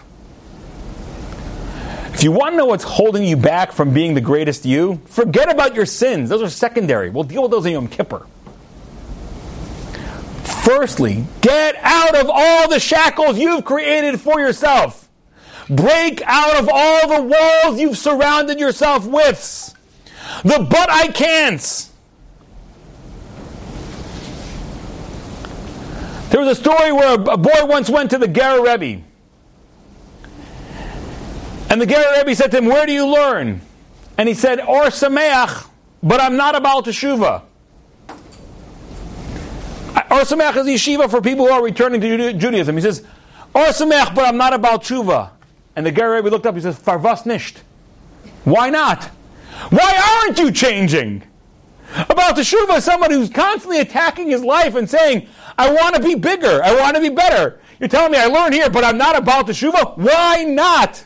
If 2.15 2.23
you 2.23 2.31
want 2.31 2.53
to 2.53 2.57
know 2.57 2.67
what's 2.67 2.85
holding 2.85 3.25
you 3.25 3.37
back 3.37 3.73
from 3.73 3.93
being 3.93 4.15
the 4.15 4.21
greatest 4.21 4.65
you, 4.65 5.01
forget 5.07 5.51
about 5.51 5.75
your 5.75 5.85
sins. 5.85 6.31
Those 6.31 6.43
are 6.43 6.49
secondary. 6.49 7.11
We'll 7.11 7.25
deal 7.25 7.43
with 7.43 7.51
those 7.51 7.67
in 7.67 7.73
Yom 7.73 7.89
Kippur. 7.89 8.27
Firstly, 10.65 11.27
get 11.41 11.75
out 11.83 12.15
of 12.15 12.31
all 12.33 12.69
the 12.69 12.79
shackles 12.79 13.39
you've 13.39 13.65
created 13.65 14.21
for 14.21 14.39
yourself. 14.41 15.09
Break 15.69 16.23
out 16.25 16.57
of 16.57 16.71
all 16.73 17.09
the 17.09 17.23
walls 17.23 17.81
you've 17.81 17.99
surrounded 17.99 18.61
yourself 18.61 19.07
with. 19.07 19.75
The 20.45 20.67
but 20.71 20.91
I 20.91 21.09
can'ts. 21.09 21.91
There 26.35 26.43
was 26.43 26.59
a 26.59 26.61
story 26.61 26.91
where 26.91 27.15
a 27.15 27.37
boy 27.37 27.65
once 27.65 27.89
went 27.89 28.11
to 28.11 28.19
the 28.19 28.27
Ger 28.27 28.61
Rebbe. 28.61 29.05
And 31.71 31.81
the 31.81 31.87
Ger 31.87 32.05
Rebbe 32.17 32.35
said 32.35 32.51
to 32.51 32.59
him, 32.59 32.67
Where 32.67 32.87
do 32.87 32.93
you 32.93 33.07
learn? 33.07 33.61
And 34.19 34.29
he 34.29 34.35
said, 34.35 34.59
Or 34.59 34.87
Sameach, 34.87 35.69
but 36.03 36.21
I'm 36.21 36.37
not 36.37 36.57
a 36.57 36.61
ba'al 36.61 36.85
Teshuvah. 36.85 37.43
Or 40.11 40.23
Sameach 40.23 40.57
is 40.57 40.67
yeshiva 40.67 41.09
for 41.09 41.21
people 41.21 41.47
who 41.47 41.53
are 41.53 41.63
returning 41.63 42.01
to 42.01 42.33
Judaism. 42.33 42.75
He 42.75 42.83
says, 42.83 43.05
Or 43.55 43.67
Sameach, 43.67 44.13
but 44.13 44.27
I'm 44.27 44.37
not 44.37 44.53
a 44.53 44.59
ba'al 44.59 44.83
Tshuva. 44.83 45.31
And 45.77 45.87
the 45.87 45.93
Ger 45.93 46.17
Rebbe 46.17 46.31
looked 46.31 46.47
up, 46.47 46.57
he 46.57 46.61
says, 46.61 46.77
Farvas 46.77 47.23
nisht. 47.23 47.59
Why 48.43 48.71
not? 48.71 49.05
Why 49.71 50.21
aren't 50.25 50.41
you 50.41 50.51
changing? 50.51 51.23
About 51.95 52.37
Teshuvah, 52.37 52.83
someone 52.83 53.11
who's 53.11 53.31
constantly 53.31 53.79
attacking 53.79 54.31
his 54.31 54.43
life 54.43 54.75
and 54.75 54.89
saying, 54.89 55.29
I 55.57 55.73
want 55.73 55.95
to 55.95 56.03
be 56.03 56.15
bigger, 56.15 56.63
I 56.63 56.75
want 56.75 56.97
to 56.97 57.03
be 57.03 57.09
better. 57.09 57.61
You're 57.79 57.89
telling 57.89 58.13
me 58.13 58.19
I 58.19 58.27
learned 58.27 58.55
here, 58.55 58.69
but 58.69 58.85
I'm 58.85 58.99
not 58.99 59.17
a 59.17 59.21
ba'al 59.21 59.45
Teshuvah? 59.45 59.99
Why 59.99 60.45
not? 60.45 61.05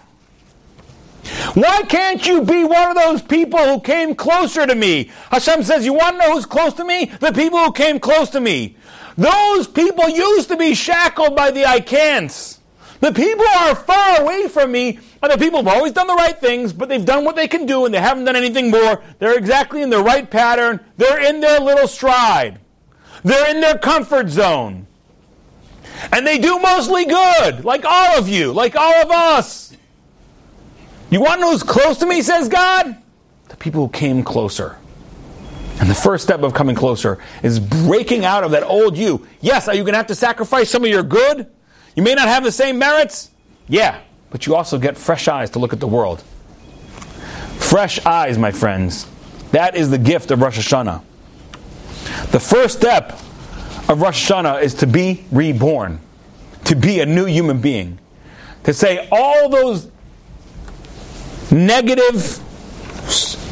Why 1.54 1.82
can't 1.82 2.26
you 2.26 2.42
be 2.42 2.64
one 2.64 2.90
of 2.90 2.96
those 2.96 3.20
people 3.20 3.58
who 3.58 3.80
came 3.80 4.14
closer 4.14 4.66
to 4.66 4.74
me? 4.74 5.10
Hashem 5.30 5.62
says, 5.62 5.84
You 5.84 5.92
want 5.92 6.14
to 6.14 6.26
know 6.26 6.34
who's 6.34 6.46
close 6.46 6.72
to 6.74 6.84
me? 6.84 7.06
The 7.06 7.32
people 7.32 7.58
who 7.58 7.72
came 7.72 8.00
close 8.00 8.30
to 8.30 8.40
me. 8.40 8.76
Those 9.16 9.66
people 9.66 10.08
used 10.08 10.48
to 10.48 10.56
be 10.56 10.74
shackled 10.74 11.34
by 11.36 11.50
the 11.50 11.66
I 11.66 11.80
can'ts. 11.80 12.57
The 13.00 13.12
people 13.12 13.46
are 13.60 13.74
far 13.74 14.22
away 14.22 14.48
from 14.48 14.72
me 14.72 14.98
are 15.22 15.28
the 15.28 15.38
people 15.38 15.60
who've 15.60 15.68
always 15.68 15.92
done 15.92 16.08
the 16.08 16.14
right 16.14 16.38
things, 16.38 16.72
but 16.72 16.88
they've 16.88 17.04
done 17.04 17.24
what 17.24 17.36
they 17.36 17.46
can 17.46 17.64
do 17.64 17.84
and 17.84 17.94
they 17.94 18.00
haven't 18.00 18.24
done 18.24 18.36
anything 18.36 18.70
more. 18.70 19.02
They're 19.18 19.38
exactly 19.38 19.82
in 19.82 19.90
the 19.90 20.02
right 20.02 20.28
pattern. 20.28 20.80
They're 20.96 21.22
in 21.22 21.40
their 21.40 21.60
little 21.60 21.86
stride. 21.86 22.58
They're 23.22 23.50
in 23.50 23.60
their 23.60 23.78
comfort 23.78 24.28
zone. 24.28 24.86
And 26.12 26.26
they 26.26 26.38
do 26.38 26.58
mostly 26.58 27.04
good, 27.04 27.64
like 27.64 27.84
all 27.84 28.18
of 28.18 28.28
you, 28.28 28.52
like 28.52 28.76
all 28.76 29.02
of 29.02 29.10
us. 29.10 29.76
You 31.10 31.20
want 31.20 31.34
to 31.34 31.40
know 31.40 31.52
who's 31.52 31.62
close 31.62 31.98
to 31.98 32.06
me, 32.06 32.22
says 32.22 32.48
God? 32.48 32.96
The 33.48 33.56
people 33.56 33.86
who 33.86 33.92
came 33.92 34.22
closer. 34.22 34.76
And 35.80 35.88
the 35.88 35.94
first 35.94 36.24
step 36.24 36.42
of 36.42 36.54
coming 36.54 36.74
closer 36.74 37.18
is 37.42 37.60
breaking 37.60 38.24
out 38.24 38.42
of 38.42 38.50
that 38.50 38.64
old 38.64 38.96
you. 38.96 39.26
Yes, 39.40 39.68
are 39.68 39.74
you 39.74 39.82
going 39.82 39.92
to 39.92 39.98
have 39.98 40.08
to 40.08 40.14
sacrifice 40.14 40.70
some 40.70 40.84
of 40.84 40.90
your 40.90 41.04
good? 41.04 41.48
You 41.98 42.04
may 42.04 42.14
not 42.14 42.28
have 42.28 42.44
the 42.44 42.52
same 42.52 42.78
merits. 42.78 43.28
Yeah, 43.66 44.00
but 44.30 44.46
you 44.46 44.54
also 44.54 44.78
get 44.78 44.96
fresh 44.96 45.26
eyes 45.26 45.50
to 45.50 45.58
look 45.58 45.72
at 45.72 45.80
the 45.80 45.88
world. 45.88 46.22
Fresh 47.56 48.06
eyes, 48.06 48.38
my 48.38 48.52
friends. 48.52 49.08
That 49.50 49.74
is 49.74 49.90
the 49.90 49.98
gift 49.98 50.30
of 50.30 50.40
Rosh 50.40 50.60
Hashanah. 50.60 51.02
The 52.30 52.38
first 52.38 52.78
step 52.78 53.14
of 53.88 54.00
Rosh 54.00 54.30
Hashanah 54.30 54.62
is 54.62 54.74
to 54.74 54.86
be 54.86 55.24
reborn, 55.32 55.98
to 56.66 56.76
be 56.76 57.00
a 57.00 57.06
new 57.06 57.24
human 57.24 57.60
being, 57.60 57.98
to 58.62 58.72
say 58.72 59.08
all 59.10 59.48
those 59.48 59.90
negative, 61.50 62.38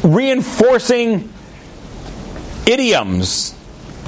reinforcing 0.05 1.33
idioms 2.65 3.56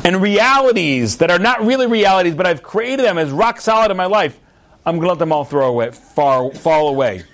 and 0.09 0.23
realities 0.23 1.19
that 1.19 1.29
are 1.29 1.37
not 1.37 1.63
really 1.63 1.85
realities, 1.85 2.33
but 2.33 2.47
I've 2.47 2.63
created 2.63 3.05
them 3.05 3.19
as 3.19 3.29
rock 3.29 3.61
solid 3.61 3.91
in 3.91 3.97
my 3.97 4.07
life. 4.07 4.39
I'm 4.83 4.95
going 4.95 5.03
to 5.03 5.09
let 5.09 5.19
them 5.19 5.31
all 5.31 5.45
throw 5.45 5.67
away, 5.67 5.91
far, 5.91 6.51
fall 6.51 6.89
away. 6.89 7.25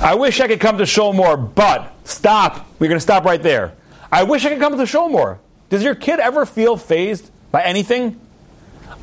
I 0.00 0.16
wish 0.16 0.38
I 0.38 0.48
could 0.48 0.60
come 0.60 0.76
to 0.76 0.84
shul 0.84 1.14
more, 1.14 1.38
but 1.38 1.94
stop. 2.04 2.68
We're 2.78 2.88
going 2.88 2.98
to 2.98 3.02
stop 3.02 3.24
right 3.24 3.42
there. 3.42 3.72
I 4.12 4.24
wish 4.24 4.44
I 4.44 4.50
could 4.50 4.58
come 4.58 4.76
to 4.76 4.84
shul 4.84 5.08
more. 5.08 5.40
Does 5.70 5.82
your 5.82 5.94
kid 5.94 6.20
ever 6.20 6.44
feel 6.44 6.76
fazed 6.76 7.30
by 7.50 7.62
anything? 7.62 8.20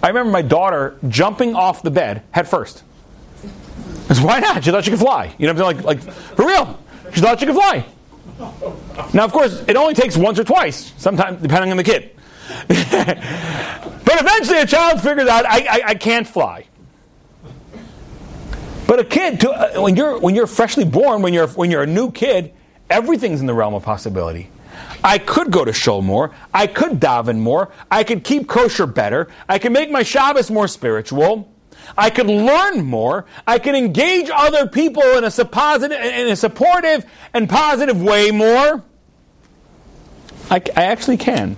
I 0.03 0.09
remember 0.09 0.31
my 0.31 0.43
daughter 0.43 0.99
jumping 1.09 1.55
off 1.55 1.81
the 1.81 1.89
bed 1.89 2.21
head 2.29 2.47
first. 2.47 2.83
Why 4.21 4.39
not? 4.41 4.63
She 4.63 4.69
thought 4.69 4.83
she 4.83 4.91
could 4.91 4.99
fly. 4.99 5.33
You 5.39 5.47
know 5.47 5.53
what 5.53 5.69
I'm 5.69 5.75
saying? 5.75 5.85
Like, 5.87 6.05
like 6.05 6.13
for 6.13 6.45
real. 6.45 6.79
She 7.15 7.21
thought 7.21 7.39
she 7.39 7.47
could 7.47 7.55
fly. 7.55 7.83
Now, 8.39 9.25
of 9.25 9.31
course, 9.31 9.63
it 9.67 9.75
only 9.75 9.93
takes 9.93 10.17
once 10.17 10.39
or 10.39 10.43
twice, 10.43 10.93
sometimes 10.97 11.41
depending 11.41 11.71
on 11.71 11.77
the 11.77 11.83
kid. 11.83 12.11
but 12.67 14.21
eventually, 14.21 14.59
a 14.59 14.65
child 14.65 15.01
figures 15.01 15.27
out, 15.27 15.45
I, 15.45 15.59
I, 15.59 15.81
I 15.87 15.95
can't 15.95 16.27
fly. 16.27 16.65
But 18.87 18.99
a 18.99 19.03
kid, 19.05 19.39
to, 19.41 19.49
uh, 19.49 19.81
when 19.81 19.95
you're 19.95 20.19
when 20.19 20.35
you're 20.35 20.47
freshly 20.47 20.83
born, 20.83 21.21
when 21.21 21.33
you're 21.33 21.47
when 21.47 21.71
you're 21.71 21.83
a 21.83 21.87
new 21.87 22.11
kid, 22.11 22.53
everything's 22.89 23.39
in 23.39 23.47
the 23.47 23.53
realm 23.53 23.73
of 23.73 23.83
possibility. 23.83 24.49
I 25.03 25.17
could 25.17 25.51
go 25.51 25.65
to 25.65 25.73
shul 25.73 26.01
more. 26.01 26.31
I 26.53 26.67
could 26.67 26.99
daven 26.99 27.39
more. 27.39 27.71
I 27.91 28.03
could 28.03 28.23
keep 28.23 28.47
kosher 28.47 28.85
better. 28.85 29.29
I 29.47 29.59
could 29.59 29.71
make 29.71 29.89
my 29.91 30.03
Shabbos 30.03 30.49
more 30.49 30.67
spiritual. 30.67 31.52
I 31.97 32.09
could 32.09 32.27
learn 32.27 32.85
more. 32.85 33.25
I 33.45 33.59
could 33.59 33.75
engage 33.75 34.29
other 34.33 34.67
people 34.67 35.03
in 35.03 35.23
a, 35.23 36.21
in 36.21 36.27
a 36.27 36.35
supportive 36.35 37.05
and 37.33 37.49
positive 37.49 38.01
way 38.01 38.31
more. 38.31 38.83
I, 40.49 40.61
I 40.75 40.83
actually 40.85 41.17
can. 41.17 41.55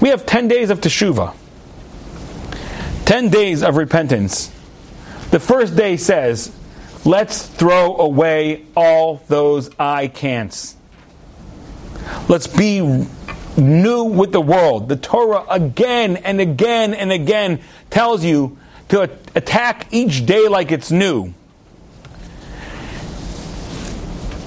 We 0.00 0.10
have 0.10 0.26
10 0.26 0.48
days 0.48 0.70
of 0.70 0.80
teshuvah, 0.80 1.34
10 3.06 3.28
days 3.30 3.62
of 3.62 3.76
repentance. 3.76 4.52
The 5.30 5.40
first 5.40 5.74
day 5.74 5.96
says, 5.96 6.54
let's 7.04 7.46
throw 7.46 7.96
away 7.96 8.66
all 8.76 9.22
those 9.28 9.70
I 9.78 10.08
can'ts. 10.08 10.74
Let's 12.28 12.46
be 12.46 13.06
new 13.56 14.04
with 14.04 14.32
the 14.32 14.40
world. 14.40 14.88
The 14.88 14.96
Torah 14.96 15.44
again 15.48 16.16
and 16.18 16.40
again 16.40 16.94
and 16.94 17.12
again 17.12 17.60
tells 17.90 18.24
you 18.24 18.58
to 18.88 19.10
attack 19.34 19.88
each 19.90 20.26
day 20.26 20.48
like 20.48 20.72
it's 20.72 20.90
new. 20.90 21.34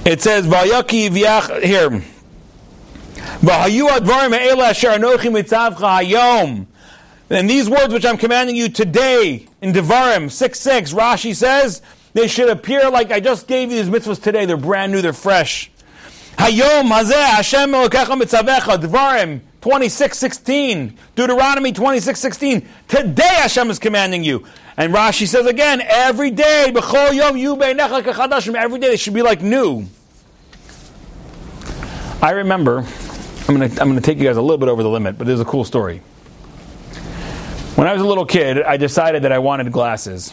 It 0.04 0.22
says, 0.22 0.46
"Vayaki 0.46 1.10
v'yach 1.10 1.62
here." 1.62 2.02
And 7.30 7.48
these 7.48 7.70
words 7.70 7.92
which 7.94 8.04
I'm 8.04 8.16
commanding 8.16 8.56
you 8.56 8.68
today 8.68 9.46
in 9.62 9.72
Devarim 9.72 10.30
6 10.30 10.60
6, 10.60 10.92
Rashi 10.92 11.34
says, 11.34 11.80
they 12.12 12.26
should 12.26 12.48
appear 12.48 12.90
like 12.90 13.10
I 13.12 13.20
just 13.20 13.46
gave 13.46 13.70
you 13.70 13.82
these 13.82 13.92
mitzvahs 13.92 14.20
today. 14.20 14.46
They're 14.46 14.56
brand 14.56 14.92
new, 14.92 15.00
they're 15.00 15.12
fresh. 15.12 15.70
Hayom 16.40 16.90
hazeh 16.90 17.36
Hashem 17.36 17.70
Elokecha 17.70 18.18
mitzavecha 18.18 18.78
Dvarim 18.78 19.42
26, 19.60 20.18
16. 20.18 20.98
Deuteronomy 21.14 21.70
26, 21.70 22.18
16. 22.18 22.68
Today 22.88 23.22
Hashem 23.22 23.68
is 23.68 23.78
commanding 23.78 24.24
you. 24.24 24.46
And 24.78 24.94
Rashi 24.94 25.28
says 25.28 25.44
again, 25.44 25.82
every 25.82 26.30
day, 26.30 26.72
b'chol 26.74 27.14
yom 27.14 27.36
yu 27.36 27.60
every 28.56 28.78
day 28.78 28.88
they 28.88 28.96
should 28.96 29.12
be 29.12 29.20
like 29.20 29.42
new. 29.42 29.84
I 32.22 32.30
remember, 32.30 32.86
I'm 33.46 33.56
going 33.56 33.70
to 33.70 33.82
I'm 33.82 33.88
gonna 33.88 34.00
take 34.00 34.16
you 34.16 34.24
guys 34.24 34.38
a 34.38 34.42
little 34.42 34.56
bit 34.56 34.70
over 34.70 34.82
the 34.82 34.88
limit, 34.88 35.18
but 35.18 35.26
there's 35.26 35.40
a 35.40 35.44
cool 35.44 35.64
story. 35.64 35.98
When 37.76 37.86
I 37.86 37.92
was 37.92 38.00
a 38.00 38.06
little 38.06 38.24
kid, 38.24 38.62
I 38.62 38.78
decided 38.78 39.24
that 39.24 39.32
I 39.32 39.40
wanted 39.40 39.70
glasses. 39.72 40.30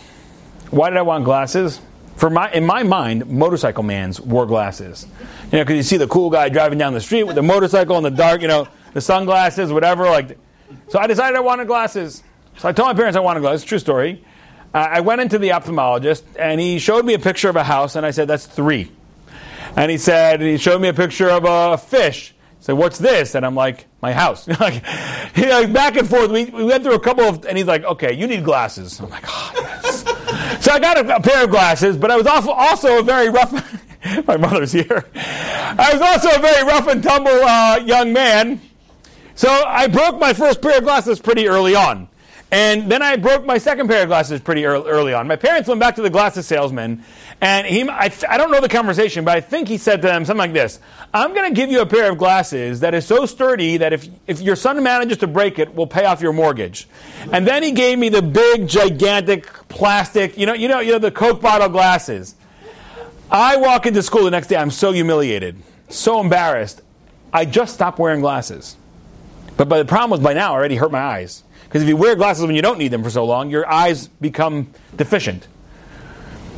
Why 0.70 0.90
did 0.90 0.98
I 0.98 1.02
want 1.02 1.26
glasses? 1.26 1.82
For 2.18 2.32
my, 2.32 2.52
in 2.52 2.66
my 2.66 2.82
mind, 2.82 3.28
motorcycle 3.28 3.84
mans 3.84 4.20
wore 4.20 4.48
glasses. 4.48 5.06
You 5.52 5.60
know, 5.60 5.64
because 5.64 5.76
you 5.76 5.84
see 5.84 5.98
the 5.98 6.08
cool 6.08 6.32
guy 6.32 6.50
driving 6.50 6.80
down 6.80 6.94
the 6.94 7.02
street 7.02 7.24
with 7.24 7.36
the 7.36 7.44
motorcycle 7.44 7.96
in 7.98 8.04
the 8.04 8.12
dark, 8.12 8.42
you 8.42 8.48
know, 8.48 8.68
the 8.94 9.02
sunglasses, 9.02 9.72
whatever. 9.72 10.06
Like, 10.06 10.38
so 10.90 10.98
I 10.98 11.06
decided 11.06 11.38
I 11.38 11.42
wanted 11.42 11.68
glasses. 11.68 12.24
So 12.58 12.68
I 12.68 12.72
told 12.72 12.88
my 12.88 12.96
parents 12.96 13.16
I 13.16 13.20
wanted 13.20 13.42
glasses. 13.42 13.64
True 13.64 13.78
story. 13.78 14.26
Uh, 14.74 14.80
I 14.80 15.02
went 15.02 15.22
into 15.22 15.38
the 15.38 15.50
ophthalmologist, 15.50 16.24
and 16.38 16.60
he 16.60 16.80
showed 16.80 17.06
me 17.06 17.14
a 17.14 17.20
picture 17.20 17.50
of 17.50 17.56
a 17.56 17.64
house, 17.64 17.96
and 17.96 18.06
I 18.06 18.12
said, 18.12 18.28
"That's 18.28 18.46
three. 18.46 18.92
And 19.76 19.92
he 19.92 19.98
said, 19.98 20.42
he 20.42 20.58
showed 20.58 20.82
me 20.82 20.88
a 20.88 20.94
picture 20.94 21.30
of 21.30 21.46
a 21.46 21.78
fish. 21.78 22.34
He 22.58 22.64
said, 22.64 22.74
"What's 22.74 22.98
this?" 22.98 23.36
And 23.36 23.46
I'm 23.46 23.56
like, 23.56 23.86
"My 24.02 24.12
house." 24.12 24.48
like, 24.60 24.84
he, 25.36 25.48
like 25.48 25.72
back 25.72 25.98
and 25.98 26.10
forth. 26.10 26.32
We, 26.32 26.46
we 26.46 26.64
went 26.64 26.84
through 26.84 26.96
a 26.96 27.00
couple 27.00 27.26
of, 27.26 27.46
and 27.46 27.58
he's 27.58 27.68
like, 27.68 27.84
"Okay, 27.84 28.14
you 28.14 28.26
need 28.26 28.44
glasses." 28.44 29.00
I'm 29.00 29.10
like, 29.10 29.26
"Oh, 29.28 29.52
yes." 29.56 29.87
So 30.60 30.72
I 30.72 30.80
got 30.80 30.98
a, 30.98 31.16
a 31.16 31.22
pair 31.22 31.44
of 31.44 31.50
glasses, 31.50 31.98
but 31.98 32.12
I 32.12 32.18
was 32.18 32.28
also, 32.28 32.52
also 32.52 33.00
a 33.00 33.04
very 33.04 33.30
rough. 33.30 33.54
my 34.28 34.38
mother's 34.38 34.72
here. 34.72 35.06
I 35.16 35.90
was 35.94 36.02
also 36.02 36.38
a 36.38 36.40
very 36.40 36.64
rough 36.64 36.88
and 36.88 37.04
tumble 37.04 37.32
uh, 37.32 37.78
young 37.78 38.14
man. 38.14 38.62
So 39.36 39.50
I 39.50 39.88
broke 39.88 40.20
my 40.20 40.34
first 40.34 40.62
pair 40.62 40.78
of 40.78 40.84
glasses 40.84 41.20
pretty 41.20 41.48
early 41.48 41.76
on. 41.76 42.10
And 42.50 42.90
then 42.90 43.02
I 43.02 43.18
broke 43.18 43.46
my 43.46 43.58
second 43.58 43.90
pair 43.90 44.04
of 44.04 44.08
glasses 44.08 44.40
pretty 44.40 44.66
early, 44.66 44.90
early 44.90 45.14
on. 45.14 45.28
My 45.28 45.36
parents 45.36 45.68
went 45.68 45.82
back 45.82 45.96
to 45.96 46.02
the 46.02 46.10
glasses 46.10 46.48
salesman, 46.48 47.04
and 47.42 47.68
he, 47.68 47.88
I, 47.90 48.10
I 48.30 48.38
don't 48.38 48.52
know 48.52 48.62
the 48.62 48.70
conversation, 48.70 49.26
but 49.26 49.36
I 49.36 49.42
think 49.42 49.68
he 49.68 49.78
said 49.78 50.02
to 50.02 50.08
them 50.08 50.24
something 50.24 50.40
like 50.40 50.54
this 50.54 50.80
I'm 51.14 51.34
going 51.34 51.54
to 51.54 51.56
give 51.56 51.70
you 51.70 51.82
a 51.82 51.86
pair 51.86 52.10
of 52.10 52.18
glasses 52.18 52.80
that 52.80 52.94
is 52.94 53.06
so 53.06 53.26
sturdy 53.26 53.78
that 53.78 53.92
if, 53.92 54.08
if 54.28 54.40
your 54.40 54.56
son 54.56 54.82
manages 54.82 55.18
to 55.18 55.28
break 55.28 55.60
it, 55.60 55.74
we'll 55.74 55.88
pay 55.88 56.06
off 56.06 56.22
your 56.22 56.32
mortgage. 56.32 56.88
And 57.34 57.46
then 57.46 57.64
he 57.64 57.74
gave 57.74 58.00
me 58.00 58.08
the 58.08 58.22
big, 58.22 58.68
gigantic 58.68 59.52
plastic, 59.68 60.38
you 60.38 60.46
know, 60.46 60.54
you 60.54 60.70
know, 60.70 60.80
you 60.80 60.94
know 60.94 61.00
the 61.00 61.12
Coke 61.12 61.42
bottle 61.42 61.70
glasses. 61.70 62.36
I 63.30 63.58
walk 63.58 63.86
into 63.86 64.02
school 64.02 64.24
the 64.24 64.32
next 64.32 64.48
day, 64.48 64.56
I'm 64.56 64.72
so 64.72 64.94
humiliated, 64.94 65.62
so 65.90 66.22
embarrassed. 66.22 66.82
I 67.34 67.44
just 67.44 67.74
stopped 67.74 68.00
wearing 68.00 68.22
glasses. 68.22 68.78
But, 69.58 69.68
but 69.68 69.80
the 69.80 69.86
problem 69.86 70.12
was 70.12 70.22
by 70.22 70.34
now 70.34 70.54
I 70.54 70.56
already 70.56 70.78
hurt 70.78 70.92
my 70.92 71.02
eyes. 71.02 71.44
Because 71.68 71.84
if 71.84 71.90
you 71.90 71.98
wear 71.98 72.16
glasses 72.16 72.46
when 72.46 72.56
you 72.56 72.62
don't 72.62 72.78
need 72.78 72.90
them 72.90 73.04
for 73.04 73.10
so 73.10 73.26
long, 73.26 73.50
your 73.50 73.68
eyes 73.68 74.08
become 74.08 74.72
deficient. 74.96 75.48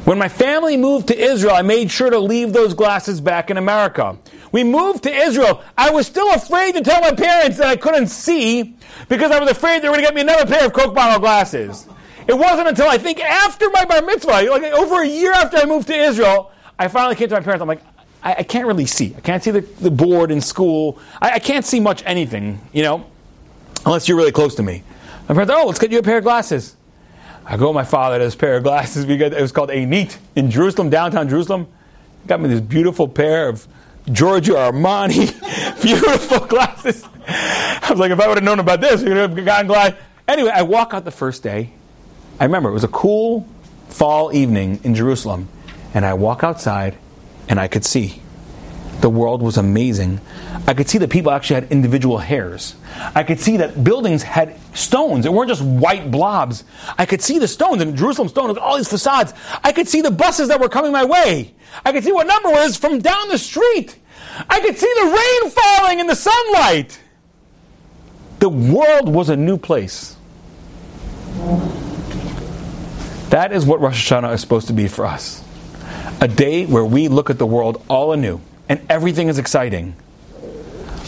When 0.05 0.17
my 0.17 0.29
family 0.29 0.77
moved 0.77 1.07
to 1.09 1.17
Israel, 1.17 1.53
I 1.53 1.61
made 1.61 1.91
sure 1.91 2.09
to 2.09 2.19
leave 2.19 2.53
those 2.53 2.73
glasses 2.73 3.19
back 3.19 3.49
in 3.49 3.57
America. 3.57 4.17
We 4.51 4.63
moved 4.63 5.03
to 5.03 5.11
Israel. 5.11 5.63
I 5.77 5.91
was 5.91 6.07
still 6.07 6.33
afraid 6.33 6.75
to 6.75 6.81
tell 6.81 7.01
my 7.01 7.11
parents 7.11 7.57
that 7.57 7.67
I 7.67 7.75
couldn't 7.75 8.07
see 8.07 8.75
because 9.07 9.31
I 9.31 9.39
was 9.39 9.49
afraid 9.49 9.81
they 9.81 9.89
were 9.89 9.95
going 9.95 10.05
to 10.05 10.07
get 10.07 10.15
me 10.15 10.21
another 10.21 10.45
pair 10.45 10.65
of 10.65 10.73
Coke 10.73 10.95
bottle 10.95 11.19
glasses. 11.19 11.87
It 12.27 12.37
wasn't 12.37 12.67
until 12.67 12.87
I 12.87 12.97
think 12.97 13.19
after 13.19 13.69
my 13.71 13.85
bar 13.85 14.01
mitzvah, 14.01 14.31
like 14.49 14.63
over 14.63 15.01
a 15.01 15.07
year 15.07 15.31
after 15.33 15.57
I 15.57 15.65
moved 15.65 15.87
to 15.87 15.95
Israel, 15.95 16.51
I 16.77 16.87
finally 16.87 17.15
came 17.15 17.27
to 17.29 17.35
my 17.35 17.41
parents. 17.41 17.61
I'm 17.61 17.67
like, 17.67 17.81
I, 18.23 18.35
I 18.39 18.43
can't 18.43 18.67
really 18.67 18.85
see. 18.85 19.15
I 19.17 19.21
can't 19.21 19.43
see 19.43 19.51
the, 19.51 19.61
the 19.61 19.91
board 19.91 20.31
in 20.31 20.41
school. 20.41 20.99
I, 21.21 21.31
I 21.31 21.39
can't 21.39 21.65
see 21.65 21.79
much 21.79 22.03
anything, 22.05 22.59
you 22.71 22.83
know, 22.83 23.05
unless 23.85 24.07
you're 24.07 24.17
really 24.17 24.31
close 24.31 24.55
to 24.55 24.63
me. 24.63 24.83
My 25.29 25.35
parents, 25.35 25.53
oh, 25.55 25.67
let's 25.67 25.77
get 25.77 25.91
you 25.91 25.99
a 25.99 26.03
pair 26.03 26.17
of 26.17 26.23
glasses. 26.23 26.75
I 27.45 27.55
go 27.55 27.71
my 27.71 27.83
father 27.83 28.17
to 28.17 28.25
this 28.25 28.35
pair 28.35 28.57
of 28.57 28.63
glasses. 28.63 29.05
We 29.07 29.15
got, 29.15 29.31
it 29.31 29.39
was 29.39 29.51
called 29.51 29.69
Einit 29.69 30.17
in 30.35 30.49
Jerusalem, 30.49 30.89
downtown 30.89 31.29
Jerusalem. 31.29 31.67
Got 32.25 32.41
me 32.41 32.49
this 32.49 32.61
beautiful 32.61 33.07
pair 33.07 33.47
of 33.47 33.67
Giorgio 34.11 34.55
Armani, 34.55 35.29
beautiful 35.83 36.47
glasses. 36.47 37.05
I 37.27 37.87
was 37.91 37.99
like, 37.99 38.11
if 38.11 38.19
I 38.19 38.27
would 38.27 38.37
have 38.37 38.43
known 38.43 38.57
about 38.57 38.81
this, 38.81 39.03
we 39.03 39.09
would 39.09 39.17
have 39.17 39.45
gotten 39.45 39.67
glad. 39.67 39.97
Anyway, 40.27 40.49
I 40.49 40.63
walk 40.63 40.95
out 40.95 41.05
the 41.05 41.11
first 41.11 41.43
day. 41.43 41.73
I 42.39 42.45
remember 42.45 42.69
it 42.69 42.73
was 42.73 42.83
a 42.83 42.87
cool 42.87 43.47
fall 43.89 44.33
evening 44.33 44.79
in 44.83 44.95
Jerusalem, 44.95 45.47
and 45.93 46.05
I 46.05 46.15
walk 46.15 46.43
outside, 46.43 46.97
and 47.47 47.59
I 47.59 47.67
could 47.67 47.85
see 47.85 48.19
the 49.01 49.09
world 49.09 49.41
was 49.41 49.57
amazing. 49.57 50.19
I 50.67 50.73
could 50.73 50.89
see 50.89 50.97
that 50.97 51.09
people 51.09 51.31
actually 51.31 51.61
had 51.61 51.71
individual 51.71 52.17
hairs. 52.17 52.75
I 53.15 53.23
could 53.23 53.39
see 53.39 53.57
that 53.57 53.83
buildings 53.83 54.23
had 54.23 54.59
stones. 54.75 55.25
It 55.25 55.31
weren't 55.31 55.49
just 55.49 55.61
white 55.61 56.11
blobs. 56.11 56.65
I 56.97 57.05
could 57.05 57.21
see 57.21 57.39
the 57.39 57.47
stones 57.47 57.81
in 57.81 57.95
Jerusalem 57.95 58.27
stone, 58.27 58.49
with 58.49 58.57
all 58.57 58.75
these 58.77 58.89
facades. 58.89 59.33
I 59.63 59.71
could 59.71 59.87
see 59.87 60.01
the 60.01 60.11
buses 60.11 60.49
that 60.49 60.59
were 60.59 60.69
coming 60.69 60.91
my 60.91 61.05
way. 61.05 61.53
I 61.85 61.91
could 61.91 62.03
see 62.03 62.11
what 62.11 62.27
number 62.27 62.49
was 62.49 62.77
from 62.77 62.99
down 62.99 63.29
the 63.29 63.37
street. 63.37 63.97
I 64.49 64.59
could 64.59 64.77
see 64.77 64.93
the 64.95 65.05
rain 65.05 65.51
falling 65.51 65.99
in 65.99 66.07
the 66.07 66.15
sunlight. 66.15 66.99
The 68.39 68.49
world 68.49 69.09
was 69.09 69.29
a 69.29 69.35
new 69.35 69.57
place. 69.57 70.15
That 73.29 73.53
is 73.53 73.65
what 73.65 73.79
Rosh 73.79 74.11
Hashanah 74.11 74.33
is 74.33 74.41
supposed 74.41 74.67
to 74.67 74.73
be 74.73 74.87
for 74.87 75.05
us. 75.05 75.43
A 76.19 76.27
day 76.27 76.65
where 76.65 76.83
we 76.83 77.07
look 77.07 77.29
at 77.29 77.37
the 77.37 77.45
world 77.45 77.83
all 77.87 78.11
anew 78.11 78.41
and 78.69 78.79
everything 78.89 79.27
is 79.27 79.39
exciting. 79.39 79.95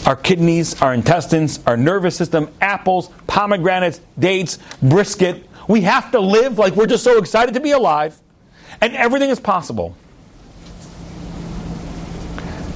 Our 0.04 0.16
kidneys, 0.16 0.82
our 0.82 0.92
intestines, 0.92 1.60
our 1.64 1.76
nervous 1.76 2.16
system, 2.16 2.50
apples, 2.60 3.08
pomegranates, 3.28 4.00
dates, 4.18 4.58
brisket. 4.82 5.48
We 5.68 5.82
have 5.82 6.10
to 6.10 6.18
live 6.18 6.58
like 6.58 6.74
we're 6.74 6.86
just 6.86 7.04
so 7.04 7.18
excited 7.18 7.54
to 7.54 7.60
be 7.60 7.70
alive, 7.70 8.18
and 8.80 8.94
everything 8.96 9.30
is 9.30 9.38
possible. 9.38 9.96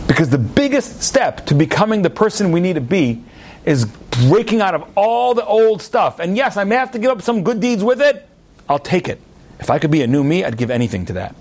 Because 0.06 0.30
the 0.30 0.38
biggest 0.38 1.02
step 1.02 1.46
to 1.46 1.54
becoming 1.54 2.02
the 2.02 2.10
person 2.10 2.52
we 2.52 2.60
need 2.60 2.74
to 2.74 2.80
be 2.80 3.24
is 3.64 3.84
breaking 3.84 4.60
out 4.60 4.76
of 4.76 4.88
all 4.96 5.34
the 5.34 5.44
old 5.44 5.82
stuff. 5.82 6.20
And 6.20 6.36
yes, 6.36 6.56
I 6.56 6.62
may 6.62 6.76
have 6.76 6.92
to 6.92 7.00
give 7.00 7.10
up 7.10 7.22
some 7.22 7.42
good 7.42 7.58
deeds 7.58 7.82
with 7.82 8.00
it. 8.00 8.26
I'll 8.68 8.78
take 8.78 9.08
it. 9.08 9.20
If 9.58 9.68
I 9.68 9.80
could 9.80 9.90
be 9.90 10.02
a 10.02 10.06
new 10.06 10.22
me, 10.22 10.44
I'd 10.44 10.56
give 10.56 10.70
anything 10.70 11.06
to 11.06 11.14
that. 11.14 11.34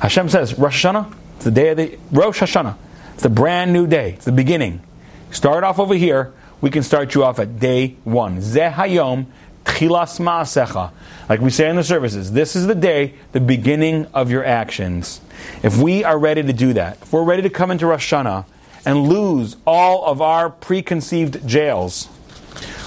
Hashem 0.00 0.28
says, 0.28 0.58
Rosh 0.58 0.84
Hashanah, 0.84 1.14
it's 1.42 1.46
the 1.46 1.50
day 1.50 1.70
of 1.70 1.76
the 1.76 1.98
Rosh 2.12 2.40
Hashanah. 2.40 2.76
It's 3.14 3.24
a 3.24 3.28
brand 3.28 3.72
new 3.72 3.88
day. 3.88 4.12
It's 4.12 4.26
the 4.26 4.30
beginning. 4.30 4.80
Start 5.32 5.64
off 5.64 5.80
over 5.80 5.94
here. 5.94 6.32
We 6.60 6.70
can 6.70 6.84
start 6.84 7.16
you 7.16 7.24
off 7.24 7.40
at 7.40 7.58
day 7.58 7.96
one. 8.04 8.38
Zehayom 8.38 9.26
tchilas 9.64 10.20
ma'asecha. 10.20 10.92
Like 11.28 11.40
we 11.40 11.50
say 11.50 11.68
in 11.68 11.74
the 11.74 11.82
services, 11.82 12.30
this 12.30 12.54
is 12.54 12.68
the 12.68 12.76
day, 12.76 13.14
the 13.32 13.40
beginning 13.40 14.06
of 14.14 14.30
your 14.30 14.44
actions. 14.44 15.20
If 15.64 15.78
we 15.78 16.04
are 16.04 16.16
ready 16.16 16.44
to 16.44 16.52
do 16.52 16.74
that, 16.74 17.02
if 17.02 17.12
we're 17.12 17.24
ready 17.24 17.42
to 17.42 17.50
come 17.50 17.72
into 17.72 17.88
Rosh 17.88 18.12
Hashanah 18.12 18.44
and 18.86 19.08
lose 19.08 19.56
all 19.66 20.04
of 20.04 20.22
our 20.22 20.48
preconceived 20.48 21.44
jails, 21.48 22.08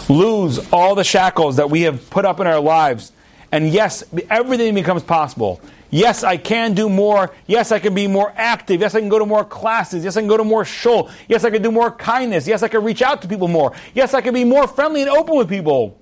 lose 0.08 0.66
all 0.72 0.96
the 0.96 1.04
shackles 1.04 1.58
that 1.58 1.70
we 1.70 1.82
have 1.82 2.10
put 2.10 2.24
up 2.24 2.40
in 2.40 2.48
our 2.48 2.62
lives, 2.62 3.12
and 3.52 3.68
yes, 3.68 4.06
everything 4.30 4.74
becomes 4.76 5.04
possible. 5.04 5.60
Yes, 5.96 6.26
I 6.26 6.36
can 6.36 6.74
do 6.74 6.90
more. 6.90 7.34
Yes, 7.48 7.72
I 7.72 7.80
can 7.80 7.94
be 7.94 8.06
more 8.06 8.34
active. 8.36 8.82
Yes, 8.82 8.96
I 8.96 9.00
can 9.00 9.08
go 9.08 9.18
to 9.18 9.26
more 9.26 9.46
classes. 9.46 10.04
Yes, 10.04 10.18
I 10.18 10.20
can 10.20 10.28
go 10.28 10.36
to 10.36 10.44
more 10.44 10.66
shul. 10.66 11.10
Yes, 11.30 11.46
I 11.46 11.50
can 11.50 11.62
do 11.62 11.72
more 11.72 11.90
kindness. 11.90 12.46
Yes, 12.46 12.64
I 12.64 12.68
can 12.68 12.84
reach 12.84 13.02
out 13.02 13.22
to 13.22 13.30
people 13.30 13.48
more. 13.48 13.72
Yes, 13.94 14.14
I 14.14 14.20
can 14.20 14.34
be 14.34 14.44
more 14.44 14.68
friendly 14.68 15.04
and 15.04 15.10
open 15.10 15.38
with 15.38 15.48
people. 15.48 15.98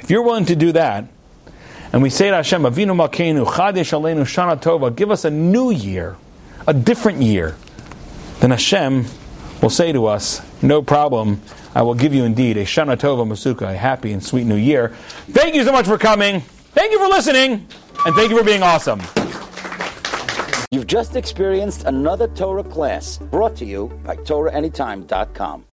If 0.00 0.10
you're 0.10 0.22
willing 0.22 0.46
to 0.46 0.56
do 0.56 0.72
that, 0.72 1.04
and 1.92 2.02
we 2.02 2.10
say 2.10 2.30
to 2.30 2.34
Hashem, 2.34 2.62
Avinu 2.62 3.08
Malkeinu, 3.08 3.46
Chadesh 3.46 3.96
Aleinu, 3.96 4.22
Shana 4.22 4.60
Tova, 4.60 4.92
give 4.92 5.12
us 5.12 5.24
a 5.24 5.30
new 5.30 5.70
year, 5.70 6.16
a 6.66 6.74
different 6.74 7.22
year, 7.22 7.56
then 8.40 8.50
Hashem 8.50 9.06
will 9.62 9.70
say 9.70 9.92
to 9.92 10.06
us, 10.06 10.42
no 10.60 10.82
problem, 10.82 11.40
I 11.72 11.82
will 11.82 11.94
give 11.94 12.14
you 12.14 12.24
indeed 12.24 12.56
a 12.56 12.64
Shana 12.64 12.96
Tova 12.96 13.24
Masuka, 13.24 13.72
a 13.72 13.76
happy 13.76 14.12
and 14.12 14.24
sweet 14.24 14.44
new 14.44 14.56
year. 14.56 14.88
Thank 15.30 15.54
you 15.54 15.62
so 15.62 15.70
much 15.70 15.86
for 15.86 15.98
coming. 15.98 16.40
Thank 16.40 16.90
you 16.90 16.98
for 16.98 17.06
listening. 17.06 17.68
And 18.06 18.14
thank 18.14 18.30
you 18.30 18.38
for 18.38 18.44
being 18.44 18.62
awesome. 18.62 19.00
You've 20.70 20.86
just 20.86 21.16
experienced 21.16 21.84
another 21.84 22.28
Torah 22.28 22.62
class 22.62 23.18
brought 23.18 23.56
to 23.56 23.64
you 23.64 23.88
by 24.04 24.16
TorahAnytime.com. 24.16 25.64